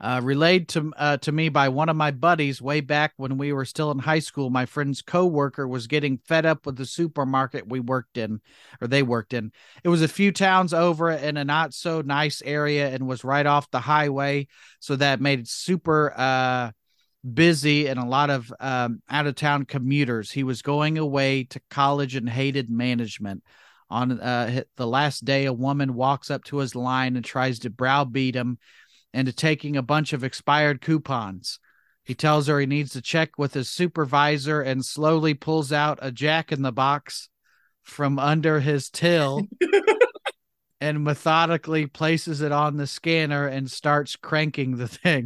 Uh, 0.06 0.22
relayed 0.22 0.68
to 0.68 0.94
uh, 0.98 1.18
to 1.18 1.32
me 1.32 1.50
by 1.50 1.68
one 1.68 1.90
of 1.90 1.96
my 1.96 2.12
buddies 2.12 2.62
way 2.62 2.80
back 2.80 3.12
when 3.18 3.40
we 3.40 3.52
were 3.52 3.66
still 3.66 3.90
in 3.90 3.98
high 3.98 4.20
school. 4.20 4.52
My 4.52 4.68
friend's 4.68 5.02
coworker 5.02 5.68
was 5.68 5.88
getting 5.88 6.20
fed 6.20 6.46
up 6.46 6.68
with 6.68 6.76
the 6.76 6.86
supermarket 6.86 7.68
we 7.68 7.80
worked 7.80 8.16
in, 8.16 8.40
or 8.80 8.88
they 8.88 9.02
worked 9.02 9.34
in. 9.34 9.52
It 9.84 9.90
was 9.90 10.04
a 10.04 10.08
few 10.08 10.32
towns 10.32 10.76
over 10.76 11.10
in 11.10 11.38
a 11.38 11.44
not 11.44 11.74
so 11.74 12.02
nice 12.02 12.44
area 12.46 12.88
and 12.90 13.08
was 13.08 13.24
right 13.24 13.48
off 13.48 13.72
the 13.72 13.80
highway, 13.80 14.48
so 14.80 14.96
that 14.96 15.22
made 15.22 15.40
it 15.40 15.48
super 15.48 16.14
uh, 16.16 16.70
busy 17.34 17.88
and 17.88 18.00
a 18.00 18.06
lot 18.06 18.30
of 18.30 18.54
um, 18.60 19.02
out 19.10 19.26
of 19.26 19.34
town 19.34 19.66
commuters. 19.66 20.30
He 20.30 20.44
was 20.44 20.62
going 20.62 21.00
away 21.00 21.46
to 21.46 21.60
college 21.72 22.16
and 22.16 22.30
hated 22.30 22.70
management. 22.70 23.42
On 23.90 24.20
uh, 24.20 24.64
the 24.78 24.88
last 24.88 25.26
day, 25.26 25.46
a 25.46 25.54
woman 25.54 25.96
walks 25.96 26.30
up 26.30 26.44
to 26.46 26.58
his 26.58 26.76
line 26.76 27.16
and 27.16 27.26
tries 27.26 27.60
to 27.60 27.72
browbeat 27.72 28.36
him 28.36 28.60
into 29.16 29.34
taking 29.34 29.78
a 29.78 29.82
bunch 29.82 30.14
of 30.14 30.24
expired 30.24 30.82
coupons. 30.82 31.60
He 32.04 32.14
tells 32.14 32.48
her 32.48 32.60
he 32.60 32.66
needs 32.66 32.92
to 32.92 33.02
check 33.02 33.32
with 33.38 33.54
his 33.54 33.70
supervisor 33.70 34.62
and 34.62 34.86
slowly 34.86 35.34
pulls 35.34 35.72
out 35.72 35.98
a 36.02 36.12
jack 36.12 36.52
in 36.52 36.62
the 36.62 36.72
box 36.72 37.30
from 37.82 38.20
under 38.20 38.60
his 38.60 38.90
till 38.90 39.48
and 40.82 41.04
methodically 41.04 41.88
places 41.88 42.42
it 42.42 42.52
on 42.52 42.78
the 42.78 42.86
scanner 42.86 43.48
and 43.48 43.72
starts 43.72 44.16
cranking 44.16 44.78
the 44.78 44.88
thing. 44.88 45.24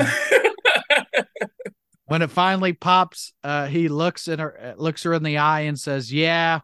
when 2.05 2.21
it 2.21 2.29
finally 2.29 2.73
pops, 2.73 3.33
uh, 3.43 3.65
he 3.65 3.89
looks 3.89 4.27
in 4.27 4.39
her 4.39 4.75
looks 4.77 5.03
her 5.03 5.13
in 5.13 5.23
the 5.23 5.37
eye 5.37 5.61
and 5.61 5.79
says, 5.79 6.13
"Yeah." 6.13 6.61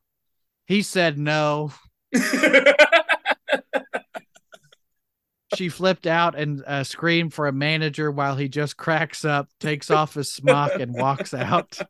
He 0.67 0.81
said 0.81 1.17
no. 1.17 1.71
she 5.55 5.69
flipped 5.69 6.07
out 6.07 6.37
and 6.37 6.63
uh, 6.65 6.83
screamed 6.83 7.33
for 7.33 7.47
a 7.47 7.51
manager 7.51 8.11
while 8.11 8.35
he 8.35 8.47
just 8.47 8.77
cracks 8.77 9.25
up, 9.25 9.49
takes 9.59 9.89
off 9.89 10.13
his 10.13 10.31
smock, 10.31 10.79
and 10.79 10.93
walks 10.93 11.33
out. 11.33 11.79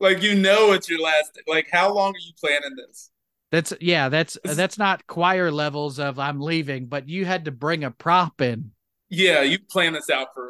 Like 0.00 0.22
you 0.22 0.34
know, 0.34 0.72
it's 0.72 0.88
your 0.88 1.00
last. 1.00 1.38
Like, 1.46 1.68
how 1.70 1.92
long 1.92 2.14
are 2.14 2.18
you 2.18 2.32
planning 2.40 2.74
this? 2.74 3.10
That's 3.52 3.72
yeah. 3.80 4.08
That's 4.08 4.38
that's 4.42 4.78
not 4.78 5.06
choir 5.06 5.50
levels 5.50 5.98
of 5.98 6.18
I'm 6.18 6.40
leaving, 6.40 6.86
but 6.86 7.08
you 7.08 7.26
had 7.26 7.44
to 7.44 7.50
bring 7.50 7.84
a 7.84 7.90
prop 7.90 8.40
in. 8.40 8.70
Yeah, 9.10 9.42
you 9.42 9.58
planned 9.58 9.96
this 9.96 10.08
out 10.08 10.28
for 10.34 10.48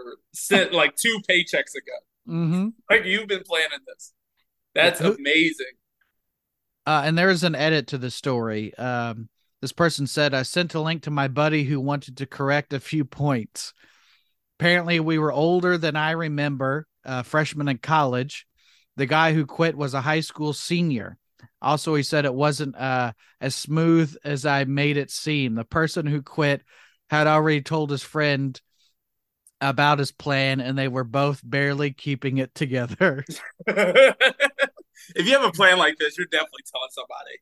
like 0.71 0.95
two 0.95 1.19
paychecks 1.29 1.75
ago. 1.75 1.97
Mm-hmm. 2.29 2.69
Like 2.89 3.05
you've 3.05 3.27
been 3.27 3.43
planning 3.43 3.81
this. 3.87 4.13
That's 4.75 5.01
yeah. 5.01 5.15
amazing. 5.19 5.73
Uh, 6.87 7.03
and 7.05 7.19
there's 7.19 7.43
an 7.43 7.55
edit 7.55 7.89
to 7.89 7.99
the 7.99 8.11
story. 8.11 8.75
Um, 8.77 9.29
this 9.61 9.73
person 9.73 10.07
said, 10.07 10.33
I 10.33 10.43
sent 10.43 10.75
a 10.75 10.81
link 10.81 11.03
to 11.03 11.11
my 11.11 11.29
buddy 11.29 11.65
who 11.65 11.81
wanted 11.81 12.17
to 12.19 12.27
correct 12.27 12.73
a 12.73 12.81
few 12.81 13.05
points. 13.05 13.75
Apparently, 14.59 15.01
we 15.01 15.19
were 15.19 15.33
older 15.33 15.77
than 15.77 15.97
I 15.97 16.13
remember, 16.13 16.87
uh, 17.05 17.23
freshman 17.23 17.69
in 17.69 17.79
college. 17.79 18.47
The 18.97 19.07
guy 19.07 19.33
who 19.33 19.47
quit 19.47 19.77
was 19.77 19.95
a 19.95 20.01
high 20.01 20.21
school 20.21 20.53
senior. 20.53 21.19
Also, 21.63 21.95
he 21.95 22.03
said 22.03 22.25
it 22.25 22.35
wasn't 22.35 22.77
uh, 22.77 23.13
as 23.41 23.55
smooth 23.55 24.15
as 24.25 24.47
I 24.47 24.65
made 24.65 24.97
it 24.97 25.11
seem. 25.11 25.55
The 25.55 25.65
person 25.65 26.07
who 26.07 26.23
quit 26.23 26.63
had 27.09 27.27
already 27.27 27.63
told 27.63 27.91
his 27.91 28.03
friend 28.03 28.61
about 29.61 29.99
his 29.99 30.13
plan, 30.13 30.61
and 30.61 30.77
they 30.79 30.89
were 30.89 31.05
both 31.05 31.41
barely 31.45 31.93
keeping 31.93 32.39
it 32.39 32.55
together. 32.55 33.25
if 33.67 34.17
you 35.17 35.33
have 35.33 35.45
a 35.45 35.53
plan 35.53 35.79
like 35.79 35.99
this, 35.99 36.17
you're 36.17 36.27
definitely 36.27 36.65
telling 36.73 36.89
somebody. 36.93 37.39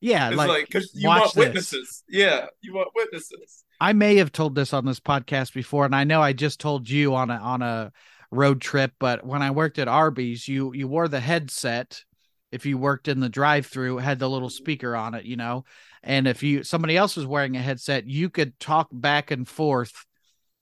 Yeah, 0.00 0.28
like 0.30 0.66
because 0.66 0.92
like, 0.94 1.02
you 1.02 1.08
want 1.08 1.36
witnesses. 1.36 2.04
This. 2.08 2.20
Yeah, 2.20 2.46
you 2.60 2.74
want 2.74 2.88
witnesses. 2.94 3.64
I 3.80 3.92
may 3.92 4.16
have 4.16 4.32
told 4.32 4.54
this 4.54 4.72
on 4.72 4.84
this 4.84 5.00
podcast 5.00 5.52
before, 5.52 5.84
and 5.84 5.94
I 5.94 6.04
know 6.04 6.22
I 6.22 6.32
just 6.32 6.60
told 6.60 6.88
you 6.88 7.14
on 7.14 7.30
a 7.30 7.36
on 7.36 7.62
a 7.62 7.92
road 8.30 8.60
trip. 8.60 8.92
But 9.00 9.26
when 9.26 9.42
I 9.42 9.50
worked 9.50 9.78
at 9.78 9.88
Arby's, 9.88 10.46
you 10.46 10.72
you 10.72 10.86
wore 10.86 11.08
the 11.08 11.20
headset. 11.20 12.02
If 12.50 12.64
you 12.64 12.78
worked 12.78 13.08
in 13.08 13.20
the 13.20 13.28
drive-through, 13.28 13.98
had 13.98 14.18
the 14.18 14.30
little 14.30 14.48
speaker 14.48 14.96
on 14.96 15.14
it, 15.14 15.24
you 15.24 15.36
know. 15.36 15.64
And 16.02 16.26
if 16.26 16.42
you 16.42 16.62
somebody 16.62 16.96
else 16.96 17.16
was 17.16 17.26
wearing 17.26 17.56
a 17.56 17.62
headset, 17.62 18.06
you 18.06 18.30
could 18.30 18.58
talk 18.60 18.88
back 18.92 19.30
and 19.30 19.46
forth 19.46 20.06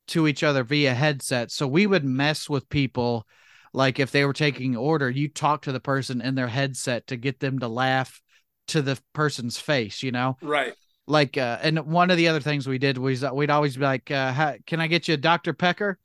to 0.09 0.27
each 0.27 0.43
other 0.43 0.65
via 0.65 0.95
headset. 0.95 1.51
So 1.51 1.67
we 1.67 1.87
would 1.87 2.05
mess 2.05 2.49
with 2.49 2.69
people 2.69 3.27
like 3.73 3.99
if 4.01 4.11
they 4.11 4.25
were 4.25 4.33
taking 4.33 4.77
order, 4.77 5.11
you 5.11 5.29
talk 5.29 5.63
to 5.63 5.73
the 5.73 5.81
person 5.81 6.23
in 6.23 6.35
their 6.35 6.49
headset 6.49 7.09
to 7.09 7.17
get 7.17 7.41
them 7.41 7.59
to 7.59 7.69
laugh 7.69 8.23
to 8.69 8.83
the 8.83 8.99
person's 9.13 9.59
face, 9.59 10.03
you 10.03 10.13
know? 10.13 10.37
Right. 10.43 10.75
Like, 11.07 11.37
uh, 11.37 11.59
and 11.63 11.87
one 11.87 12.11
of 12.11 12.17
the 12.17 12.29
other 12.29 12.41
things 12.41 12.67
we 12.67 12.79
did 12.79 12.99
was 12.99 13.25
we'd 13.25 13.51
always 13.51 13.77
be 13.77 13.83
like, 13.83 14.11
uh, 14.11 14.33
how, 14.33 14.55
can 14.67 14.81
I 14.81 14.87
get 14.89 15.09
you 15.09 15.15
a 15.15 15.19
Dr. 15.19 15.53
Pecker? 15.53 15.99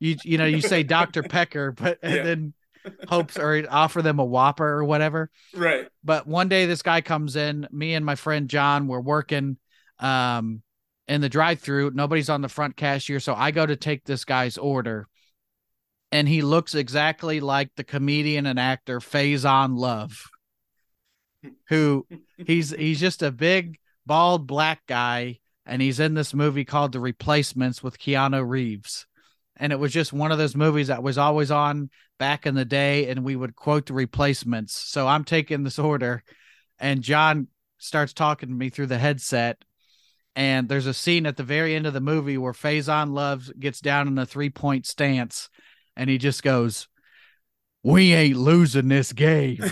You, 0.00 0.16
you 0.24 0.38
know, 0.38 0.46
you 0.46 0.60
say 0.60 0.82
Dr. 0.84 1.22
Pecker, 1.22 1.72
but 1.72 1.98
and 2.02 2.14
yeah. 2.14 2.22
then 2.22 2.54
hopes 3.08 3.38
or 3.38 3.64
offer 3.70 4.02
them 4.02 4.18
a 4.18 4.24
Whopper 4.24 4.66
or 4.66 4.84
whatever. 4.84 5.30
Right. 5.54 5.86
But 6.02 6.26
one 6.26 6.48
day 6.48 6.66
this 6.66 6.82
guy 6.82 7.00
comes 7.02 7.36
in, 7.36 7.68
me 7.70 7.94
and 7.94 8.04
my 8.04 8.14
friend 8.14 8.48
John 8.48 8.88
were 8.88 9.00
working, 9.00 9.58
um, 9.98 10.62
in 11.08 11.20
the 11.20 11.28
drive 11.28 11.60
through. 11.60 11.90
Nobody's 11.90 12.30
on 12.30 12.40
the 12.40 12.48
front 12.48 12.76
cashier. 12.76 13.20
So 13.20 13.34
I 13.34 13.50
go 13.50 13.66
to 13.66 13.76
take 13.76 14.04
this 14.04 14.24
guy's 14.24 14.56
order 14.56 15.08
and 16.12 16.28
he 16.28 16.42
looks 16.42 16.74
exactly 16.74 17.40
like 17.40 17.70
the 17.74 17.84
comedian 17.84 18.46
and 18.46 18.60
actor 18.60 19.00
Faizon 19.00 19.76
Love, 19.76 20.30
who 21.68 22.06
he's 22.36 22.70
he's 22.70 23.00
just 23.00 23.22
a 23.22 23.32
big 23.32 23.78
bald 24.06 24.46
black 24.46 24.80
guy, 24.86 25.40
and 25.66 25.80
he's 25.82 26.00
in 26.00 26.14
this 26.14 26.34
movie 26.34 26.64
called 26.64 26.92
The 26.92 27.00
Replacements 27.00 27.82
with 27.82 27.98
Keanu 27.98 28.46
Reeves, 28.46 29.06
and 29.56 29.72
it 29.72 29.78
was 29.78 29.92
just 29.92 30.12
one 30.12 30.32
of 30.32 30.38
those 30.38 30.56
movies 30.56 30.88
that 30.88 31.02
was 31.02 31.18
always 31.18 31.50
on 31.50 31.90
back 32.18 32.46
in 32.46 32.54
the 32.54 32.64
day, 32.64 33.08
and 33.08 33.24
we 33.24 33.36
would 33.36 33.56
quote 33.56 33.86
The 33.86 33.94
Replacements. 33.94 34.74
So 34.74 35.06
I'm 35.08 35.24
taking 35.24 35.64
this 35.64 35.78
order, 35.78 36.22
and 36.78 37.02
John 37.02 37.48
starts 37.78 38.12
talking 38.12 38.48
to 38.48 38.54
me 38.54 38.70
through 38.70 38.86
the 38.86 38.98
headset. 38.98 39.64
And 40.34 40.68
there's 40.68 40.86
a 40.86 40.94
scene 40.94 41.26
at 41.26 41.36
the 41.36 41.42
very 41.42 41.74
end 41.74 41.86
of 41.86 41.92
the 41.92 42.00
movie 42.00 42.38
where 42.38 42.54
Faizon 42.54 43.12
Love 43.12 43.50
gets 43.58 43.80
down 43.80 44.08
in 44.08 44.16
a 44.18 44.24
three 44.24 44.48
point 44.48 44.86
stance 44.86 45.50
and 45.96 46.08
he 46.08 46.16
just 46.16 46.42
goes, 46.42 46.88
"We 47.82 48.14
ain't 48.14 48.38
losing 48.38 48.88
this 48.88 49.12
game." 49.12 49.58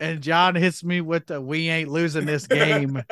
and 0.00 0.22
John 0.22 0.54
hits 0.54 0.82
me 0.84 1.00
with 1.00 1.26
the 1.26 1.40
"We 1.40 1.68
ain't 1.68 1.90
losing 1.90 2.26
this 2.26 2.46
game," 2.46 3.02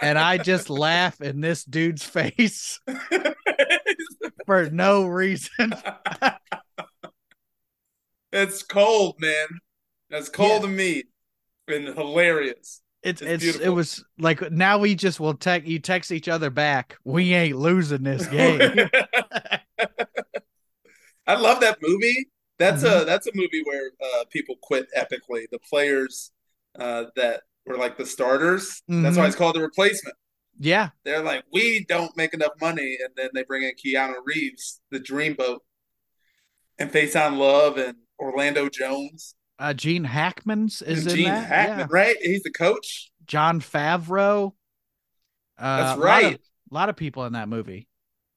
and 0.00 0.18
I 0.18 0.38
just 0.38 0.70
laugh 0.70 1.20
in 1.20 1.40
this 1.40 1.64
dude's 1.64 2.04
face 2.04 2.80
for 4.46 4.70
no 4.70 5.06
reason. 5.06 5.72
it's 8.32 8.62
cold, 8.62 9.16
man. 9.18 9.46
That's 10.10 10.28
cold 10.28 10.62
yeah. 10.62 10.68
to 10.68 10.68
me, 10.68 11.02
and 11.68 11.88
hilarious. 11.88 12.82
It's, 13.02 13.22
it's, 13.22 13.44
it's 13.44 13.58
it 13.58 13.68
was 13.68 14.04
like 14.18 14.50
now 14.50 14.78
we 14.78 14.96
just 14.96 15.20
will 15.20 15.34
text 15.34 15.68
you 15.68 15.78
text 15.78 16.10
each 16.10 16.28
other 16.28 16.50
back. 16.50 16.96
We 17.04 17.34
ain't 17.34 17.56
losing 17.56 18.02
this 18.02 18.26
game. 18.28 18.88
I 21.26 21.34
love 21.34 21.60
that 21.60 21.78
movie. 21.80 22.28
That's 22.58 22.82
mm-hmm. 22.82 23.02
a 23.02 23.04
that's 23.04 23.26
a 23.26 23.32
movie 23.34 23.62
where 23.64 23.90
uh, 24.02 24.24
people 24.30 24.56
quit 24.62 24.86
epically. 24.96 25.44
The 25.50 25.58
players 25.58 26.32
uh, 26.78 27.04
that 27.16 27.42
were 27.66 27.76
like 27.76 27.98
the 27.98 28.06
starters. 28.06 28.82
Mm-hmm. 28.90 29.02
That's 29.02 29.16
why 29.16 29.22
mm-hmm. 29.22 29.28
it's 29.28 29.36
called 29.36 29.56
the 29.56 29.60
replacement. 29.60 30.16
Yeah, 30.58 30.90
they're 31.04 31.22
like 31.22 31.44
we 31.52 31.84
don't 31.88 32.16
make 32.16 32.32
enough 32.32 32.52
money, 32.60 32.96
and 33.04 33.12
then 33.16 33.30
they 33.34 33.42
bring 33.42 33.62
in 33.62 33.72
Keanu 33.72 34.14
Reeves, 34.24 34.80
the 34.90 34.98
Dreamboat, 34.98 35.58
and 36.78 36.90
Faizon 36.90 37.36
Love 37.36 37.76
and 37.76 37.96
Orlando 38.18 38.68
Jones. 38.68 39.34
Uh, 39.58 39.74
Gene 39.74 40.04
Hackman's 40.04 40.82
is 40.82 41.04
Gene 41.04 41.26
Hackman, 41.26 41.78
yeah. 41.80 41.86
right? 41.90 42.16
He's 42.20 42.42
the 42.42 42.50
coach. 42.50 43.10
Jon 43.26 43.60
Favreau. 43.60 44.52
Uh, 45.58 45.76
That's 45.76 45.98
right. 45.98 46.22
A 46.22 46.26
lot, 46.26 46.34
of, 46.34 46.40
a 46.70 46.74
lot 46.74 46.88
of 46.88 46.96
people 46.96 47.24
in 47.24 47.32
that 47.32 47.48
movie. 47.48 47.88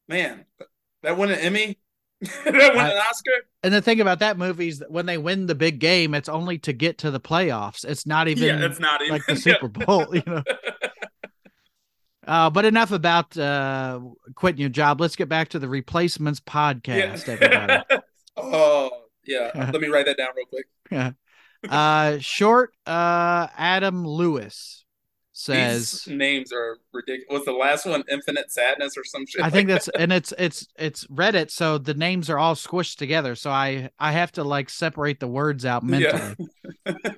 Man, 0.08 0.46
that 1.04 1.18
won 1.18 1.30
an 1.30 1.40
Emmy. 1.40 1.78
that 2.46 2.76
won 2.76 2.86
an 2.86 2.98
Oscar. 2.98 3.32
And 3.64 3.74
the 3.74 3.82
thing 3.82 4.02
about 4.02 4.20
that 4.20 4.38
movie 4.38 4.68
is 4.68 4.80
that 4.80 4.92
when 4.92 5.06
they 5.06 5.18
win 5.18 5.46
the 5.46 5.56
big 5.56 5.80
game, 5.80 6.14
it's 6.14 6.30
only 6.30 6.58
to 6.60 6.74
get 6.74 6.98
to 7.00 7.12
the 7.12 7.20
playoffs. 7.20 7.86
It's 7.86 8.06
not 8.06 8.28
even. 8.28 8.44
Yeah, 8.44 8.66
it's 8.66 8.80
not 8.80 9.02
even 9.02 9.14
like 9.14 9.26
the 9.26 9.36
Super 9.38 9.68
Bowl. 9.68 10.16
You 10.16 10.24
know. 10.26 10.44
Uh, 12.28 12.48
but 12.48 12.64
enough 12.64 12.92
about 12.92 13.36
uh, 13.40 14.00
quitting 14.36 14.62
your 14.62 14.70
job. 14.70 15.02
Let's 15.02 15.16
get 15.16 15.30
back 15.30 15.50
to 15.50 15.58
the 15.58 15.68
replacements 15.68 16.40
podcast, 16.40 17.26
yeah. 17.26 17.34
everybody. 17.34 18.04
oh 18.38 18.92
yeah, 19.26 19.50
let 19.74 19.82
me 19.82 19.88
write 19.88 20.06
that 20.06 20.18
down 20.18 20.28
real 20.36 20.46
quick. 20.46 20.68
Yeah. 20.92 21.14
Uh, 21.68 22.20
short. 22.20 22.76
Uh, 22.86 23.48
Adam 23.58 24.06
Lewis 24.06 24.86
says 25.40 26.04
These 26.04 26.16
names 26.16 26.52
are 26.52 26.78
ridiculous. 26.92 27.40
Was 27.40 27.46
the 27.46 27.54
last 27.54 27.86
one? 27.86 28.04
Infinite 28.12 28.52
Sadness 28.52 28.98
or 28.98 29.06
some 29.06 29.26
shit. 29.26 29.42
I 29.42 29.46
like 29.46 29.54
think 29.54 29.70
that's 29.70 29.86
that. 29.86 30.00
and 30.00 30.12
it's 30.12 30.34
it's 30.38 30.68
it's 30.78 31.06
Reddit, 31.08 31.50
so 31.50 31.78
the 31.78 31.94
names 31.94 32.30
are 32.30 32.38
all 32.38 32.56
squished 32.56 32.98
together. 32.98 33.36
So 33.36 33.50
I 33.50 33.90
I 33.98 34.12
have 34.12 34.34
to 34.34 34.44
like 34.44 34.70
separate 34.70 35.22
the 35.22 35.28
words 35.28 35.66
out 35.66 35.84
mentally. 35.84 36.36
Yeah. 36.86 36.94
uh, 36.96 37.14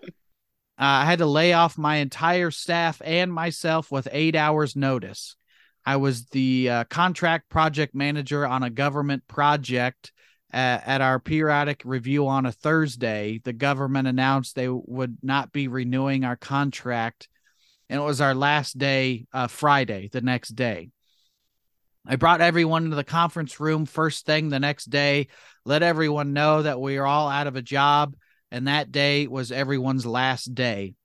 I 0.78 1.06
had 1.06 1.20
to 1.20 1.26
lay 1.26 1.54
off 1.54 1.80
my 1.80 1.96
entire 1.98 2.52
staff 2.52 3.02
and 3.04 3.34
myself 3.34 3.92
with 3.92 4.08
eight 4.12 4.36
hours 4.36 4.76
notice. 4.76 5.36
I 5.84 5.96
was 5.96 6.26
the 6.28 6.70
uh, 6.70 6.84
contract 6.86 7.50
project 7.50 7.96
manager 7.96 8.46
on 8.46 8.64
a 8.64 8.70
government 8.70 9.28
project. 9.28 10.12
At, 10.54 10.86
at 10.86 11.00
our 11.00 11.18
periodic 11.18 11.82
review 11.86 12.28
on 12.28 12.46
a 12.46 12.52
Thursday, 12.52 13.40
the 13.46 13.54
government 13.54 14.10
announced 14.10 14.54
they 14.54 14.68
would 14.68 15.20
not 15.24 15.54
be 15.54 15.70
renewing 15.70 16.26
our 16.26 16.36
contract 16.36 17.30
and 17.92 18.00
it 18.00 18.06
was 18.06 18.22
our 18.22 18.34
last 18.34 18.78
day, 18.78 19.26
uh, 19.34 19.48
Friday, 19.48 20.08
the 20.14 20.22
next 20.22 20.52
day. 20.52 20.92
I 22.08 22.16
brought 22.16 22.40
everyone 22.40 22.86
into 22.86 22.96
the 22.96 23.04
conference 23.04 23.60
room 23.60 23.86
first 23.86 24.26
thing 24.26 24.48
the 24.48 24.62
next 24.62 24.86
day, 24.86 25.28
let 25.66 25.84
everyone 25.84 26.32
know 26.32 26.62
that 26.62 26.80
we 26.80 26.98
are 26.98 27.06
all 27.06 27.28
out 27.28 27.48
of 27.48 27.58
a 27.58 27.62
job, 27.62 28.16
and 28.50 28.70
that 28.70 28.94
day 28.94 29.28
was 29.28 29.52
everyone's 29.52 30.06
last 30.06 30.56
day. 30.56 30.96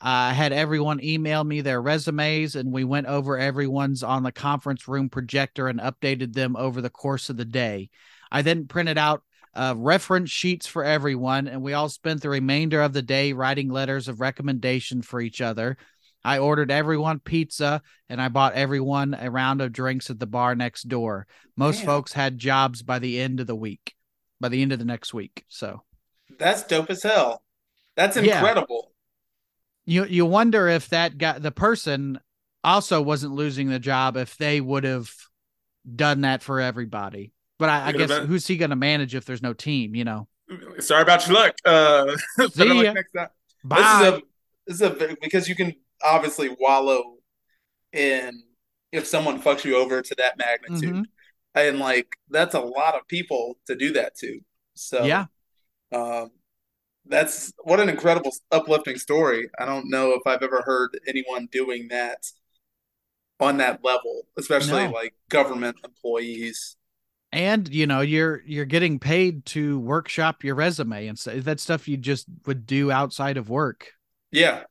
I 0.00 0.32
had 0.32 0.52
everyone 0.52 1.02
email 1.02 1.44
me 1.44 1.60
their 1.60 1.80
resumes, 1.80 2.56
and 2.56 2.72
we 2.72 2.82
went 2.82 3.06
over 3.06 3.38
everyone's 3.38 4.02
on 4.02 4.24
the 4.24 4.32
conference 4.32 4.88
room 4.88 5.10
projector 5.10 5.68
and 5.68 5.78
updated 5.78 6.32
them 6.32 6.56
over 6.56 6.80
the 6.80 6.90
course 6.90 7.30
of 7.30 7.36
the 7.36 7.44
day. 7.44 7.88
I 8.32 8.42
then 8.42 8.66
printed 8.66 8.98
out 8.98 9.22
uh, 9.54 9.74
reference 9.76 10.30
sheets 10.30 10.66
for 10.66 10.82
everyone, 10.82 11.46
and 11.46 11.62
we 11.62 11.72
all 11.72 11.88
spent 11.88 12.20
the 12.20 12.30
remainder 12.30 12.80
of 12.82 12.92
the 12.92 13.02
day 13.02 13.32
writing 13.32 13.68
letters 13.68 14.08
of 14.08 14.20
recommendation 14.20 15.02
for 15.02 15.20
each 15.20 15.40
other. 15.40 15.76
I 16.24 16.38
ordered 16.38 16.70
everyone 16.70 17.18
pizza 17.20 17.82
and 18.08 18.20
I 18.20 18.28
bought 18.28 18.54
everyone 18.54 19.16
a 19.18 19.30
round 19.30 19.60
of 19.60 19.72
drinks 19.72 20.10
at 20.10 20.18
the 20.18 20.26
bar 20.26 20.54
next 20.54 20.84
door. 20.84 21.26
Most 21.56 21.78
Damn. 21.78 21.86
folks 21.86 22.12
had 22.12 22.38
jobs 22.38 22.82
by 22.82 22.98
the 22.98 23.20
end 23.20 23.40
of 23.40 23.46
the 23.46 23.56
week, 23.56 23.94
by 24.40 24.48
the 24.48 24.62
end 24.62 24.72
of 24.72 24.78
the 24.78 24.84
next 24.84 25.12
week. 25.12 25.44
So 25.48 25.82
that's 26.38 26.62
dope 26.62 26.90
as 26.90 27.02
hell. 27.02 27.42
That's 27.96 28.16
incredible. 28.16 28.92
Yeah. 29.84 30.02
You 30.04 30.04
you 30.04 30.26
wonder 30.26 30.68
if 30.68 30.90
that 30.90 31.18
got 31.18 31.42
the 31.42 31.50
person 31.50 32.20
also 32.62 33.02
wasn't 33.02 33.34
losing 33.34 33.68
the 33.68 33.80
job 33.80 34.16
if 34.16 34.36
they 34.36 34.60
would 34.60 34.84
have 34.84 35.10
done 35.94 36.20
that 36.22 36.42
for 36.42 36.60
everybody. 36.60 37.32
But 37.58 37.68
I, 37.68 37.88
I 37.88 37.92
guess 37.92 38.08
been. 38.08 38.26
who's 38.26 38.46
he 38.46 38.56
going 38.56 38.70
to 38.70 38.76
manage 38.76 39.14
if 39.14 39.24
there's 39.24 39.42
no 39.42 39.52
team? 39.52 39.94
You 39.94 40.04
know. 40.04 40.28
Sorry 40.78 41.02
about 41.02 41.26
your 41.26 41.36
luck. 41.36 41.54
Uh, 41.64 42.16
See 42.50 42.82
ya. 42.82 42.94
Bye. 43.64 44.20
This 44.66 44.80
is 44.80 44.82
a 44.82 44.90
this 44.90 45.00
is 45.00 45.12
a 45.12 45.16
because 45.20 45.48
you 45.48 45.54
can 45.54 45.74
obviously 46.04 46.54
wallow 46.58 47.16
in 47.92 48.42
if 48.90 49.06
someone 49.06 49.40
fucks 49.40 49.64
you 49.64 49.76
over 49.76 50.02
to 50.02 50.14
that 50.18 50.38
magnitude. 50.38 50.94
Mm-hmm. 50.94 51.02
And 51.54 51.78
like 51.78 52.16
that's 52.30 52.54
a 52.54 52.60
lot 52.60 52.94
of 52.94 53.06
people 53.08 53.58
to 53.66 53.76
do 53.76 53.92
that 53.94 54.16
to. 54.18 54.40
So 54.74 55.04
yeah. 55.04 55.26
Um 55.92 56.30
that's 57.06 57.52
what 57.64 57.80
an 57.80 57.88
incredible 57.88 58.32
uplifting 58.52 58.96
story. 58.96 59.50
I 59.58 59.64
don't 59.64 59.90
know 59.90 60.12
if 60.12 60.22
I've 60.26 60.42
ever 60.42 60.62
heard 60.64 60.98
anyone 61.06 61.48
doing 61.50 61.88
that 61.88 62.24
on 63.40 63.56
that 63.56 63.80
level, 63.82 64.26
especially 64.38 64.84
no. 64.84 64.92
like 64.92 65.14
government 65.28 65.76
employees. 65.84 66.76
And 67.32 67.68
you 67.72 67.86
know, 67.86 68.02
you're 68.02 68.42
you're 68.46 68.66
getting 68.66 68.98
paid 68.98 69.46
to 69.46 69.80
workshop 69.80 70.44
your 70.44 70.54
resume 70.54 71.08
and 71.08 71.18
say 71.18 71.40
that 71.40 71.60
stuff 71.60 71.88
you 71.88 71.96
just 71.96 72.26
would 72.46 72.66
do 72.66 72.90
outside 72.90 73.36
of 73.36 73.48
work. 73.48 73.92
Yeah. 74.30 74.64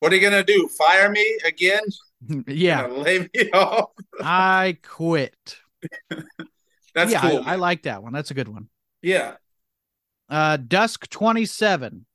What 0.00 0.12
are 0.12 0.16
you 0.16 0.22
gonna 0.22 0.44
do? 0.44 0.68
Fire 0.68 1.10
me 1.10 1.38
again? 1.44 1.82
yeah, 2.46 2.86
lay 2.86 3.20
me 3.20 3.50
off. 3.52 3.90
I 4.20 4.78
quit. 4.82 5.56
That's 6.94 7.12
yeah, 7.12 7.20
cool. 7.20 7.42
I, 7.44 7.52
I, 7.52 7.56
like 7.56 7.82
that 7.82 8.02
one. 8.02 8.12
That's 8.12 8.30
a 8.30 8.34
good 8.34 8.48
one. 8.48 8.68
Yeah. 9.02 9.34
Uh, 10.28 10.56
Dusk 10.56 11.08
twenty 11.08 11.46
seven. 11.46 12.06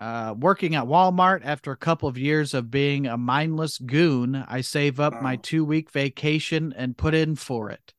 Uh, 0.00 0.32
working 0.38 0.76
at 0.76 0.84
Walmart 0.84 1.40
after 1.44 1.72
a 1.72 1.76
couple 1.76 2.08
of 2.08 2.16
years 2.16 2.54
of 2.54 2.70
being 2.70 3.08
a 3.08 3.16
mindless 3.16 3.78
goon, 3.78 4.44
I 4.46 4.60
save 4.60 5.00
up 5.00 5.20
my 5.20 5.34
two 5.34 5.64
week 5.64 5.90
vacation 5.90 6.72
and 6.76 6.96
put 6.96 7.14
in 7.14 7.34
for 7.34 7.70
it. 7.70 7.94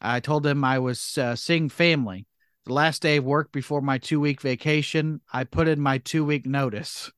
I 0.00 0.20
told 0.20 0.46
him 0.46 0.62
I 0.62 0.78
was 0.78 1.18
uh, 1.18 1.34
seeing 1.34 1.68
family. 1.68 2.26
The 2.66 2.72
last 2.72 3.02
day 3.02 3.16
of 3.16 3.24
work 3.24 3.50
before 3.50 3.80
my 3.80 3.98
two 3.98 4.20
week 4.20 4.40
vacation, 4.40 5.22
I 5.32 5.42
put 5.44 5.66
in 5.66 5.80
my 5.80 5.98
two 5.98 6.24
week 6.24 6.46
notice 6.46 7.10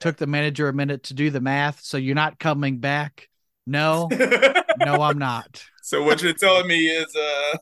took 0.00 0.16
the 0.16 0.26
manager 0.26 0.68
a 0.68 0.72
minute 0.72 1.04
to 1.04 1.14
do 1.14 1.30
the 1.30 1.40
math. 1.40 1.80
So 1.82 1.96
you're 1.96 2.14
not 2.14 2.38
coming 2.38 2.78
back? 2.78 3.28
No, 3.66 4.08
no, 4.78 5.02
I'm 5.02 5.18
not. 5.18 5.62
So 5.82 6.02
what 6.02 6.22
you're 6.22 6.32
telling 6.32 6.66
me 6.66 6.86
is, 6.86 7.14
uh, 7.14 7.56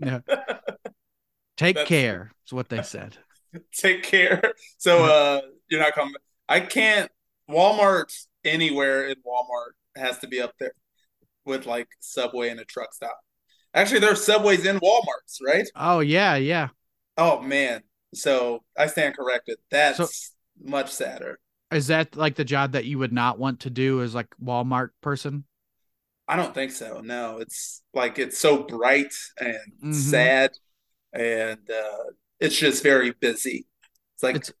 yeah. 0.00 0.18
Take 1.56 1.76
That's, 1.76 1.88
care 1.88 2.32
is 2.46 2.52
what 2.52 2.68
they 2.68 2.82
said. 2.82 3.16
Take 3.74 4.02
care. 4.02 4.54
So 4.78 5.04
uh 5.04 5.40
you're 5.68 5.80
not 5.80 5.92
coming. 5.94 6.14
I 6.48 6.60
can't 6.60 7.10
Walmart 7.48 8.12
anywhere 8.44 9.08
in 9.08 9.16
Walmart 9.16 9.72
has 9.96 10.18
to 10.18 10.28
be 10.28 10.40
up 10.40 10.54
there 10.58 10.72
with 11.44 11.66
like 11.66 11.88
Subway 12.00 12.48
and 12.48 12.58
a 12.58 12.64
truck 12.64 12.94
stop. 12.94 13.16
Actually, 13.74 14.00
there 14.00 14.12
are 14.12 14.16
subways 14.16 14.66
in 14.66 14.78
Walmarts, 14.80 15.38
right? 15.46 15.66
Oh 15.76 16.00
yeah, 16.00 16.36
yeah. 16.36 16.68
Oh 17.16 17.40
man. 17.40 17.82
So 18.14 18.62
I 18.76 18.86
stand 18.86 19.16
corrected. 19.16 19.58
That's 19.70 19.98
so, 19.98 20.06
much 20.62 20.90
sadder. 20.90 21.38
Is 21.72 21.86
that 21.88 22.16
like 22.16 22.36
the 22.36 22.44
job 22.44 22.72
that 22.72 22.84
you 22.84 22.98
would 22.98 23.12
not 23.12 23.38
want 23.38 23.60
to 23.60 23.70
do 23.70 24.02
as 24.02 24.14
like 24.14 24.28
Walmart 24.42 24.90
person? 25.00 25.44
I 26.28 26.36
don't 26.36 26.54
think 26.54 26.70
so. 26.70 27.00
No, 27.02 27.38
it's 27.38 27.82
like 27.92 28.18
it's 28.18 28.38
so 28.38 28.62
bright 28.62 29.12
and 29.38 29.58
mm-hmm. 29.82 29.92
sad, 29.92 30.52
and 31.12 31.58
uh, 31.70 32.04
it's 32.40 32.56
just 32.56 32.82
very 32.82 33.12
busy. 33.12 33.66
It's 34.14 34.22
like 34.22 34.36
it's, 34.36 34.52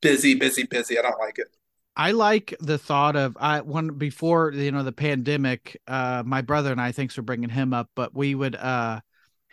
busy, 0.00 0.34
busy, 0.34 0.64
busy. 0.64 0.98
I 0.98 1.02
don't 1.02 1.18
like 1.18 1.38
it. 1.38 1.48
I 1.96 2.12
like 2.12 2.54
the 2.60 2.78
thought 2.78 3.16
of 3.16 3.36
I 3.40 3.60
when 3.60 3.88
before 3.98 4.52
you 4.52 4.70
know 4.70 4.84
the 4.84 4.92
pandemic. 4.92 5.80
Uh, 5.86 6.22
my 6.24 6.42
brother 6.42 6.70
and 6.70 6.80
I 6.80 6.92
thanks 6.92 7.14
for 7.14 7.22
bringing 7.22 7.50
him 7.50 7.72
up, 7.72 7.90
but 7.96 8.14
we 8.14 8.34
would 8.34 8.54
uh, 8.54 9.00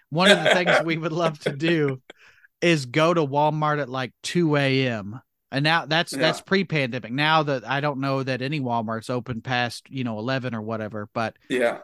one 0.09 0.29
of 0.29 0.43
the 0.43 0.49
things 0.51 0.71
we 0.83 0.97
would 0.97 1.11
love 1.13 1.39
to 1.39 1.51
do 1.51 2.01
is 2.61 2.85
go 2.85 3.13
to 3.13 3.25
Walmart 3.25 3.81
at 3.81 3.89
like 3.89 4.13
two 4.21 4.55
a.m. 4.55 5.21
And 5.55 5.63
now 5.63 5.85
that's 5.85 6.11
yeah. 6.11 6.19
that's 6.19 6.41
pre-pandemic. 6.41 7.13
Now 7.13 7.43
that 7.43 7.65
I 7.65 7.79
don't 7.79 8.01
know 8.01 8.21
that 8.21 8.41
any 8.41 8.59
Walmart's 8.59 9.09
open 9.09 9.39
past 9.39 9.89
you 9.89 10.03
know 10.03 10.19
eleven 10.19 10.53
or 10.53 10.61
whatever, 10.61 11.07
but 11.13 11.37
yeah, 11.47 11.77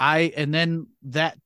I 0.00 0.32
and 0.34 0.54
then 0.54 0.86
that 1.02 1.36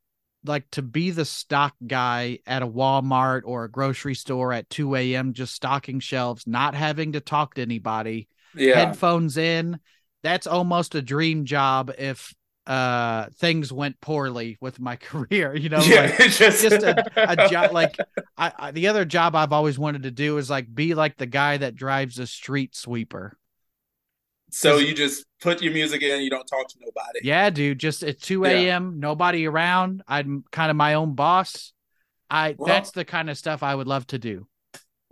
like 0.45 0.71
to 0.71 0.83
be 0.83 1.11
the 1.11 1.25
stock 1.25 1.75
guy 1.85 2.39
at 2.47 2.63
a 2.63 2.69
Walmart 2.69 3.43
or 3.47 3.65
a 3.65 3.71
grocery 3.71 4.15
store 4.15 4.53
at 4.53 4.71
2 4.71 4.95
a.m. 4.95 5.33
just 5.33 5.55
stocking 5.57 5.99
shelves, 5.99 6.47
not 6.47 6.77
having 6.77 7.13
to 7.13 7.21
talk 7.21 7.55
to 7.55 7.63
anybody, 7.63 8.29
yeah. 8.55 8.77
headphones 8.77 9.37
in. 9.37 9.81
That's 10.23 10.47
almost 10.47 10.95
a 10.95 11.03
dream 11.03 11.47
job 11.47 11.93
if 11.99 12.33
uh 12.67 13.27
things 13.39 13.73
went 13.73 14.01
poorly 14.01 14.57
with 14.61 14.79
my 14.79 14.95
career 15.09 15.55
you 15.55 15.69
know 15.69 15.81
yeah, 15.81 16.03
like 16.03 16.31
just, 16.31 16.63
just 16.63 16.83
a, 16.85 17.05
a 17.17 17.49
job 17.49 17.73
like 17.73 17.97
I, 18.37 18.53
I, 18.57 18.71
the 18.71 18.89
other 18.89 19.05
job 19.05 19.35
i've 19.35 19.53
always 19.53 19.79
wanted 19.79 20.05
to 20.05 20.11
do 20.11 20.39
is 20.39 20.49
like 20.49 20.73
be 20.73 20.95
like 20.95 21.17
the 21.17 21.27
guy 21.27 21.57
that 21.57 21.75
drives 21.75 22.19
a 22.19 22.27
street 22.27 22.77
sweeper. 22.77 23.37
So 24.55 24.77
you 24.77 24.95
just 24.95 25.25
put 25.41 25.63
your 25.63 25.73
music 25.73 26.03
in 26.03 26.21
you 26.21 26.29
don't 26.29 26.45
talk 26.45 26.69
to 26.69 26.77
nobody? 26.79 27.21
Yeah 27.23 27.51
dude 27.51 27.81
just 27.81 28.03
at 28.05 28.21
2 28.21 28.45
a.m 28.45 28.67
yeah. 28.67 28.91
nobody 28.95 29.47
around 29.47 30.03
i'm 30.07 30.45
kind 30.53 30.71
of 30.71 30.77
my 30.77 30.95
own 30.95 31.15
boss. 31.15 31.73
I 32.31 32.55
well, 32.57 32.69
that's 32.69 32.93
the 32.93 33.05
kind 33.05 33.29
of 33.29 33.37
stuff 33.37 33.63
i 33.63 33.75
would 33.75 33.87
love 33.87 34.07
to 34.09 34.19
do. 34.19 34.47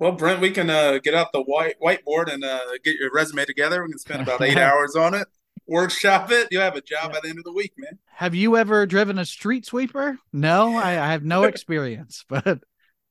Well, 0.00 0.12
Brent, 0.12 0.40
we 0.40 0.50
can 0.50 0.70
uh, 0.70 0.98
get 1.04 1.14
out 1.14 1.30
the 1.30 1.42
white 1.42 1.74
whiteboard 1.78 2.32
and 2.32 2.42
uh, 2.42 2.60
get 2.82 2.96
your 2.96 3.10
resume 3.12 3.44
together. 3.44 3.82
We 3.82 3.90
can 3.90 3.98
spend 3.98 4.22
about 4.22 4.40
eight 4.40 4.56
hours 4.56 4.96
on 4.96 5.12
it, 5.12 5.28
workshop 5.70 6.30
it. 6.30 6.48
You'll 6.50 6.62
have 6.62 6.76
a 6.76 6.82
job 6.82 7.04
yeah. 7.04 7.12
by 7.12 7.20
the 7.22 7.28
end 7.30 7.38
of 7.38 7.44
the 7.44 7.52
week, 7.52 7.72
man. 7.78 7.98
Have 8.16 8.34
you 8.34 8.56
ever 8.56 8.84
driven 8.84 9.18
a 9.18 9.24
street 9.24 9.64
sweeper? 9.64 10.18
No, 10.32 10.76
I, 10.76 10.90
I 10.90 11.12
have 11.12 11.24
no 11.24 11.44
experience, 11.44 12.24
but 12.28 12.60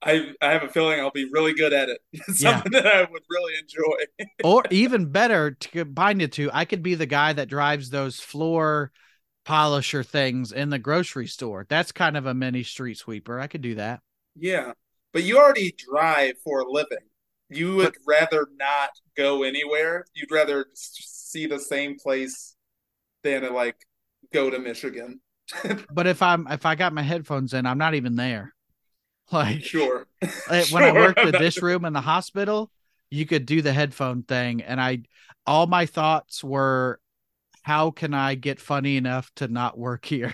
I 0.01 0.33
I 0.41 0.51
have 0.51 0.63
a 0.63 0.69
feeling 0.69 0.99
I'll 0.99 1.11
be 1.11 1.29
really 1.31 1.53
good 1.53 1.73
at 1.73 1.89
it. 1.89 2.01
Something 2.35 2.73
yeah. 2.73 2.81
that 2.81 2.95
I 2.95 3.01
would 3.09 3.23
really 3.29 3.53
enjoy. 3.57 4.27
or 4.43 4.63
even 4.69 5.11
better, 5.11 5.51
to 5.51 5.69
combine 5.69 6.19
the 6.19 6.27
two, 6.27 6.49
I 6.53 6.65
could 6.65 6.83
be 6.83 6.95
the 6.95 7.05
guy 7.05 7.33
that 7.33 7.49
drives 7.49 7.89
those 7.89 8.19
floor 8.19 8.91
polisher 9.45 10.03
things 10.03 10.51
in 10.51 10.69
the 10.69 10.79
grocery 10.79 11.27
store. 11.27 11.65
That's 11.67 11.91
kind 11.91 12.17
of 12.17 12.25
a 12.25 12.33
mini 12.33 12.63
street 12.63 12.97
sweeper. 12.97 13.39
I 13.39 13.47
could 13.47 13.61
do 13.61 13.75
that. 13.75 14.01
Yeah. 14.35 14.73
But 15.11 15.23
you 15.23 15.39
already 15.39 15.73
drive 15.75 16.35
for 16.43 16.59
a 16.59 16.69
living. 16.69 16.99
You 17.49 17.77
would 17.77 17.95
but, 18.05 18.19
rather 18.21 18.47
not 18.59 18.91
go 19.17 19.41
anywhere. 19.41 20.05
You'd 20.13 20.31
rather 20.31 20.67
see 21.29 21.45
the 21.45 21.59
same 21.59 21.97
place 21.97 22.55
than 23.23 23.41
to 23.41 23.51
like 23.51 23.75
go 24.33 24.49
to 24.49 24.59
Michigan. 24.59 25.21
but 25.91 26.07
if 26.07 26.21
I'm 26.21 26.47
if 26.47 26.65
I 26.65 26.75
got 26.75 26.93
my 26.93 27.01
headphones 27.01 27.53
in, 27.53 27.65
I'm 27.65 27.77
not 27.77 27.95
even 27.95 28.15
there. 28.15 28.53
Like 29.31 29.63
sure. 29.63 30.07
when 30.47 30.63
sure. 30.63 30.81
I 30.81 30.91
worked 30.91 31.23
the 31.23 31.37
this 31.37 31.61
room 31.61 31.85
in 31.85 31.93
the 31.93 32.01
hospital, 32.01 32.71
you 33.11 33.27
could 33.27 33.45
do 33.45 33.61
the 33.61 33.71
headphone 33.71 34.23
thing, 34.23 34.63
and 34.63 34.81
I 34.81 35.03
all 35.45 35.67
my 35.67 35.85
thoughts 35.85 36.43
were, 36.43 36.99
how 37.61 37.91
can 37.91 38.15
I 38.15 38.33
get 38.33 38.59
funny 38.59 38.97
enough 38.97 39.31
to 39.35 39.47
not 39.47 39.77
work 39.77 40.03
here? 40.03 40.33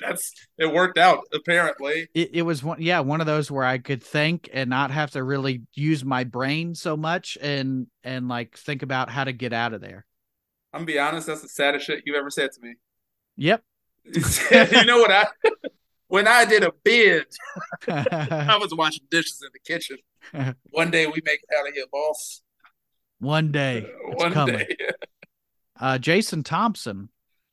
That's 0.00 0.32
it 0.58 0.72
worked 0.72 0.98
out 0.98 1.20
apparently. 1.34 2.08
It, 2.14 2.30
it 2.34 2.42
was 2.42 2.62
one 2.64 2.80
yeah 2.80 3.00
one 3.00 3.20
of 3.20 3.26
those 3.26 3.50
where 3.50 3.64
i 3.64 3.78
could 3.78 4.02
think 4.02 4.48
and 4.52 4.70
not 4.70 4.90
have 4.90 5.10
to 5.12 5.22
really 5.22 5.62
use 5.74 6.04
my 6.04 6.24
brain 6.24 6.74
so 6.74 6.96
much 6.96 7.36
and 7.40 7.86
and 8.02 8.28
like 8.28 8.56
think 8.56 8.82
about 8.82 9.10
how 9.10 9.24
to 9.24 9.32
get 9.32 9.52
out 9.52 9.74
of 9.74 9.80
there. 9.80 10.04
I'm 10.72 10.80
gonna 10.80 10.86
be 10.86 10.98
honest 10.98 11.26
that's 11.26 11.42
the 11.42 11.48
saddest 11.48 11.86
shit 11.86 12.02
you've 12.06 12.16
ever 12.16 12.30
said 12.30 12.52
to 12.52 12.60
me. 12.60 12.74
Yep. 13.36 13.62
You 14.50 14.84
know 14.84 14.98
what 14.98 15.12
i 15.12 15.26
when 16.08 16.26
i 16.26 16.44
did 16.44 16.64
a 16.64 16.72
bid 16.82 17.26
i 17.86 18.56
was 18.60 18.74
washing 18.74 19.04
dishes 19.10 19.40
in 19.42 19.48
the 19.52 19.60
kitchen. 19.60 19.98
One 20.70 20.90
day 20.90 21.06
we 21.06 21.20
make 21.24 21.40
it 21.42 21.56
out 21.58 21.68
of 21.68 21.74
here 21.74 21.84
boss. 21.92 22.42
One 23.20 23.52
day. 23.52 23.86
One 24.14 24.32
coming. 24.32 24.58
day. 24.58 24.76
Uh 25.78 25.98
jason 25.98 26.42
thompson 26.42 27.10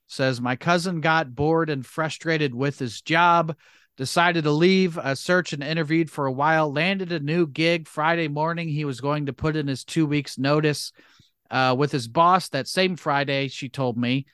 says 0.09 0.41
my 0.41 0.55
cousin 0.55 1.01
got 1.01 1.35
bored 1.35 1.69
and 1.69 1.85
frustrated 1.85 2.53
with 2.53 2.79
his 2.79 3.01
job 3.01 3.55
decided 3.95 4.45
to 4.45 4.51
leave 4.51 4.97
a 4.97 5.15
search 5.15 5.53
and 5.53 5.61
interviewed 5.61 6.09
for 6.09 6.25
a 6.25 6.31
while 6.31 6.71
landed 6.71 7.11
a 7.11 7.19
new 7.19 7.45
gig 7.45 7.87
friday 7.87 8.27
morning. 8.27 8.67
He 8.67 8.85
was 8.85 9.01
going 9.01 9.27
to 9.27 9.33
put 9.33 9.55
in 9.55 9.67
his 9.67 9.83
two 9.83 10.05
weeks 10.05 10.37
notice 10.37 10.91
uh, 11.51 11.75
with 11.77 11.91
his 11.91 12.07
boss 12.07 12.49
that 12.49 12.67
same 12.67 12.95
friday 12.95 13.49
she 13.49 13.69
told 13.69 13.97
me. 13.97 14.25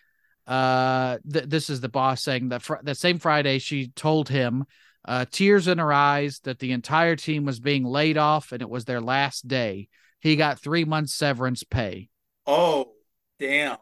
Uh, 0.47 1.17
th- 1.31 1.45
this 1.45 1.69
is 1.69 1.81
the 1.81 1.89
boss 1.89 2.23
saying 2.23 2.49
that 2.49 2.61
fr- 2.61 2.75
that 2.83 2.97
same 2.97 3.19
friday 3.19 3.59
she 3.59 3.87
told 3.87 4.29
him 4.29 4.65
uh, 5.03 5.25
tears 5.29 5.67
in 5.67 5.79
her 5.79 5.91
eyes 5.91 6.39
that 6.43 6.59
the 6.59 6.71
entire 6.71 7.15
team 7.15 7.43
was 7.43 7.59
being 7.59 7.83
laid 7.83 8.17
off 8.17 8.51
and 8.51 8.61
it 8.61 8.69
was 8.69 8.85
their 8.85 9.01
last 9.01 9.47
day. 9.47 9.87
He 10.19 10.35
got 10.35 10.59
three 10.59 10.85
months 10.85 11.13
severance 11.13 11.63
pay. 11.63 12.09
Oh 12.45 12.91
damn. 13.39 13.77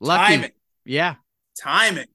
Lucky 0.00 0.34
Timing. 0.36 0.50
Yeah. 0.84 1.16
Timing. 1.58 2.06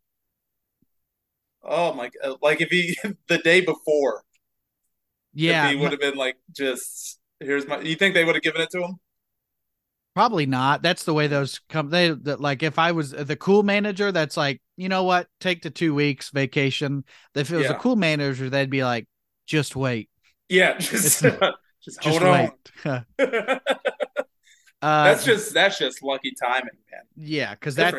Oh 1.64 1.94
my 1.94 2.10
god! 2.10 2.38
Like 2.42 2.62
if 2.62 2.70
he 2.70 2.98
the 3.28 3.38
day 3.40 3.62
before. 3.62 4.24
Yeah. 5.34 5.70
he 5.70 5.76
would 5.76 5.92
have 5.92 6.00
been 6.00 6.16
like, 6.16 6.38
just 6.52 7.20
here's 7.40 7.68
my. 7.68 7.80
You 7.82 7.96
think 7.96 8.16
they 8.16 8.24
would 8.24 8.36
have 8.36 8.44
given 8.44 8.62
it 8.62 8.72
to 8.72 8.84
him? 8.84 8.96
Probably 10.16 10.48
not. 10.48 10.82
That's 10.82 11.04
the 11.04 11.14
way 11.14 11.28
those 11.28 11.60
come. 11.70 11.90
They 11.90 12.10
that 12.10 12.42
like 12.42 12.64
if 12.64 12.80
I 12.80 12.92
was 12.92 13.12
the 13.12 13.36
cool 13.36 13.62
manager, 13.62 14.12
that's 14.12 14.36
like 14.36 14.62
you 14.76 14.90
know 14.90 15.04
what, 15.04 15.28
take 15.40 15.62
the 15.62 15.70
two 15.70 15.94
weeks 15.94 16.32
vacation. 16.32 17.04
If 17.36 17.52
it 17.52 17.56
was 17.56 17.66
yeah. 17.66 17.74
a 17.74 17.80
cool 17.80 17.96
manager, 17.96 18.50
they'd 18.50 18.70
be 18.70 18.84
like, 18.84 19.08
just 19.46 19.76
wait. 19.76 20.10
Yeah, 20.50 20.78
just 20.80 21.24
uh, 21.26 21.52
just 21.84 22.04
hold 22.04 22.24
on. 22.24 22.52
uh, 22.86 23.60
that's 24.82 25.24
just 25.24 25.54
that's 25.54 25.78
just 25.78 26.02
lucky 26.02 26.34
timing, 26.42 26.70
man. 26.92 27.02
Yeah, 27.16 27.54
because 27.54 27.76
that 27.76 27.94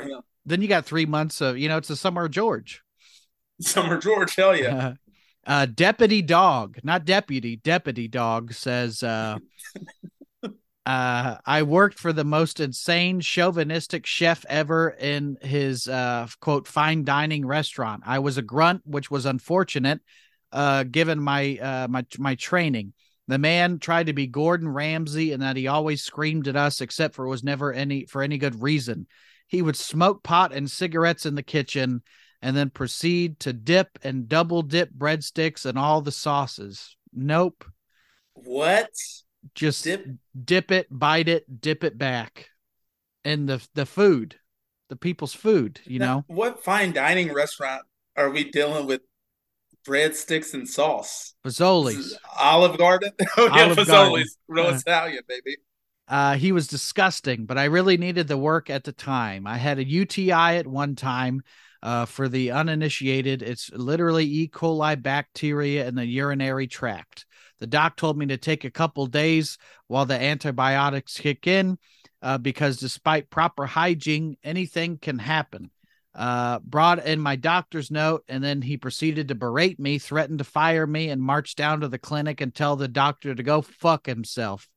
then 0.48 0.62
you 0.62 0.68
got 0.68 0.86
three 0.86 1.06
months 1.06 1.40
of 1.40 1.58
you 1.58 1.68
know 1.68 1.76
it's 1.76 1.88
the 1.88 1.96
summer 1.96 2.28
George. 2.28 2.82
Summer 3.60 3.98
George, 3.98 4.34
hell 4.36 4.56
yeah. 4.56 4.94
Uh, 5.46 5.64
deputy 5.64 6.20
dog, 6.20 6.76
not 6.82 7.06
deputy, 7.06 7.56
deputy 7.56 8.06
dog 8.06 8.52
says, 8.52 9.02
uh, 9.02 9.38
uh, 10.84 11.36
I 11.46 11.62
worked 11.62 11.98
for 11.98 12.12
the 12.12 12.24
most 12.24 12.60
insane 12.60 13.20
chauvinistic 13.20 14.04
chef 14.04 14.44
ever 14.46 14.90
in 14.90 15.38
his 15.40 15.88
uh, 15.88 16.26
quote 16.40 16.68
fine 16.68 17.02
dining 17.02 17.46
restaurant. 17.46 18.02
I 18.04 18.18
was 18.18 18.36
a 18.36 18.42
grunt, 18.42 18.82
which 18.84 19.10
was 19.10 19.24
unfortunate, 19.24 20.02
uh, 20.52 20.82
given 20.82 21.18
my 21.18 21.56
uh, 21.56 21.88
my 21.88 22.04
my 22.18 22.34
training. 22.34 22.92
The 23.26 23.38
man 23.38 23.78
tried 23.78 24.06
to 24.06 24.12
be 24.12 24.26
Gordon 24.26 24.68
Ramsay, 24.68 25.32
and 25.32 25.42
that 25.42 25.56
he 25.56 25.66
always 25.66 26.02
screamed 26.02 26.46
at 26.48 26.56
us, 26.56 26.82
except 26.82 27.14
for 27.14 27.24
it 27.24 27.30
was 27.30 27.44
never 27.44 27.72
any 27.72 28.04
for 28.04 28.22
any 28.22 28.36
good 28.36 28.60
reason. 28.60 29.06
He 29.48 29.62
would 29.62 29.76
smoke 29.76 30.22
pot 30.22 30.52
and 30.52 30.70
cigarettes 30.70 31.26
in 31.26 31.34
the 31.34 31.42
kitchen 31.42 32.02
and 32.40 32.56
then 32.56 32.70
proceed 32.70 33.40
to 33.40 33.52
dip 33.52 33.98
and 34.02 34.28
double 34.28 34.62
dip 34.62 34.92
breadsticks 34.92 35.66
and 35.66 35.78
all 35.78 36.02
the 36.02 36.12
sauces. 36.12 36.96
Nope. 37.12 37.64
What? 38.34 38.90
Just 39.54 39.84
dip, 39.84 40.06
dip 40.44 40.70
it, 40.70 40.86
bite 40.90 41.28
it, 41.28 41.60
dip 41.60 41.82
it 41.82 41.98
back. 41.98 42.50
And 43.24 43.48
the 43.48 43.66
the 43.74 43.86
food, 43.86 44.36
the 44.88 44.96
people's 44.96 45.34
food, 45.34 45.80
you 45.84 45.98
now, 45.98 46.06
know. 46.16 46.24
What 46.28 46.62
fine 46.62 46.92
dining 46.92 47.32
restaurant 47.32 47.82
are 48.16 48.30
we 48.30 48.44
dealing 48.44 48.86
with 48.86 49.00
breadsticks 49.86 50.54
and 50.54 50.68
sauce? 50.68 51.34
Fazoli's. 51.44 52.16
Olive 52.38 52.78
Garden? 52.78 53.12
oh, 53.36 53.46
yeah, 53.54 53.64
Olive 53.64 53.78
Fazoli's. 53.78 53.86
Garden. 53.88 54.26
Real 54.48 54.66
uh, 54.66 54.74
Italian, 54.76 55.22
baby. 55.26 55.56
Uh, 56.08 56.36
he 56.36 56.52
was 56.52 56.66
disgusting, 56.66 57.44
but 57.44 57.58
I 57.58 57.64
really 57.64 57.98
needed 57.98 58.28
the 58.28 58.38
work 58.38 58.70
at 58.70 58.84
the 58.84 58.92
time. 58.92 59.46
I 59.46 59.58
had 59.58 59.78
a 59.78 59.86
UTI 59.86 60.56
at 60.56 60.66
one 60.66 60.94
time. 60.96 61.42
Uh, 61.80 62.06
for 62.06 62.28
the 62.28 62.50
uninitiated, 62.50 63.40
it's 63.40 63.70
literally 63.70 64.24
E. 64.24 64.48
coli 64.48 65.00
bacteria 65.00 65.86
in 65.86 65.94
the 65.94 66.04
urinary 66.04 66.66
tract. 66.66 67.24
The 67.60 67.68
doc 67.68 67.96
told 67.96 68.18
me 68.18 68.26
to 68.26 68.36
take 68.36 68.64
a 68.64 68.70
couple 68.70 69.06
days 69.06 69.58
while 69.86 70.04
the 70.04 70.20
antibiotics 70.20 71.18
kick 71.18 71.46
in, 71.46 71.78
uh, 72.20 72.38
because 72.38 72.78
despite 72.78 73.30
proper 73.30 73.64
hygiene, 73.64 74.36
anything 74.42 74.98
can 74.98 75.20
happen. 75.20 75.70
Uh, 76.14 76.58
brought 76.60 77.06
in 77.06 77.20
my 77.20 77.36
doctor's 77.36 77.92
note, 77.92 78.24
and 78.28 78.42
then 78.42 78.60
he 78.60 78.76
proceeded 78.76 79.28
to 79.28 79.36
berate 79.36 79.78
me, 79.78 79.98
threatened 79.98 80.38
to 80.38 80.44
fire 80.44 80.86
me, 80.86 81.10
and 81.10 81.22
march 81.22 81.54
down 81.54 81.80
to 81.80 81.88
the 81.88 81.98
clinic 81.98 82.40
and 82.40 82.52
tell 82.52 82.74
the 82.74 82.88
doctor 82.88 83.36
to 83.36 83.42
go 83.44 83.62
fuck 83.62 84.06
himself. 84.06 84.68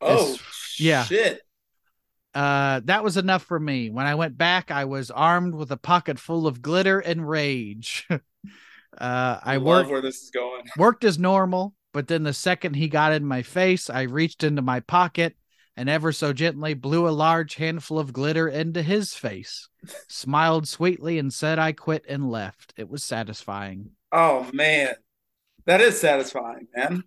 Oh, 0.00 0.36
yeah. 0.78 1.04
Shit. 1.04 1.42
Uh, 2.34 2.80
that 2.84 3.02
was 3.02 3.16
enough 3.16 3.42
for 3.42 3.58
me. 3.58 3.90
When 3.90 4.06
I 4.06 4.14
went 4.14 4.38
back, 4.38 4.70
I 4.70 4.84
was 4.84 5.10
armed 5.10 5.54
with 5.54 5.70
a 5.72 5.76
pocket 5.76 6.18
full 6.18 6.46
of 6.46 6.62
glitter 6.62 7.00
and 7.00 7.28
rage. 7.28 8.06
uh, 8.10 8.18
I, 8.98 9.54
I 9.54 9.58
worked 9.58 9.90
where 9.90 10.00
this 10.00 10.22
is 10.22 10.30
going. 10.30 10.64
Worked 10.76 11.04
as 11.04 11.18
normal, 11.18 11.74
but 11.92 12.06
then 12.06 12.22
the 12.22 12.32
second 12.32 12.74
he 12.74 12.88
got 12.88 13.12
in 13.12 13.24
my 13.24 13.42
face, 13.42 13.90
I 13.90 14.02
reached 14.02 14.44
into 14.44 14.62
my 14.62 14.80
pocket 14.80 15.34
and 15.78 15.88
ever 15.88 16.10
so 16.10 16.32
gently 16.32 16.74
blew 16.74 17.08
a 17.08 17.10
large 17.10 17.54
handful 17.54 18.00
of 18.00 18.12
glitter 18.12 18.48
into 18.48 18.82
his 18.82 19.14
face, 19.14 19.68
smiled 20.08 20.66
sweetly, 20.66 21.18
and 21.18 21.32
said 21.32 21.58
I 21.58 21.70
quit 21.70 22.04
and 22.08 22.28
left. 22.28 22.74
It 22.76 22.88
was 22.88 23.04
satisfying. 23.04 23.90
Oh 24.10 24.50
man, 24.52 24.94
that 25.66 25.80
is 25.80 26.00
satisfying, 26.00 26.66
man. 26.74 27.04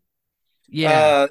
Yeah, 0.69 0.89
uh, 0.89 1.27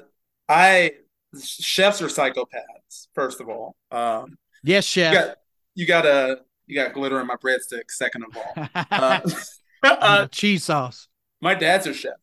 I 0.47 0.91
chefs 1.39 2.01
are 2.01 2.07
psychopaths. 2.07 3.07
First 3.13 3.41
of 3.41 3.49
all, 3.49 3.75
um, 3.91 4.37
yes, 4.63 4.85
chef. 4.85 5.13
You 5.13 5.19
got, 5.19 5.37
you 5.75 5.85
got 5.85 6.05
a 6.05 6.37
you 6.67 6.75
got 6.75 6.93
glitter 6.93 7.19
in 7.19 7.27
my 7.27 7.35
breadstick. 7.35 7.89
Second 7.89 8.25
of 8.25 8.37
all, 8.37 8.69
uh, 8.91 9.21
uh, 9.83 10.27
cheese 10.27 10.63
sauce. 10.63 11.07
My 11.41 11.55
dad's 11.55 11.87
a 11.87 11.93
chef. 11.93 12.13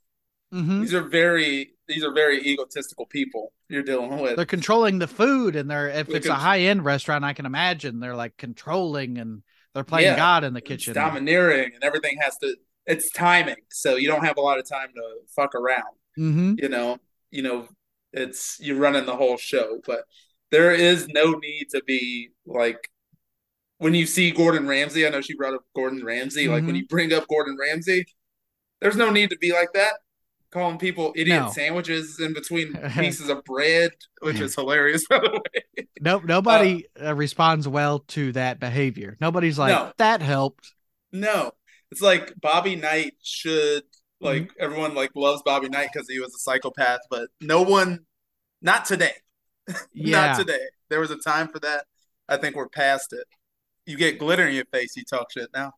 Mm-hmm. 0.52 0.80
These 0.80 0.94
are 0.94 1.02
very 1.02 1.72
these 1.86 2.04
are 2.04 2.12
very 2.12 2.40
egotistical 2.40 3.06
people 3.06 3.52
you're 3.68 3.82
dealing 3.82 4.18
with. 4.18 4.36
They're 4.36 4.46
controlling 4.46 4.98
the 4.98 5.06
food, 5.06 5.56
and 5.56 5.70
they're 5.70 5.88
if 5.88 6.08
it's 6.08 6.26
a 6.26 6.34
high 6.34 6.60
end 6.60 6.84
restaurant, 6.84 7.24
I 7.24 7.32
can 7.32 7.46
imagine 7.46 8.00
they're 8.00 8.16
like 8.16 8.36
controlling 8.36 9.18
and 9.18 9.42
they're 9.74 9.84
playing 9.84 10.06
yeah, 10.06 10.16
God 10.16 10.44
in 10.44 10.54
the 10.54 10.60
kitchen, 10.60 10.94
domineering, 10.94 11.72
and 11.74 11.84
everything 11.84 12.18
has 12.20 12.36
to. 12.38 12.56
It's 12.86 13.10
timing, 13.10 13.56
so 13.70 13.96
you 13.96 14.08
don't 14.08 14.24
have 14.24 14.38
a 14.38 14.40
lot 14.40 14.58
of 14.58 14.66
time 14.66 14.88
to 14.94 15.02
fuck 15.36 15.54
around. 15.54 15.94
Mm-hmm. 16.18 16.54
You 16.58 16.68
know, 16.70 16.98
you 17.30 17.42
know, 17.42 17.68
it's 18.12 18.56
you're 18.60 18.78
running 18.78 19.06
the 19.06 19.16
whole 19.16 19.36
show, 19.36 19.80
but 19.86 20.00
there 20.50 20.72
is 20.72 21.08
no 21.08 21.32
need 21.32 21.66
to 21.70 21.82
be 21.86 22.30
like 22.46 22.88
when 23.78 23.94
you 23.94 24.06
see 24.06 24.30
Gordon 24.30 24.66
Ramsay. 24.66 25.06
I 25.06 25.10
know 25.10 25.20
she 25.20 25.36
brought 25.36 25.54
up 25.54 25.62
Gordon 25.74 26.04
Ramsay. 26.04 26.44
Mm-hmm. 26.44 26.52
Like 26.52 26.62
when 26.62 26.70
mm-hmm. 26.70 26.76
you 26.76 26.86
bring 26.88 27.12
up 27.12 27.26
Gordon 27.28 27.56
Ramsay, 27.58 28.06
there's 28.80 28.96
no 28.96 29.10
need 29.10 29.30
to 29.30 29.38
be 29.38 29.52
like 29.52 29.72
that 29.74 29.94
calling 30.50 30.78
people 30.78 31.12
idiot 31.14 31.42
no. 31.42 31.50
sandwiches 31.50 32.18
in 32.20 32.32
between 32.32 32.72
pieces 32.94 33.28
of 33.28 33.44
bread, 33.44 33.90
which 34.20 34.40
is 34.40 34.54
hilarious, 34.54 35.06
by 35.08 35.18
the 35.18 35.30
way. 35.30 35.86
Nope, 36.00 36.24
nobody 36.24 36.86
uh, 37.00 37.08
uh, 37.08 37.14
responds 37.14 37.68
well 37.68 38.00
to 38.00 38.32
that 38.32 38.60
behavior. 38.60 39.16
Nobody's 39.20 39.58
like, 39.58 39.72
no. 39.72 39.92
that 39.98 40.22
helped. 40.22 40.72
No. 41.12 41.52
It's 41.90 42.02
like 42.02 42.34
Bobby 42.40 42.76
Knight 42.76 43.14
should 43.22 43.84
like 44.20 44.42
mm-hmm. 44.42 44.62
everyone 44.62 44.94
like 44.94 45.10
loves 45.14 45.42
Bobby 45.44 45.68
Knight 45.68 45.90
because 45.92 46.08
he 46.08 46.18
was 46.18 46.34
a 46.34 46.38
psychopath, 46.38 47.00
but 47.10 47.28
no 47.40 47.62
one 47.62 48.00
not 48.62 48.84
today. 48.84 49.12
Yeah. 49.92 50.28
not 50.28 50.38
today. 50.38 50.64
There 50.88 50.98
was 50.98 51.10
a 51.10 51.18
time 51.18 51.48
for 51.48 51.58
that. 51.58 51.84
I 52.26 52.38
think 52.38 52.56
we're 52.56 52.70
past 52.70 53.12
it. 53.12 53.24
You 53.84 53.98
get 53.98 54.18
glitter 54.18 54.46
in 54.46 54.54
your 54.54 54.64
face, 54.72 54.96
you 54.96 55.04
talk 55.04 55.30
shit 55.30 55.50
now. 55.54 55.72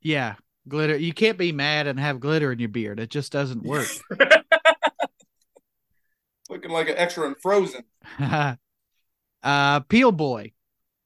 Yeah, 0.00 0.34
glitter. 0.68 0.96
You 0.96 1.12
can't 1.12 1.36
be 1.36 1.50
mad 1.50 1.88
and 1.88 1.98
have 1.98 2.20
glitter 2.20 2.52
in 2.52 2.60
your 2.60 2.68
beard. 2.68 3.00
It 3.00 3.10
just 3.10 3.32
doesn't 3.32 3.64
work. 3.64 3.88
Looking 6.48 6.70
like 6.70 6.88
an 6.88 6.96
extra 6.96 7.26
in 7.26 7.34
Frozen. 7.42 7.82
uh, 9.42 9.80
Peel 9.80 10.12
Boy. 10.12 10.52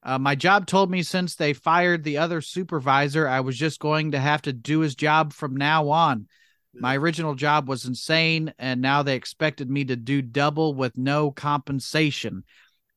Uh, 0.03 0.19
my 0.19 0.35
job 0.35 0.67
told 0.67 0.89
me 0.89 1.03
since 1.03 1.35
they 1.35 1.53
fired 1.53 2.03
the 2.03 2.17
other 2.17 2.41
supervisor, 2.41 3.27
I 3.27 3.39
was 3.41 3.57
just 3.57 3.79
going 3.79 4.11
to 4.11 4.19
have 4.19 4.43
to 4.43 4.53
do 4.53 4.79
his 4.79 4.95
job 4.95 5.33
from 5.33 5.55
now 5.55 5.89
on. 5.89 6.27
My 6.73 6.95
original 6.95 7.35
job 7.35 7.67
was 7.67 7.85
insane, 7.85 8.53
and 8.57 8.81
now 8.81 9.03
they 9.03 9.15
expected 9.15 9.69
me 9.69 9.83
to 9.85 9.95
do 9.95 10.21
double 10.21 10.73
with 10.73 10.97
no 10.97 11.31
compensation. 11.31 12.43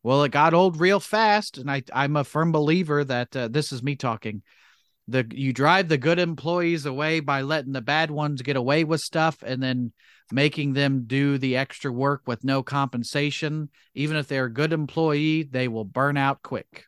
Well, 0.02 0.22
it 0.22 0.30
got 0.30 0.54
old 0.54 0.78
real 0.78 1.00
fast, 1.00 1.58
and 1.58 1.70
I, 1.70 1.82
I'm 1.92 2.16
a 2.16 2.24
firm 2.24 2.52
believer 2.52 3.02
that 3.04 3.34
uh, 3.36 3.48
this 3.48 3.72
is 3.72 3.82
me 3.82 3.96
talking. 3.96 4.42
The 5.08 5.26
you 5.32 5.52
drive 5.52 5.88
the 5.88 5.98
good 5.98 6.18
employees 6.18 6.86
away 6.86 7.20
by 7.20 7.42
letting 7.42 7.72
the 7.72 7.82
bad 7.82 8.10
ones 8.10 8.42
get 8.42 8.56
away 8.56 8.84
with 8.84 9.00
stuff 9.00 9.42
and 9.42 9.62
then 9.62 9.92
making 10.32 10.72
them 10.72 11.04
do 11.06 11.36
the 11.36 11.56
extra 11.56 11.92
work 11.92 12.22
with 12.26 12.44
no 12.44 12.62
compensation. 12.62 13.68
Even 13.94 14.16
if 14.16 14.28
they're 14.28 14.46
a 14.46 14.52
good 14.52 14.72
employee 14.72 15.42
they 15.42 15.68
will 15.68 15.84
burn 15.84 16.16
out 16.16 16.42
quick. 16.42 16.84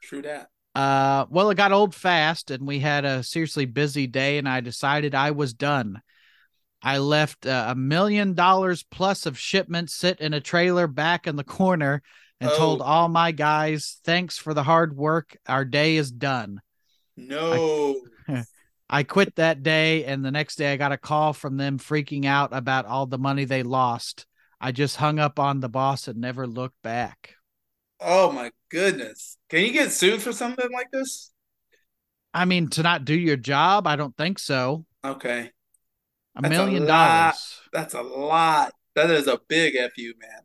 True 0.00 0.22
that 0.22 0.49
uh 0.74 1.26
well 1.30 1.50
it 1.50 1.56
got 1.56 1.72
old 1.72 1.94
fast 1.94 2.50
and 2.50 2.66
we 2.66 2.78
had 2.78 3.04
a 3.04 3.22
seriously 3.22 3.64
busy 3.66 4.06
day 4.06 4.38
and 4.38 4.48
i 4.48 4.60
decided 4.60 5.14
i 5.14 5.32
was 5.32 5.52
done 5.52 6.00
i 6.82 6.98
left 6.98 7.44
uh, 7.44 7.66
a 7.68 7.74
million 7.74 8.34
dollars 8.34 8.84
plus 8.84 9.26
of 9.26 9.38
shipments 9.38 9.94
sit 9.94 10.20
in 10.20 10.32
a 10.32 10.40
trailer 10.40 10.86
back 10.86 11.26
in 11.26 11.36
the 11.36 11.44
corner 11.44 12.02
and 12.40 12.50
oh. 12.50 12.56
told 12.56 12.82
all 12.82 13.08
my 13.08 13.32
guys, 13.32 14.00
thanks 14.04 14.38
for 14.38 14.54
the 14.54 14.62
hard 14.62 14.96
work. 14.96 15.36
Our 15.46 15.64
day 15.64 15.96
is 15.96 16.10
done. 16.10 16.60
No. 17.16 18.00
I, 18.26 18.44
I 18.90 19.02
quit 19.04 19.36
that 19.36 19.62
day, 19.62 20.04
and 20.04 20.24
the 20.24 20.32
next 20.32 20.56
day 20.56 20.72
I 20.72 20.76
got 20.76 20.92
a 20.92 20.98
call 20.98 21.32
from 21.32 21.56
them 21.56 21.78
freaking 21.78 22.24
out 22.24 22.50
about 22.52 22.86
all 22.86 23.06
the 23.06 23.18
money 23.18 23.44
they 23.44 23.62
lost. 23.62 24.26
I 24.60 24.72
just 24.72 24.96
hung 24.96 25.18
up 25.18 25.38
on 25.38 25.60
the 25.60 25.68
boss 25.68 26.08
and 26.08 26.20
never 26.20 26.46
looked 26.46 26.80
back. 26.82 27.34
Oh 28.00 28.32
my 28.32 28.50
goodness. 28.70 29.36
Can 29.48 29.64
you 29.64 29.72
get 29.72 29.92
sued 29.92 30.22
for 30.22 30.32
something 30.32 30.70
like 30.72 30.90
this? 30.90 31.32
I 32.32 32.44
mean, 32.44 32.68
to 32.70 32.82
not 32.82 33.04
do 33.04 33.14
your 33.14 33.36
job, 33.36 33.86
I 33.86 33.96
don't 33.96 34.16
think 34.16 34.38
so. 34.38 34.86
Okay. 35.04 35.50
A 36.36 36.42
That's 36.42 36.50
million 36.50 36.84
a 36.84 36.86
dollars. 36.86 37.60
That's 37.72 37.94
a 37.94 38.02
lot. 38.02 38.72
That 38.94 39.10
is 39.10 39.26
a 39.26 39.40
big 39.48 39.74
FU, 39.74 40.14
man. 40.20 40.42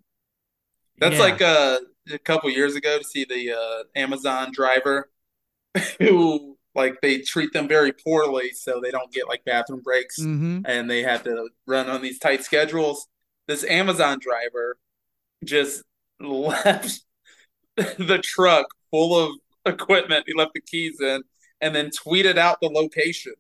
That's 0.98 1.16
yeah. 1.16 1.22
like 1.22 1.42
uh, 1.42 1.78
a 2.12 2.20
couple 2.20 2.50
years 2.50 2.76
ago 2.76 2.98
to 2.98 3.04
see 3.04 3.26
the 3.26 3.54
uh, 3.54 3.84
Amazon 3.96 4.52
driver 4.52 5.10
who 6.00 6.58
like 6.74 7.00
they 7.02 7.20
treat 7.20 7.54
them 7.54 7.68
very 7.68 7.92
poorly, 7.92 8.52
so 8.52 8.80
they 8.82 8.92
don't 8.92 9.12
get 9.12 9.28
like 9.28 9.46
bathroom 9.46 9.82
breaks, 9.82 10.20
mm-hmm. 10.20 10.62
and 10.66 10.90
they 10.90 11.04
have 11.04 11.24
to 11.24 11.50
run 11.66 11.90
on 11.90 12.02
these 12.02 12.20
tight 12.20 12.44
schedules. 12.44 13.08
This 13.48 13.64
Amazon 13.64 14.20
driver 14.20 14.78
just 15.44 15.84
left 16.20 17.05
the 17.98 18.20
truck 18.24 18.68
full 18.92 19.18
of 19.18 19.36
equipment. 19.66 20.26
He 20.28 20.34
left 20.34 20.54
the 20.54 20.62
keys 20.62 21.00
in, 21.02 21.24
and 21.62 21.76
then 21.76 21.90
tweeted 21.90 22.38
out 22.38 22.60
the 22.62 22.70
location. 22.70 23.34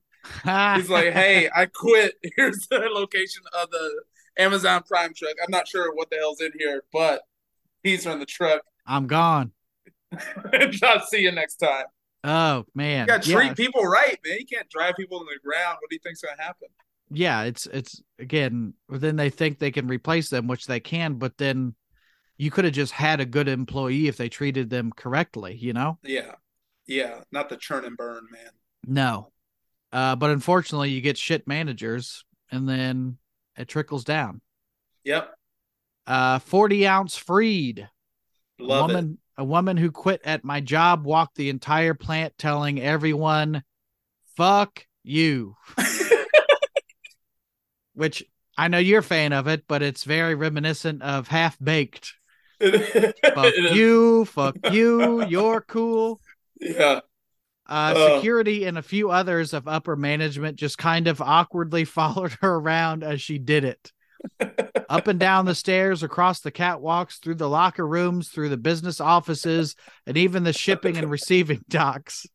He's 0.44 0.90
like, 0.90 1.14
"Hey, 1.14 1.50
I 1.56 1.68
quit. 1.68 2.16
Here's 2.36 2.68
the 2.68 2.80
location 2.80 3.44
of 3.62 3.70
the 3.72 4.04
Amazon 4.38 4.84
Prime 4.88 5.14
truck. 5.16 5.36
I'm 5.44 5.52
not 5.52 5.68
sure 5.68 5.94
what 5.94 6.10
the 6.10 6.18
hell's 6.18 6.42
in 6.42 6.52
here, 6.58 6.84
but 6.92 7.22
are 7.86 8.12
in 8.12 8.20
the 8.20 8.26
truck. 8.26 8.62
I'm 8.88 9.08
gone. 9.08 9.52
I'll 10.84 11.06
see 11.06 11.20
you 11.20 11.32
next 11.32 11.58
time. 11.58 11.86
Oh 12.24 12.66
man, 12.74 13.02
you 13.02 13.08
got 13.08 13.22
to 13.22 13.32
treat 13.32 13.48
yeah. 13.48 13.54
people 13.54 13.84
right, 13.84 14.18
man. 14.26 14.38
You 14.40 14.46
can't 14.46 14.70
drive 14.70 14.96
people 14.96 15.20
in 15.20 15.28
the 15.28 15.40
ground. 15.48 15.78
What 15.80 15.90
do 15.90 15.96
you 15.96 16.00
think's 16.04 16.22
gonna 16.22 16.42
happen? 16.42 16.70
Yeah, 17.12 17.44
it's 17.44 17.68
it's 17.68 18.02
again. 18.18 18.74
Then 18.90 19.16
they 19.16 19.30
think 19.30 19.60
they 19.60 19.72
can 19.72 19.88
replace 19.88 20.30
them, 20.30 20.48
which 20.48 20.66
they 20.66 20.80
can, 20.80 21.16
but 21.16 21.38
then 21.38 21.76
you 22.38 22.52
could 22.52 22.66
have 22.66 22.74
just 22.74 22.92
had 22.92 23.20
a 23.20 23.26
good 23.26 23.48
employee 23.48 24.08
if 24.08 24.18
they 24.18 24.30
treated 24.30 24.70
them 24.70 24.92
correctly. 24.96 25.56
You 25.56 25.74
know? 25.74 25.98
Yeah, 26.04 26.36
yeah. 26.88 27.22
Not 27.32 27.50
the 27.50 27.58
churn 27.58 27.86
and 27.86 27.98
burn, 27.98 28.28
man. 28.32 28.52
No, 28.86 29.32
uh, 29.92 30.16
but 30.16 30.30
unfortunately, 30.30 30.90
you 30.90 31.02
get 31.02 31.18
shit 31.18 31.48
managers, 31.48 32.26
and 32.52 32.68
then 32.68 33.18
it 33.58 33.68
trickles 33.68 34.04
down. 34.04 34.42
Yep. 35.06 35.34
Uh, 36.06 36.40
40 36.40 36.88
ounce 36.88 37.16
freed. 37.16 37.88
Love 38.60 38.90
a 38.90 38.94
woman, 38.94 39.18
it. 39.38 39.42
a 39.42 39.46
woman 39.46 39.78
who 39.78 39.92
quit 39.92 40.22
at 40.26 40.44
my 40.44 40.60
job 40.60 41.06
walked 41.06 41.36
the 41.36 41.50
entire 41.50 41.94
plant 41.94 42.38
telling 42.38 42.82
everyone, 42.82 43.64
fuck 44.36 44.86
you. 45.04 45.56
Which 47.94 48.26
I 48.58 48.68
know 48.68 48.78
you're 48.78 49.00
a 49.00 49.04
fan 49.04 49.34
of 49.34 49.48
it, 49.48 49.64
but 49.68 49.82
it's 49.82 50.04
very 50.04 50.36
reminiscent 50.36 51.02
of 51.02 51.28
half 51.28 51.58
baked. 51.60 52.14
Fuck 53.34 53.54
you, 53.74 54.26
fuck 54.26 54.56
you, 54.72 55.26
you're 55.26 55.62
cool. 55.62 56.20
Yeah. 56.60 57.00
Uh, 57.68 57.94
uh, 57.96 58.16
security 58.16 58.66
and 58.66 58.78
a 58.78 58.84
few 58.84 59.10
others 59.10 59.54
of 59.54 59.68
upper 59.68 59.96
management 59.96 60.56
just 60.58 60.78
kind 60.78 61.08
of 61.08 61.22
awkwardly 61.22 61.84
followed 61.86 62.38
her 62.42 62.56
around 62.56 63.04
as 63.04 63.22
she 63.22 63.40
did 63.40 63.64
it 63.64 63.92
up 64.90 65.08
and 65.08 65.20
down 65.20 65.46
the 65.46 65.56
stairs, 65.56 66.04
across 66.04 66.42
the 66.42 66.52
catwalks, 66.52 67.20
through 67.22 67.36
the 67.36 67.50
locker 67.50 67.88
rooms, 67.88 68.30
through 68.30 68.50
the 68.50 68.58
business 68.58 69.00
offices, 69.00 69.76
and 70.06 70.18
even 70.18 70.44
the 70.44 70.54
shipping 70.54 70.98
and 70.98 71.10
receiving 71.10 71.64
docks. 71.70 72.26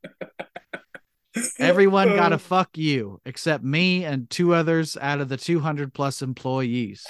Everyone 1.58 2.16
got 2.16 2.32
a 2.32 2.38
fuck 2.38 2.76
you 2.76 3.20
except 3.24 3.62
me 3.62 4.04
and 4.04 4.28
two 4.28 4.52
others 4.52 4.96
out 5.00 5.20
of 5.20 5.28
the 5.28 5.36
200 5.36 5.94
plus 5.94 6.22
employees. 6.22 7.04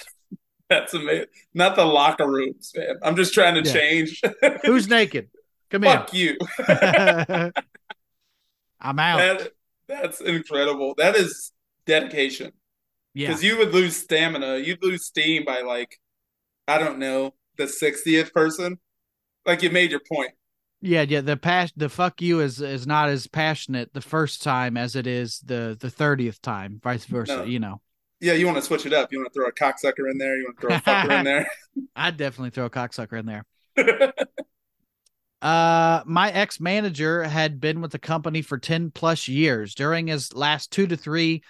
That's 0.71 0.95
amazing. 0.95 1.27
Not 1.53 1.75
the 1.75 1.85
locker 1.85 2.31
rooms, 2.31 2.73
man. 2.77 2.95
I'm 3.03 3.17
just 3.17 3.35
trying 3.35 3.63
to 3.63 3.69
yeah. 3.69 3.75
change. 3.75 4.23
Who's 4.65 4.89
naked? 4.89 5.29
Come 5.69 5.83
Fuck 5.83 6.11
here. 6.11 6.37
Fuck 6.57 7.29
you. 7.29 7.53
I'm 8.81 8.99
out. 8.99 9.19
That, 9.19 9.53
that's 9.89 10.21
incredible. 10.21 10.95
That 10.97 11.17
is 11.17 11.53
dedication. 11.87 12.53
Yeah. 13.15 13.29
Because 13.29 13.43
you 13.43 13.59
would 13.59 13.75
lose 13.75 13.97
stamina. 13.97 14.59
You'd 14.59 14.83
lose 14.83 15.05
steam 15.05 15.45
by 15.45 15.63
like, 15.63 15.99
I 16.69 16.79
don't 16.79 16.99
know, 16.99 17.35
the 17.59 17.65
60th 17.65 18.33
person. 18.33 18.79
Like 19.45 19.63
you 19.63 19.71
made 19.71 19.91
your 19.91 20.01
point. 20.11 20.31
Yeah, 20.83 21.03
yeah. 21.03 21.21
The 21.21 21.37
pas- 21.37 21.73
the 21.77 21.89
fuck 21.89 22.23
you 22.23 22.41
is 22.41 22.61
is 22.61 22.87
not 22.87 23.11
as 23.11 23.27
passionate 23.27 23.93
the 23.93 24.01
first 24.01 24.43
time 24.43 24.79
as 24.79 24.97
it 24.97 25.07
is 25.07 25.41
the 25.41 25.77
the 25.79 25.91
thirtieth 25.91 26.41
time, 26.41 26.81
vice 26.83 27.05
versa. 27.05 27.39
No. 27.39 27.45
You 27.45 27.59
know. 27.59 27.83
Yeah, 28.21 28.35
you 28.35 28.45
want 28.47 28.59
to 28.59 28.63
switch 28.63 28.85
it 28.85 28.93
up. 28.93 29.13
You 29.13 29.19
want 29.19 29.33
to 29.33 29.39
throw 29.39 29.47
a 29.47 29.53
cocksucker 29.53 30.11
in 30.11 30.19
there. 30.19 30.37
You 30.37 30.45
want 30.45 30.61
to 30.61 30.67
throw 30.67 30.77
a 30.77 30.81
fucker 30.81 31.19
in 31.19 31.25
there. 31.25 31.47
I'd 31.97 32.17
definitely 32.17 32.51
throw 32.51 32.67
a 32.67 32.71
cocksucker 32.71 33.19
in 33.19 33.27
there. 33.27 33.45
uh, 35.43 36.03
my 36.05 36.31
ex 36.31 36.61
manager 36.61 37.23
had 37.23 37.61
been 37.61 37.81
with 37.81 37.93
the 37.93 37.99
company 37.99 38.43
for 38.43 38.59
ten 38.59 38.91
plus 38.91 39.27
years. 39.27 39.75
During 39.75 40.09
his 40.09 40.35
last 40.35 40.71
two 40.71 40.87
to 40.87 40.97
three 40.97 41.43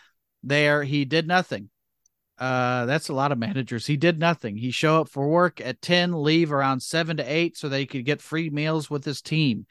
there, 0.42 0.84
he 0.84 1.04
did 1.04 1.26
nothing. 1.26 1.70
Uh, 2.38 2.86
that's 2.86 3.10
a 3.10 3.14
lot 3.14 3.32
of 3.32 3.38
managers. 3.38 3.86
He 3.86 3.98
did 3.98 4.18
nothing. 4.18 4.56
He 4.56 4.70
show 4.70 5.02
up 5.02 5.10
for 5.10 5.28
work 5.28 5.60
at 5.60 5.82
10, 5.82 6.22
leave 6.22 6.52
around 6.52 6.80
7 6.80 7.18
to 7.18 7.22
8 7.22 7.54
so 7.54 7.68
they 7.68 7.84
could 7.84 8.06
get 8.06 8.22
free 8.22 8.48
meals 8.48 8.88
with 8.88 9.04
his 9.04 9.20
team. 9.20 9.66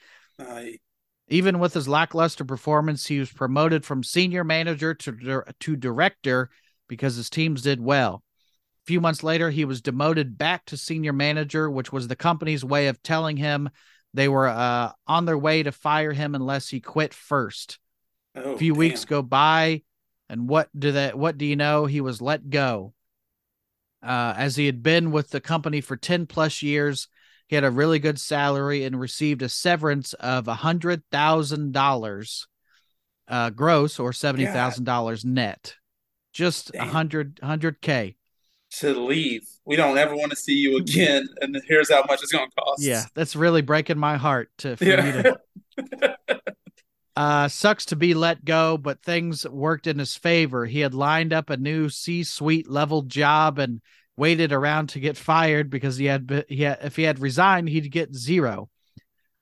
Even 1.28 1.58
with 1.58 1.74
his 1.74 1.88
lackluster 1.88 2.46
performance, 2.46 3.08
he 3.08 3.18
was 3.18 3.32
promoted 3.32 3.86
from 3.86 4.04
senior 4.04 4.44
manager 4.44 4.94
to 4.94 5.44
to 5.60 5.76
director 5.76 6.52
because 6.90 7.16
his 7.16 7.30
teams 7.30 7.62
did 7.62 7.80
well. 7.80 8.24
A 8.84 8.86
few 8.86 9.00
months 9.00 9.24
later, 9.24 9.50
he 9.50 9.64
was 9.64 9.82
demoted 9.82 10.38
back 10.38 10.66
to 10.66 10.76
senior 10.76 11.14
manager, 11.14 11.70
which 11.70 11.94
was 11.94 12.10
the 12.10 12.18
company's 12.18 12.66
way 12.66 12.88
of 12.88 13.02
telling 13.02 13.38
him 13.38 13.70
they 14.14 14.28
were 14.28 14.48
uh, 14.48 14.92
on 15.08 15.26
their 15.26 15.38
way 15.38 15.64
to 15.64 15.72
fire 15.72 16.12
him 16.12 16.36
unless 16.36 16.68
he 16.68 16.82
quit 16.82 17.14
first. 17.14 17.80
Oh, 18.36 18.54
a 18.54 18.58
few 18.58 18.74
damn. 18.74 18.80
weeks 18.80 19.06
go 19.06 19.22
by. 19.22 19.84
And 20.28 20.50
what 20.50 20.70
do 20.78 20.92
that? 20.92 21.18
What 21.18 21.38
do 21.38 21.46
you 21.46 21.56
know? 21.56 21.86
He 21.86 22.02
was 22.02 22.22
let 22.22 22.50
go. 22.50 22.94
Uh, 24.04 24.34
as 24.36 24.56
he 24.56 24.66
had 24.66 24.82
been 24.84 25.12
with 25.12 25.30
the 25.30 25.42
company 25.42 25.82
for 25.82 25.98
10 25.98 26.26
plus 26.26 26.62
years, 26.62 27.08
he 27.48 27.56
had 27.56 27.64
a 27.64 27.72
really 27.72 27.98
good 27.98 28.20
salary 28.20 28.84
and 28.84 29.00
received 29.00 29.42
a 29.42 29.50
severance 29.50 30.14
of 30.14 30.48
a 30.48 30.54
hundred 30.54 31.02
thousand 31.12 31.76
uh, 31.76 31.80
dollars 31.80 32.48
gross 33.56 34.00
or 34.00 34.14
seventy 34.14 34.46
thousand 34.46 34.84
dollars 34.84 35.26
net. 35.26 35.76
Just 36.40 36.74
a 36.74 36.86
hundred 36.86 37.38
hundred 37.44 37.82
K. 37.82 38.16
To 38.78 38.94
leave. 38.94 39.42
We 39.66 39.76
don't 39.76 39.98
ever 39.98 40.16
want 40.16 40.30
to 40.30 40.38
see 40.38 40.56
you 40.56 40.78
again. 40.78 41.28
And 41.42 41.62
here's 41.68 41.92
how 41.92 42.06
much 42.08 42.24
it's 42.24 42.32
gonna 42.32 42.48
cost. 42.58 42.82
Yeah, 42.82 43.04
that's 43.14 43.36
really 43.36 43.62
breaking 43.62 43.98
my 43.98 44.16
heart 44.16 44.50
to 44.60 44.78
for 44.78 44.86
yeah. 44.86 45.12
me 45.12 45.34
to 46.00 46.40
Uh, 47.18 47.50
sucks 47.50 47.88
to 47.88 47.98
be 47.98 48.14
let 48.14 48.46
go, 48.46 48.78
but 48.78 49.04
things 49.04 49.46
worked 49.50 49.86
in 49.86 50.00
his 50.00 50.16
favor. 50.16 50.66
He 50.66 50.80
had 50.80 50.94
lined 50.94 51.34
up 51.34 51.50
a 51.50 51.58
new 51.58 51.90
C-suite 51.90 52.70
level 52.70 53.02
job 53.02 53.60
and 53.60 53.82
waited 54.16 54.54
around 54.54 54.88
to 54.90 55.02
get 55.02 55.18
fired 55.18 55.70
because 55.70 55.98
he 55.98 56.06
had, 56.06 56.46
he 56.48 56.64
had 56.64 56.80
if 56.82 56.96
he 56.96 57.04
had 57.04 57.20
resigned, 57.20 57.68
he'd 57.68 57.92
get 57.92 58.16
zero. 58.16 58.70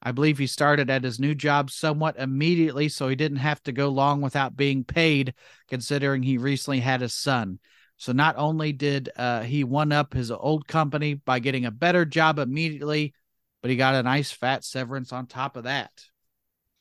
I 0.07 0.13
believe 0.13 0.37
he 0.37 0.47
started 0.47 0.89
at 0.89 1.03
his 1.03 1.19
new 1.19 1.35
job 1.35 1.69
somewhat 1.69 2.15
immediately, 2.17 2.87
so 2.87 3.09
he 3.09 3.17
didn't 3.17 3.39
have 3.39 3.61
to 3.63 3.73
go 3.73 3.89
long 3.89 4.21
without 4.21 4.55
being 4.55 4.85
paid, 4.85 5.33
considering 5.67 6.23
he 6.23 6.37
recently 6.37 6.79
had 6.79 7.01
a 7.01 7.09
son. 7.09 7.59
So 7.97 8.13
not 8.13 8.37
only 8.37 8.71
did 8.71 9.09
uh, 9.17 9.41
he 9.41 9.65
one 9.65 9.91
up 9.91 10.13
his 10.13 10.31
old 10.31 10.65
company 10.65 11.15
by 11.15 11.39
getting 11.39 11.65
a 11.65 11.71
better 11.71 12.05
job 12.05 12.39
immediately, 12.39 13.15
but 13.61 13.69
he 13.69 13.75
got 13.75 13.95
a 13.95 14.03
nice 14.03 14.31
fat 14.31 14.63
severance 14.63 15.11
on 15.11 15.27
top 15.27 15.57
of 15.57 15.65
that. 15.65 15.91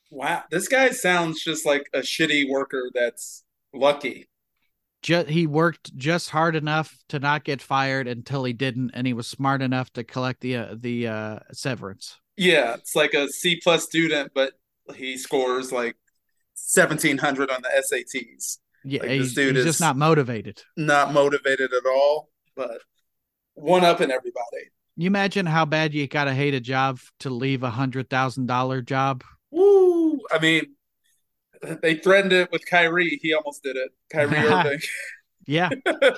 Wow, 0.09 0.43
this 0.49 0.69
guy 0.69 0.91
sounds 0.91 1.43
just 1.43 1.65
like 1.65 1.89
a 1.93 1.99
shitty 1.99 2.49
worker 2.49 2.89
that's 2.93 3.43
lucky. 3.73 4.29
Just, 5.01 5.27
he 5.27 5.47
worked 5.47 5.93
just 5.97 6.29
hard 6.29 6.55
enough 6.55 6.97
to 7.09 7.19
not 7.19 7.43
get 7.43 7.61
fired 7.61 8.07
until 8.07 8.45
he 8.45 8.53
didn't, 8.53 8.91
and 8.93 9.05
he 9.05 9.11
was 9.11 9.27
smart 9.27 9.61
enough 9.61 9.91
to 9.93 10.05
collect 10.05 10.39
the 10.39 10.55
uh, 10.55 10.75
the 10.79 11.07
uh, 11.07 11.39
severance. 11.51 12.17
Yeah, 12.37 12.75
it's 12.75 12.95
like 12.95 13.13
a 13.13 13.27
C 13.29 13.59
plus 13.61 13.83
student, 13.83 14.31
but 14.33 14.53
he 14.95 15.17
scores 15.17 15.71
like 15.71 15.97
seventeen 16.53 17.17
hundred 17.17 17.49
on 17.49 17.61
the 17.61 17.69
SATs. 17.69 18.59
Yeah, 18.85 19.01
like 19.01 19.11
he's, 19.11 19.35
he's 19.35 19.63
just 19.63 19.81
not 19.81 19.97
motivated. 19.97 20.61
Not 20.77 21.11
motivated 21.13 21.71
at 21.73 21.85
all, 21.85 22.29
but 22.55 22.81
one 23.55 23.83
up 23.83 24.01
in 24.01 24.11
everybody. 24.11 24.71
You 24.95 25.07
imagine 25.07 25.45
how 25.45 25.65
bad 25.65 25.93
you 25.93 26.07
gotta 26.07 26.33
hate 26.33 26.53
a 26.53 26.59
job 26.59 26.99
to 27.19 27.29
leave 27.29 27.63
a 27.63 27.69
hundred 27.69 28.09
thousand 28.09 28.45
dollar 28.47 28.81
job 28.81 29.23
Woo! 29.51 30.19
I 30.31 30.39
mean, 30.39 30.75
they 31.81 31.95
threatened 31.95 32.33
it 32.33 32.51
with 32.51 32.65
Kyrie. 32.65 33.19
He 33.21 33.33
almost 33.33 33.63
did 33.63 33.75
it. 33.75 33.91
Kyrie 34.11 34.37
Irving. 34.47 34.79
yeah. 35.45 35.69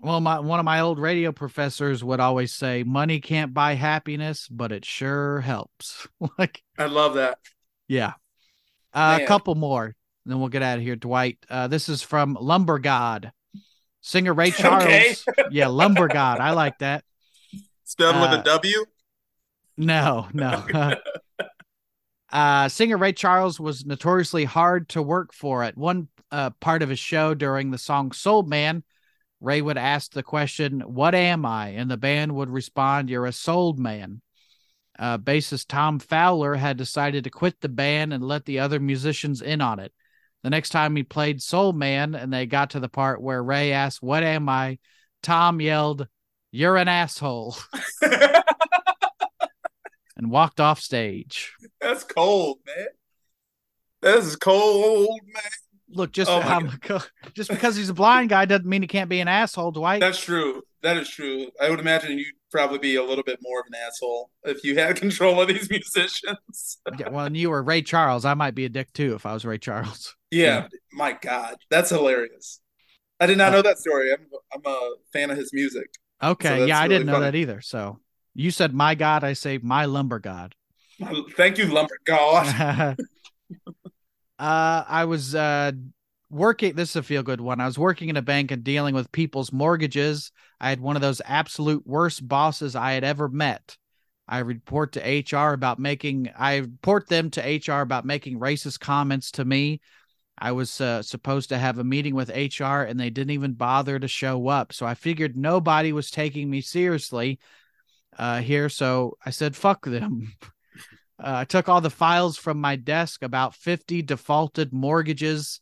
well, 0.00 0.20
my 0.20 0.40
one 0.40 0.58
of 0.58 0.64
my 0.64 0.80
old 0.80 0.98
radio 0.98 1.32
professors 1.32 2.04
would 2.04 2.20
always 2.20 2.52
say, 2.52 2.82
"Money 2.82 3.20
can't 3.20 3.54
buy 3.54 3.74
happiness, 3.74 4.48
but 4.48 4.72
it 4.72 4.84
sure 4.84 5.40
helps." 5.40 6.06
like, 6.38 6.62
I 6.78 6.86
love 6.86 7.14
that. 7.14 7.38
Yeah. 7.88 8.14
Uh, 8.92 9.18
a 9.22 9.26
couple 9.26 9.54
more, 9.54 9.94
then 10.24 10.38
we'll 10.38 10.48
get 10.48 10.62
out 10.62 10.78
of 10.78 10.84
here, 10.84 10.96
Dwight. 10.96 11.38
Uh, 11.50 11.68
this 11.68 11.88
is 11.88 12.02
from 12.02 12.36
Lumber 12.40 12.78
God, 12.78 13.32
singer 14.00 14.32
Ray 14.32 14.50
Charles. 14.52 14.84
Okay. 14.84 15.14
yeah, 15.50 15.68
Lumber 15.68 16.08
God. 16.08 16.40
I 16.40 16.52
like 16.52 16.78
that. 16.78 17.04
Spelled 17.84 18.16
uh, 18.16 18.28
with 18.30 18.40
a 18.40 18.42
W. 18.42 18.84
No, 19.76 20.28
no. 20.32 20.64
Uh, 22.32 22.68
singer 22.68 22.96
Ray 22.96 23.12
Charles 23.12 23.60
was 23.60 23.86
notoriously 23.86 24.44
hard 24.44 24.88
to 24.90 25.00
work 25.00 25.32
for. 25.32 25.62
At 25.62 25.78
one 25.78 26.08
uh, 26.30 26.50
part 26.60 26.82
of 26.82 26.88
his 26.88 26.98
show 26.98 27.34
during 27.34 27.70
the 27.70 27.78
song 27.78 28.12
Soul 28.12 28.42
Man, 28.42 28.82
Ray 29.40 29.60
would 29.60 29.78
ask 29.78 30.12
the 30.12 30.22
question, 30.22 30.80
What 30.80 31.14
am 31.14 31.44
I? 31.44 31.68
And 31.68 31.90
the 31.90 31.96
band 31.96 32.34
would 32.34 32.50
respond, 32.50 33.10
You're 33.10 33.26
a 33.26 33.32
soul 33.32 33.74
man. 33.74 34.22
Uh, 34.98 35.18
bassist 35.18 35.66
Tom 35.68 35.98
Fowler 35.98 36.54
had 36.54 36.78
decided 36.78 37.24
to 37.24 37.30
quit 37.30 37.60
the 37.60 37.68
band 37.68 38.14
and 38.14 38.24
let 38.24 38.46
the 38.46 38.60
other 38.60 38.80
musicians 38.80 39.42
in 39.42 39.60
on 39.60 39.78
it. 39.78 39.92
The 40.42 40.50
next 40.50 40.70
time 40.70 40.96
he 40.96 41.02
played 41.02 41.42
Soul 41.42 41.72
Man 41.72 42.14
and 42.14 42.32
they 42.32 42.46
got 42.46 42.70
to 42.70 42.80
the 42.80 42.88
part 42.88 43.20
where 43.20 43.42
Ray 43.42 43.72
asked, 43.72 44.02
What 44.02 44.22
am 44.22 44.48
I? 44.48 44.78
Tom 45.22 45.60
yelled, 45.60 46.08
You're 46.50 46.76
an 46.76 46.88
asshole. 46.88 47.56
and 50.16 50.30
walked 50.30 50.60
off 50.60 50.80
stage. 50.80 51.54
That's 51.80 52.04
cold, 52.04 52.58
man. 52.66 52.86
That's 54.00 54.36
cold, 54.36 55.20
man. 55.26 55.42
Look, 55.88 56.12
just 56.12 56.30
oh 56.30 56.42
um, 56.42 56.78
just 57.34 57.48
because 57.48 57.76
he's 57.76 57.88
a 57.88 57.94
blind 57.94 58.30
guy 58.30 58.44
doesn't 58.44 58.66
mean 58.66 58.82
he 58.82 58.88
can't 58.88 59.08
be 59.08 59.20
an 59.20 59.28
asshole, 59.28 59.70
Dwight. 59.70 60.00
That's 60.00 60.20
true. 60.20 60.62
That 60.82 60.96
is 60.96 61.08
true. 61.08 61.48
I 61.60 61.70
would 61.70 61.80
imagine 61.80 62.18
you'd 62.18 62.34
probably 62.50 62.78
be 62.78 62.96
a 62.96 63.04
little 63.04 63.24
bit 63.24 63.38
more 63.42 63.60
of 63.60 63.66
an 63.68 63.74
asshole 63.74 64.30
if 64.44 64.64
you 64.64 64.78
had 64.78 64.96
control 65.00 65.40
of 65.40 65.48
these 65.48 65.70
musicians. 65.70 66.78
yeah, 66.98 67.08
well, 67.08 67.26
and 67.26 67.36
you 67.36 67.50
were 67.50 67.62
Ray 67.62 67.82
Charles. 67.82 68.24
I 68.24 68.34
might 68.34 68.54
be 68.54 68.64
a 68.64 68.68
dick 68.68 68.92
too 68.92 69.14
if 69.14 69.26
I 69.26 69.32
was 69.32 69.44
Ray 69.44 69.58
Charles. 69.58 70.16
Yeah, 70.30 70.44
yeah. 70.44 70.68
my 70.92 71.12
God, 71.12 71.56
that's 71.70 71.90
hilarious. 71.90 72.60
I 73.20 73.26
did 73.26 73.38
not 73.38 73.52
uh, 73.52 73.56
know 73.56 73.62
that 73.62 73.78
story. 73.78 74.12
I'm 74.12 74.26
I'm 74.52 74.62
a 74.64 74.94
fan 75.12 75.30
of 75.30 75.36
his 75.36 75.52
music. 75.52 75.88
Okay, 76.22 76.60
so 76.60 76.64
yeah, 76.64 76.80
I 76.80 76.88
didn't 76.88 77.06
know 77.06 77.20
that 77.20 77.34
either. 77.34 77.60
So 77.60 78.00
you 78.34 78.50
said 78.50 78.74
my 78.74 78.94
God, 78.94 79.22
I 79.22 79.34
say 79.34 79.58
my 79.62 79.84
lumber 79.84 80.18
God. 80.18 80.54
Thank 81.36 81.58
you, 81.58 81.66
lumber 81.66 81.98
God. 82.04 82.96
uh, 84.38 84.84
I 84.86 85.04
was 85.04 85.34
uh, 85.34 85.72
working. 86.30 86.74
This 86.74 86.90
is 86.90 86.96
a 86.96 87.02
feel 87.02 87.22
good 87.22 87.40
one. 87.40 87.60
I 87.60 87.66
was 87.66 87.78
working 87.78 88.08
in 88.08 88.16
a 88.16 88.22
bank 88.22 88.50
and 88.50 88.62
dealing 88.64 88.94
with 88.94 89.12
people's 89.12 89.52
mortgages. 89.52 90.32
I 90.60 90.68
had 90.68 90.80
one 90.80 90.96
of 90.96 91.02
those 91.02 91.22
absolute 91.24 91.86
worst 91.86 92.26
bosses 92.26 92.76
I 92.76 92.92
had 92.92 93.04
ever 93.04 93.28
met. 93.28 93.76
I 94.28 94.38
report 94.38 94.92
to 94.92 95.00
HR 95.00 95.52
about 95.52 95.78
making. 95.78 96.30
I 96.36 96.56
report 96.56 97.08
them 97.08 97.30
to 97.30 97.40
HR 97.40 97.80
about 97.80 98.04
making 98.04 98.40
racist 98.40 98.80
comments 98.80 99.30
to 99.32 99.44
me. 99.44 99.80
I 100.38 100.52
was 100.52 100.80
uh, 100.80 101.02
supposed 101.02 101.48
to 101.48 101.58
have 101.58 101.78
a 101.78 101.84
meeting 101.84 102.14
with 102.14 102.28
HR 102.28 102.82
and 102.82 103.00
they 103.00 103.08
didn't 103.08 103.30
even 103.30 103.54
bother 103.54 103.98
to 103.98 104.08
show 104.08 104.48
up. 104.48 104.72
So 104.72 104.84
I 104.84 104.94
figured 104.94 105.36
nobody 105.36 105.92
was 105.92 106.10
taking 106.10 106.50
me 106.50 106.60
seriously 106.60 107.38
uh, 108.18 108.40
here. 108.40 108.68
So 108.68 109.16
I 109.24 109.30
said, 109.30 109.56
fuck 109.56 109.84
them. 109.84 110.34
Uh, 111.18 111.38
I 111.38 111.44
took 111.44 111.68
all 111.68 111.80
the 111.80 111.90
files 111.90 112.36
from 112.36 112.60
my 112.60 112.76
desk, 112.76 113.22
about 113.22 113.54
50 113.54 114.02
defaulted 114.02 114.72
mortgages, 114.72 115.60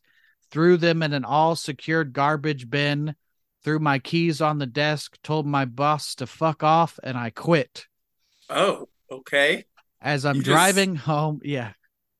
threw 0.51 0.77
them 0.77 1.01
in 1.01 1.13
an 1.13 1.23
all 1.23 1.55
secured 1.55 2.13
garbage 2.13 2.69
bin, 2.69 3.15
threw 3.63 3.79
my 3.79 3.99
keys 3.99 4.41
on 4.41 4.59
the 4.59 4.65
desk, 4.65 5.17
told 5.23 5.47
my 5.47 5.65
boss 5.65 6.15
to 6.15 6.27
fuck 6.27 6.61
off, 6.61 6.99
and 7.03 7.17
I 7.17 7.29
quit. 7.29 7.87
Oh, 8.49 8.89
okay. 9.09 9.65
As 10.01 10.25
I'm 10.25 10.37
you 10.37 10.43
driving 10.43 10.95
just, 10.95 11.05
home, 11.05 11.39
yeah. 11.43 11.71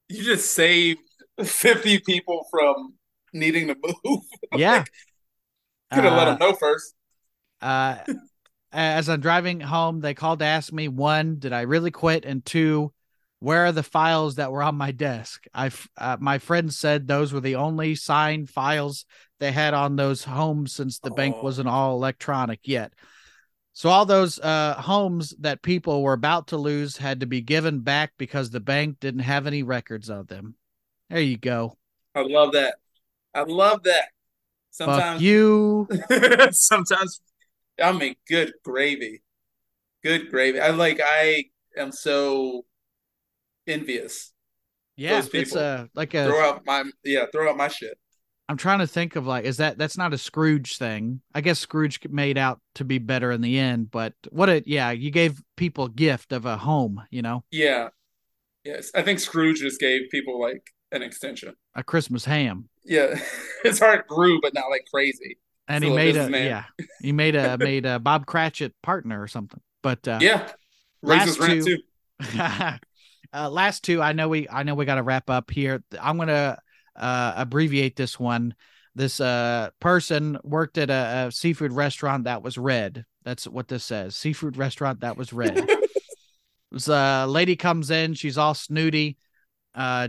You 0.09 0.23
just 0.23 0.51
saved 0.51 1.01
50 1.43 1.99
people 1.99 2.47
from 2.49 2.95
needing 3.33 3.67
to 3.67 3.75
move. 3.75 4.21
Yeah. 4.55 4.77
like, 4.77 4.89
could 5.93 6.03
have 6.05 6.13
uh, 6.13 6.17
let 6.17 6.25
them 6.25 6.37
know 6.39 6.53
first. 6.53 6.93
Uh, 7.61 7.97
as 8.71 9.09
I'm 9.09 9.19
driving 9.19 9.59
home, 9.59 9.99
they 9.99 10.13
called 10.13 10.39
to 10.39 10.45
ask 10.45 10.71
me 10.71 10.87
one, 10.87 11.37
did 11.39 11.53
I 11.53 11.61
really 11.61 11.91
quit? 11.91 12.25
And 12.25 12.43
two, 12.45 12.91
where 13.45 13.67
are 13.67 13.71
the 13.71 13.83
files 13.83 14.35
that 14.35 14.51
were 14.51 14.63
on 14.63 14.73
my 14.73 14.91
desk? 14.91 15.45
I, 15.53 15.69
uh, 15.99 16.17
my 16.19 16.39
friend 16.39 16.73
said 16.73 17.07
those 17.07 17.31
were 17.31 17.41
the 17.41 17.57
only 17.57 17.93
signed 17.93 18.49
files 18.49 19.05
they 19.39 19.51
had 19.51 19.75
on 19.75 19.95
those 19.95 20.23
homes 20.23 20.73
since 20.73 20.97
the 20.97 21.11
oh. 21.11 21.13
bank 21.13 21.43
wasn't 21.43 21.69
all 21.69 21.95
electronic 21.95 22.61
yet. 22.63 22.93
So 23.73 23.89
all 23.89 24.07
those 24.07 24.39
uh, 24.39 24.73
homes 24.81 25.35
that 25.41 25.61
people 25.61 26.01
were 26.01 26.13
about 26.13 26.47
to 26.47 26.57
lose 26.57 26.97
had 26.97 27.19
to 27.19 27.27
be 27.27 27.41
given 27.41 27.81
back 27.81 28.13
because 28.17 28.49
the 28.49 28.59
bank 28.59 28.99
didn't 28.99 29.19
have 29.19 29.45
any 29.45 29.61
records 29.61 30.09
of 30.09 30.25
them. 30.25 30.55
There 31.11 31.21
you 31.21 31.37
go. 31.37 31.77
I 32.15 32.21
love 32.23 32.53
that. 32.53 32.77
I 33.35 33.43
love 33.43 33.83
that. 33.83 34.05
Sometimes 34.71 35.19
Fuck 35.19 35.21
you. 35.21 35.87
sometimes 36.49 37.21
I 37.79 37.91
mean, 37.91 38.15
good 38.27 38.53
gravy, 38.63 39.21
good 40.03 40.31
gravy. 40.31 40.59
I 40.59 40.71
like. 40.71 40.99
I 41.03 41.43
am 41.77 41.91
so 41.91 42.65
envious. 43.67 44.31
Yeah, 44.97 45.21
it's 45.33 45.55
a 45.55 45.89
like 45.93 46.13
a 46.13 46.25
throw 46.25 46.49
out 46.49 46.65
my 46.65 46.83
yeah, 47.03 47.25
throw 47.31 47.49
out 47.49 47.57
my 47.57 47.67
shit. 47.67 47.97
I'm 48.47 48.57
trying 48.57 48.79
to 48.79 48.87
think 48.87 49.15
of 49.15 49.25
like, 49.25 49.43
is 49.43 49.57
that 49.57 49.77
that's 49.77 49.97
not 49.97 50.13
a 50.13 50.17
Scrooge 50.17 50.77
thing? 50.77 51.21
I 51.33 51.41
guess 51.41 51.59
Scrooge 51.59 51.99
made 52.09 52.37
out 52.37 52.61
to 52.75 52.85
be 52.85 52.99
better 52.99 53.31
in 53.31 53.41
the 53.41 53.57
end, 53.57 53.91
but 53.91 54.13
what 54.29 54.49
it, 54.49 54.67
yeah, 54.67 54.91
you 54.91 55.09
gave 55.11 55.41
people 55.57 55.85
a 55.85 55.89
gift 55.89 56.31
of 56.31 56.45
a 56.45 56.55
home, 56.55 57.01
you 57.09 57.23
know? 57.23 57.43
Yeah, 57.51 57.89
yes, 58.63 58.91
I 58.93 59.01
think 59.01 59.19
Scrooge 59.19 59.59
just 59.59 59.79
gave 59.79 60.09
people 60.11 60.39
like 60.39 60.63
an 60.91 61.01
extension, 61.01 61.55
a 61.73 61.83
Christmas 61.83 62.23
ham. 62.23 62.69
Yeah, 62.85 63.19
his 63.63 63.79
heart 63.79 64.07
grew, 64.07 64.39
but 64.41 64.53
not 64.53 64.69
like 64.69 64.85
crazy 64.93 65.39
and 65.67 65.83
he 65.83 65.89
made 65.89 66.15
a 66.15 66.29
yeah 66.29 66.63
he 67.01 67.11
made 67.11 67.35
a 67.35 67.57
made 67.59 67.85
a 67.85 67.99
Bob 67.99 68.25
Cratchit 68.25 68.73
partner 68.81 69.21
or 69.21 69.27
something. 69.27 69.61
But 69.81 70.07
uh, 70.07 70.19
yeah, 70.21 70.49
last 71.01 71.39
two, 71.39 71.77
uh, 73.35 73.49
last 73.49 73.83
two. 73.83 74.01
I 74.01 74.13
know 74.13 74.29
we 74.29 74.47
I 74.49 74.63
know 74.63 74.75
we 74.75 74.85
got 74.85 74.95
to 74.95 75.03
wrap 75.03 75.29
up 75.29 75.51
here. 75.51 75.83
I'm 75.99 76.17
gonna 76.17 76.57
uh, 76.95 77.33
abbreviate 77.35 77.95
this 77.95 78.19
one. 78.19 78.55
This 78.95 79.19
uh, 79.19 79.71
person 79.79 80.37
worked 80.43 80.77
at 80.77 80.89
a, 80.89 81.27
a 81.27 81.31
seafood 81.31 81.73
restaurant 81.73 82.23
that 82.23 82.41
was 82.41 82.57
red. 82.57 83.05
That's 83.23 83.47
what 83.47 83.67
this 83.67 83.83
says. 83.83 84.15
Seafood 84.15 84.55
restaurant 84.55 85.01
that 85.01 85.17
was 85.17 85.33
red. 85.33 85.67
this 86.71 86.87
uh, 86.87 87.25
lady 87.27 87.57
comes 87.57 87.91
in. 87.91 88.13
She's 88.13 88.37
all 88.37 88.53
snooty. 88.53 89.17
Uh, 89.73 90.07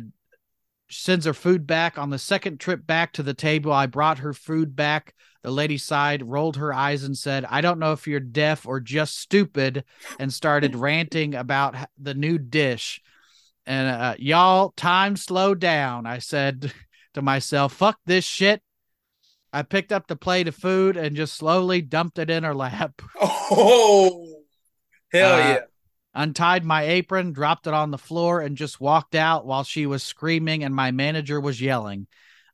sends 0.89 1.25
her 1.27 1.35
food 1.35 1.67
back. 1.67 1.99
On 1.99 2.11
the 2.11 2.19
second 2.19 2.61
trip 2.61 2.87
back 2.87 3.13
to 3.15 3.25
the 3.25 3.35
table, 3.35 3.73
I 3.73 3.87
brought 3.87 4.19
her 4.19 4.33
food 4.33 4.77
back. 4.77 5.15
The 5.43 5.51
lady 5.51 5.79
sighed, 5.79 6.23
rolled 6.23 6.57
her 6.57 6.73
eyes, 6.73 7.03
and 7.03 7.17
said, 7.17 7.45
I 7.45 7.61
don't 7.61 7.81
know 7.81 7.93
if 7.93 8.07
you're 8.07 8.21
deaf 8.21 8.67
or 8.67 8.79
just 8.79 9.19
stupid, 9.19 9.85
and 10.21 10.33
started 10.33 10.77
ranting 10.77 11.35
about 11.35 11.75
the 11.99 12.15
new 12.15 12.39
dish. 12.39 13.01
And 13.67 13.89
uh, 13.89 14.15
y'all, 14.19 14.73
time 14.77 15.17
slowed 15.17 15.59
down. 15.59 16.07
I 16.07 16.19
said 16.19 16.73
to 17.15 17.23
myself, 17.23 17.73
fuck 17.73 17.99
this 18.07 18.25
shit. 18.25 18.63
I 19.53 19.63
picked 19.63 19.93
up 19.93 20.07
the 20.07 20.17
plate 20.17 20.49
of 20.49 20.55
food 20.55 20.97
and 20.97 21.17
just 21.17 21.35
slowly 21.35 21.81
dumped 21.81 22.19
it 22.19 22.31
in 22.31 22.45
her 22.45 22.55
lap. 22.55 23.03
Oh, 23.49 24.43
hell 25.13 25.35
uh, 25.35 25.39
yeah 25.39 25.59
untied 26.17 26.65
my 26.65 26.83
apron, 26.83 27.33
dropped 27.33 27.67
it 27.67 27.75
on 27.75 27.91
the 27.91 27.99
floor, 27.99 28.41
and 28.41 28.57
just 28.57 28.81
walked 28.81 29.15
out 29.15 29.47
while 29.47 29.63
she 29.63 29.87
was 29.87 30.03
screaming 30.03 30.65
and 30.65 30.75
my 30.75 30.91
manager 30.91 31.41
was 31.41 31.61
yelling. 31.61 32.07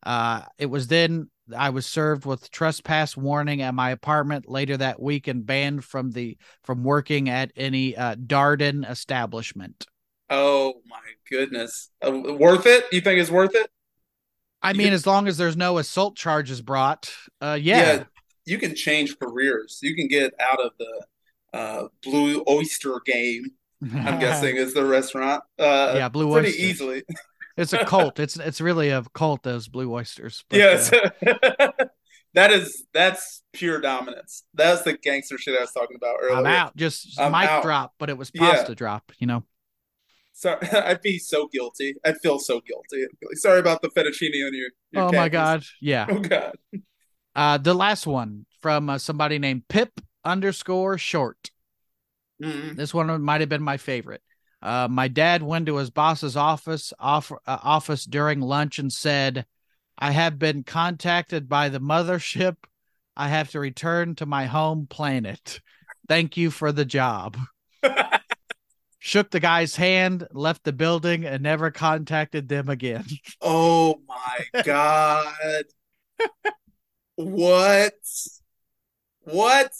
Uh, 0.04 0.42
it 0.58 0.66
was 0.66 0.88
then 0.88 1.30
I 1.56 1.70
was 1.70 1.86
served 1.86 2.26
with 2.26 2.50
trespass 2.50 3.16
warning 3.16 3.62
at 3.62 3.74
my 3.74 3.90
apartment 3.90 4.48
later 4.48 4.76
that 4.76 5.00
week 5.00 5.28
and 5.28 5.46
banned 5.46 5.84
from 5.84 6.10
the 6.10 6.36
from 6.64 6.82
working 6.82 7.28
at 7.28 7.52
any 7.56 7.96
uh, 7.96 8.16
Darden 8.16 8.88
establishment. 8.88 9.86
Oh 10.34 10.80
my 10.88 10.96
goodness! 11.30 11.90
Uh, 12.02 12.10
worth 12.10 12.64
it? 12.64 12.86
You 12.90 13.02
think 13.02 13.20
it's 13.20 13.30
worth 13.30 13.54
it? 13.54 13.70
I 14.62 14.72
mean, 14.72 14.94
as 14.94 15.06
long 15.06 15.28
as 15.28 15.36
there's 15.36 15.58
no 15.58 15.76
assault 15.76 16.16
charges 16.16 16.62
brought, 16.62 17.12
uh, 17.42 17.58
yeah. 17.60 17.92
yeah, 17.92 18.04
you 18.46 18.56
can 18.56 18.74
change 18.74 19.18
careers. 19.18 19.80
You 19.82 19.94
can 19.94 20.08
get 20.08 20.32
out 20.40 20.58
of 20.58 20.70
the 20.78 21.06
uh, 21.52 21.88
Blue 22.02 22.42
Oyster 22.48 22.98
Game. 23.04 23.50
I'm 23.82 24.18
guessing 24.20 24.56
is 24.56 24.72
the 24.72 24.86
restaurant. 24.86 25.42
Uh, 25.58 25.92
yeah, 25.96 26.08
Blue 26.08 26.32
pretty 26.32 26.48
Oyster. 26.48 26.62
easily. 26.62 27.02
it's 27.58 27.74
a 27.74 27.84
cult. 27.84 28.18
It's 28.18 28.38
it's 28.38 28.62
really 28.62 28.88
a 28.88 29.02
cult. 29.12 29.42
Those 29.42 29.68
Blue 29.68 29.92
Oysters. 29.92 30.44
But, 30.48 30.56
yes. 30.56 30.92
Uh, 30.94 31.10
that 32.32 32.52
is 32.52 32.86
that's 32.94 33.42
pure 33.52 33.82
dominance. 33.82 34.44
That's 34.54 34.80
the 34.80 34.96
gangster 34.96 35.36
shit 35.36 35.58
I 35.58 35.60
was 35.60 35.72
talking 35.72 35.96
about 35.96 36.16
earlier. 36.22 36.38
I'm 36.38 36.46
out. 36.46 36.74
Just 36.74 37.20
I'm 37.20 37.32
mic 37.32 37.50
out. 37.50 37.62
drop, 37.62 37.92
but 37.98 38.08
it 38.08 38.16
was 38.16 38.30
pasta 38.30 38.70
yeah. 38.70 38.74
drop. 38.74 39.12
You 39.18 39.26
know. 39.26 39.44
Sorry, 40.32 40.66
I'd 40.72 41.02
be 41.02 41.18
so 41.18 41.48
guilty. 41.48 41.94
I'd 42.04 42.18
feel 42.20 42.38
so 42.38 42.60
guilty. 42.60 43.06
Sorry 43.34 43.60
about 43.60 43.82
the 43.82 43.88
fettuccine 43.88 44.46
on 44.46 44.54
your. 44.54 44.68
your 44.90 45.02
oh 45.02 45.12
my 45.12 45.28
god! 45.28 45.64
Yeah. 45.80 46.06
Oh 46.08 46.18
god. 46.18 46.56
Uh, 47.34 47.58
the 47.58 47.74
last 47.74 48.06
one 48.06 48.46
from 48.60 48.90
uh, 48.90 48.98
somebody 48.98 49.38
named 49.38 49.66
Pip 49.68 50.00
underscore 50.24 50.98
short. 50.98 51.50
Mm-hmm. 52.42 52.74
This 52.74 52.92
one 52.92 53.22
might 53.22 53.40
have 53.40 53.48
been 53.48 53.62
my 53.62 53.76
favorite. 53.76 54.22
Uh, 54.60 54.86
my 54.88 55.08
dad 55.08 55.42
went 55.42 55.66
to 55.66 55.76
his 55.76 55.90
boss's 55.90 56.36
office 56.36 56.92
off, 56.98 57.32
uh, 57.32 57.36
office 57.46 58.04
during 58.04 58.40
lunch 58.40 58.78
and 58.78 58.92
said, 58.92 59.46
"I 59.98 60.12
have 60.12 60.38
been 60.38 60.62
contacted 60.62 61.48
by 61.48 61.68
the 61.68 61.80
mothership. 61.80 62.56
I 63.16 63.28
have 63.28 63.50
to 63.50 63.60
return 63.60 64.14
to 64.16 64.26
my 64.26 64.46
home 64.46 64.86
planet. 64.88 65.60
Thank 66.08 66.36
you 66.36 66.50
for 66.50 66.72
the 66.72 66.84
job." 66.84 67.36
Shook 69.04 69.32
the 69.32 69.40
guy's 69.40 69.74
hand, 69.74 70.28
left 70.30 70.62
the 70.62 70.72
building, 70.72 71.24
and 71.24 71.42
never 71.42 71.72
contacted 71.72 72.48
them 72.48 72.68
again. 72.68 73.04
Oh 73.40 74.00
my 74.06 74.62
god! 74.62 75.64
what? 77.16 77.94
What? 79.22 79.72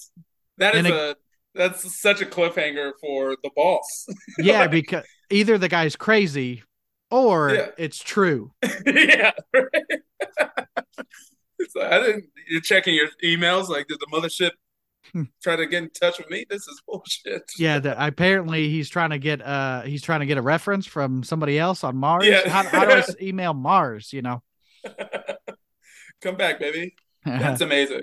That 0.59 0.75
is 0.75 0.87
a, 0.87 1.11
a 1.11 1.14
that's 1.55 2.01
such 2.01 2.20
a 2.20 2.27
cliffhanger 2.27 2.95
for 3.01 3.37
the 3.45 3.51
boss. 3.55 4.09
yeah, 4.39 4.66
because 4.66 5.05
either 5.31 5.57
the 5.57 5.68
guy's 5.68 5.95
crazy 5.95 6.64
or 7.09 7.55
yeah. 7.55 7.68
it's 7.79 8.03
true. 8.03 8.51
yeah. 8.85 9.31
it's 11.61 11.77
like, 11.77 11.93
I 11.93 12.01
didn't. 12.01 12.25
You're 12.49 12.61
checking 12.61 12.97
your 12.97 13.07
emails. 13.23 13.68
Like, 13.68 13.87
did 13.87 14.01
the 14.01 14.09
mothership. 14.12 14.51
try 15.42 15.57
to 15.57 15.66
get 15.66 15.82
in 15.82 15.90
touch 15.90 16.18
with 16.18 16.30
me? 16.30 16.44
This 16.48 16.66
is 16.68 16.82
bullshit. 16.86 17.50
yeah. 17.59 17.78
The, 17.78 18.07
apparently, 18.07 18.68
he's 18.68 18.88
trying 18.88 19.11
to 19.11 19.18
get 19.18 19.42
uh 19.42 19.82
he's 19.82 20.03
trying 20.03 20.20
to 20.20 20.26
get 20.26 20.38
a 20.38 20.42
reference 20.42 20.86
from 20.86 21.22
somebody 21.22 21.59
else 21.59 21.84
on 21.84 21.96
Mars. 21.96 22.26
Yeah. 22.26 22.48
How, 22.48 22.62
how 22.64 22.84
do 22.84 22.92
I 22.92 23.05
email 23.22 23.55
Mars? 23.55 24.12
You 24.12 24.22
know. 24.22 24.42
Come 26.22 26.36
back, 26.36 26.61
baby. 26.61 26.94
That's 27.24 27.61
amazing. 27.61 28.03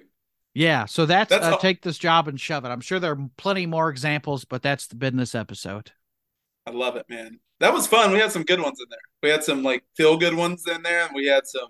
Yeah, 0.53 0.85
so 0.85 1.05
that's, 1.05 1.29
that's 1.29 1.45
uh, 1.45 1.57
take 1.57 1.83
this 1.83 1.97
job 1.97 2.27
and 2.27 2.39
shove 2.39 2.65
it. 2.65 2.69
I'm 2.69 2.81
sure 2.81 2.99
there 2.99 3.13
are 3.13 3.29
plenty 3.37 3.65
more 3.65 3.89
examples, 3.89 4.45
but 4.45 4.61
that's 4.61 4.87
been 4.87 5.15
this 5.15 5.35
episode. 5.35 5.91
I 6.65 6.71
love 6.71 6.95
it, 6.95 7.05
man. 7.07 7.39
That 7.59 7.73
was 7.73 7.87
fun. 7.87 8.11
We 8.11 8.19
had 8.19 8.31
some 8.31 8.43
good 8.43 8.61
ones 8.61 8.79
in 8.79 8.87
there. 8.89 8.99
We 9.21 9.29
had 9.29 9.43
some 9.43 9.63
like 9.63 9.83
feel 9.95 10.17
good 10.17 10.33
ones 10.33 10.65
in 10.67 10.81
there, 10.81 11.05
and 11.05 11.15
we 11.15 11.27
had 11.27 11.45
some 11.45 11.69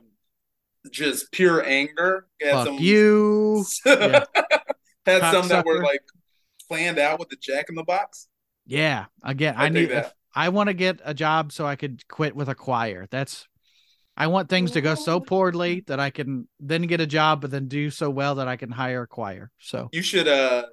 just 0.91 1.31
pure 1.31 1.65
anger. 1.65 2.27
Fuck 2.41 2.67
some, 2.67 2.77
you. 2.77 3.65
yeah. 3.85 4.25
Had 5.09 5.21
Cock 5.21 5.33
some 5.33 5.47
that 5.49 5.65
were 5.65 5.83
like 5.83 6.01
planned 6.67 6.99
out 6.99 7.19
with 7.19 7.29
the 7.29 7.37
Jack 7.41 7.69
in 7.69 7.75
the 7.75 7.83
Box. 7.83 8.27
Yeah, 8.65 9.05
again, 9.23 9.55
I, 9.57 9.65
I 9.65 9.69
need. 9.69 10.05
I 10.35 10.49
want 10.49 10.67
to 10.67 10.73
get 10.73 11.01
a 11.03 11.13
job 11.13 11.51
so 11.51 11.65
I 11.65 11.75
could 11.75 12.07
quit 12.07 12.35
with 12.35 12.49
a 12.49 12.55
choir. 12.55 13.07
That's 13.09 13.47
I 14.15 14.27
want 14.27 14.49
things 14.49 14.71
to 14.71 14.81
go 14.81 14.95
so 14.95 15.19
poorly 15.19 15.83
that 15.87 15.99
I 15.99 16.09
can 16.09 16.47
then 16.59 16.83
get 16.83 16.99
a 16.99 17.07
job, 17.07 17.41
but 17.41 17.51
then 17.51 17.67
do 17.67 17.89
so 17.89 18.09
well 18.09 18.35
that 18.35 18.47
I 18.47 18.57
can 18.57 18.69
hire 18.69 19.03
a 19.03 19.07
choir. 19.07 19.49
So 19.59 19.89
you 19.91 20.01
should 20.01 20.27
uh 20.27 20.63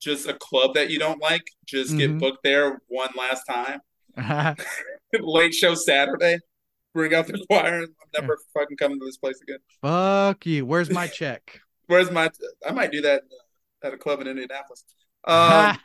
just 0.00 0.28
a 0.28 0.34
club 0.34 0.74
that 0.74 0.90
you 0.90 0.98
don't 0.98 1.20
like, 1.20 1.42
just 1.66 1.90
mm-hmm. 1.90 1.98
get 1.98 2.18
booked 2.18 2.42
there 2.44 2.80
one 2.88 3.10
last 3.16 3.44
time. 3.44 3.80
Late 5.20 5.54
show 5.54 5.74
Saturday. 5.74 6.38
Bring 6.94 7.14
out 7.14 7.26
the 7.26 7.44
choir. 7.50 7.82
I'm 7.82 7.88
never 8.12 8.38
yeah. 8.38 8.60
fucking 8.60 8.76
coming 8.76 8.98
to 8.98 9.04
this 9.06 9.16
place 9.16 9.40
again. 9.42 9.58
Fuck 9.82 10.44
you. 10.46 10.66
Where's 10.66 10.90
my 10.90 11.06
check? 11.06 11.60
Where's 11.86 12.10
my? 12.10 12.30
I 12.66 12.72
might 12.72 12.92
do 12.92 13.00
that 13.02 13.22
at 13.82 13.94
a 13.94 13.98
club 13.98 14.20
in 14.20 14.26
Indianapolis. 14.26 14.84
Um, 15.22 15.76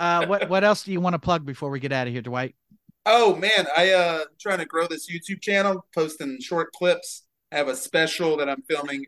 uh, 0.00 0.26
what 0.26 0.48
what 0.48 0.64
else 0.64 0.82
do 0.82 0.90
you 0.90 1.00
want 1.00 1.14
to 1.14 1.18
plug 1.20 1.46
before 1.46 1.70
we 1.70 1.78
get 1.78 1.92
out 1.92 2.08
of 2.08 2.12
here, 2.12 2.20
Dwight? 2.20 2.56
Oh 3.04 3.36
man, 3.36 3.68
I 3.76 3.92
uh 3.92 4.24
trying 4.40 4.58
to 4.58 4.64
grow 4.64 4.88
this 4.88 5.08
YouTube 5.08 5.40
channel, 5.40 5.86
posting 5.94 6.40
short 6.40 6.72
clips. 6.72 7.22
I 7.52 7.58
have 7.58 7.68
a 7.68 7.76
special 7.76 8.36
that 8.38 8.48
I'm 8.48 8.62
filming 8.68 9.04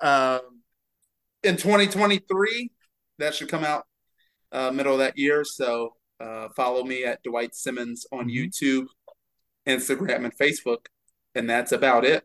um 0.00 0.40
in 1.42 1.56
2023 1.56 2.70
that 3.18 3.34
should 3.34 3.48
come 3.48 3.64
out 3.64 3.86
uh, 4.52 4.70
middle 4.70 4.92
of 4.92 4.98
that 4.98 5.16
year. 5.16 5.42
So 5.42 5.94
uh, 6.20 6.48
follow 6.54 6.84
me 6.84 7.04
at 7.04 7.22
Dwight 7.22 7.54
Simmons 7.54 8.04
on 8.12 8.28
mm-hmm. 8.28 8.36
YouTube. 8.36 8.88
Instagram, 9.66 10.24
and 10.24 10.36
Facebook, 10.36 10.86
and 11.34 11.48
that's 11.48 11.72
about 11.72 12.04
it. 12.04 12.24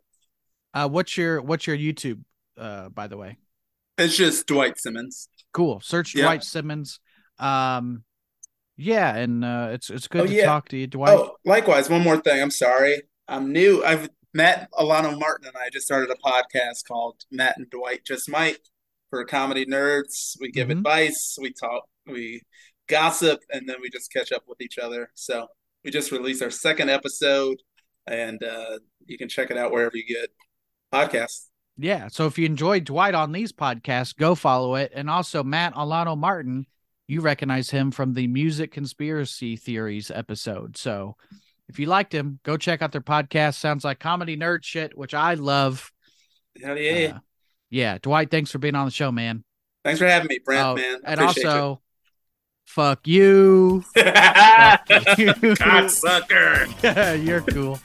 Uh, 0.73 0.87
what's 0.89 1.17
your 1.17 1.41
what's 1.41 1.67
your 1.67 1.77
YouTube? 1.77 2.21
Uh, 2.57 2.89
by 2.89 3.07
the 3.07 3.17
way, 3.17 3.37
it's 3.97 4.15
just 4.15 4.47
Dwight 4.47 4.77
Simmons. 4.79 5.29
Cool. 5.53 5.79
Search 5.81 6.15
yeah. 6.15 6.23
Dwight 6.23 6.43
Simmons. 6.43 6.99
Um, 7.39 8.03
yeah, 8.77 9.15
and 9.15 9.43
uh, 9.43 9.69
it's 9.71 9.89
it's 9.89 10.07
good 10.07 10.23
oh, 10.23 10.27
to 10.27 10.33
yeah. 10.33 10.45
talk 10.45 10.69
to 10.69 10.77
you, 10.77 10.87
Dwight. 10.87 11.17
Oh, 11.17 11.37
likewise. 11.45 11.89
One 11.89 12.01
more 12.01 12.17
thing. 12.17 12.41
I'm 12.41 12.51
sorry. 12.51 13.03
I'm 13.27 13.51
new. 13.51 13.83
I've 13.83 14.09
met 14.35 14.69
Alano 14.73 15.17
Martin 15.17 15.47
and 15.47 15.55
I 15.57 15.69
just 15.69 15.85
started 15.85 16.11
a 16.11 16.15
podcast 16.15 16.85
called 16.85 17.15
Matt 17.31 17.55
and 17.57 17.69
Dwight 17.69 18.03
Just 18.05 18.29
Might 18.29 18.59
for 19.09 19.23
comedy 19.23 19.65
nerds. 19.65 20.35
We 20.41 20.51
give 20.51 20.67
mm-hmm. 20.67 20.79
advice, 20.79 21.37
we 21.39 21.53
talk, 21.53 21.85
we 22.05 22.41
gossip, 22.87 23.39
and 23.49 23.67
then 23.67 23.77
we 23.81 23.89
just 23.89 24.11
catch 24.11 24.33
up 24.33 24.43
with 24.45 24.61
each 24.61 24.77
other. 24.77 25.09
So 25.15 25.47
we 25.85 25.91
just 25.91 26.11
released 26.11 26.43
our 26.43 26.51
second 26.51 26.89
episode, 26.89 27.57
and 28.05 28.43
uh, 28.43 28.79
you 29.05 29.17
can 29.17 29.29
check 29.29 29.51
it 29.51 29.57
out 29.57 29.71
wherever 29.71 29.95
you 29.95 30.05
get 30.05 30.29
podcasts. 30.93 31.47
Yeah. 31.77 32.07
So 32.07 32.25
if 32.25 32.37
you 32.37 32.45
enjoyed 32.45 32.85
Dwight 32.85 33.15
on 33.15 33.31
these 33.31 33.51
podcasts, 33.51 34.15
go 34.15 34.35
follow 34.35 34.75
it. 34.75 34.91
And 34.95 35.09
also 35.09 35.43
Matt 35.43 35.73
Alano 35.75 36.17
Martin, 36.17 36.65
you 37.07 37.21
recognize 37.21 37.69
him 37.69 37.91
from 37.91 38.13
the 38.13 38.27
music 38.27 38.71
conspiracy 38.71 39.55
theories 39.55 40.09
episode. 40.09 40.77
So 40.77 41.17
if 41.67 41.79
you 41.79 41.87
liked 41.87 42.13
him, 42.13 42.39
go 42.43 42.57
check 42.57 42.81
out 42.81 42.91
their 42.91 43.01
podcast. 43.01 43.55
Sounds 43.55 43.83
like 43.83 43.99
comedy 43.99 44.37
nerd 44.37 44.63
shit, 44.63 44.97
which 44.97 45.13
I 45.13 45.33
love. 45.33 45.91
Hell 46.61 46.77
yeah. 46.77 47.15
Uh, 47.15 47.19
yeah. 47.69 47.97
Dwight, 48.01 48.31
thanks 48.31 48.51
for 48.51 48.59
being 48.59 48.75
on 48.75 48.85
the 48.85 48.91
show, 48.91 49.11
man. 49.11 49.43
Thanks 49.83 49.99
for 49.99 50.07
having 50.07 50.27
me, 50.27 50.39
Brent, 50.43 50.65
oh, 50.65 50.75
man. 50.75 51.01
I 51.05 51.11
and 51.11 51.21
also, 51.21 51.69
you. 51.69 51.79
fuck 52.65 53.07
you. 53.07 53.81
fuck 53.93 54.89
you. 55.17 55.33
Cocksucker. 55.53 56.67
You're 57.25 57.41
cool. 57.41 57.79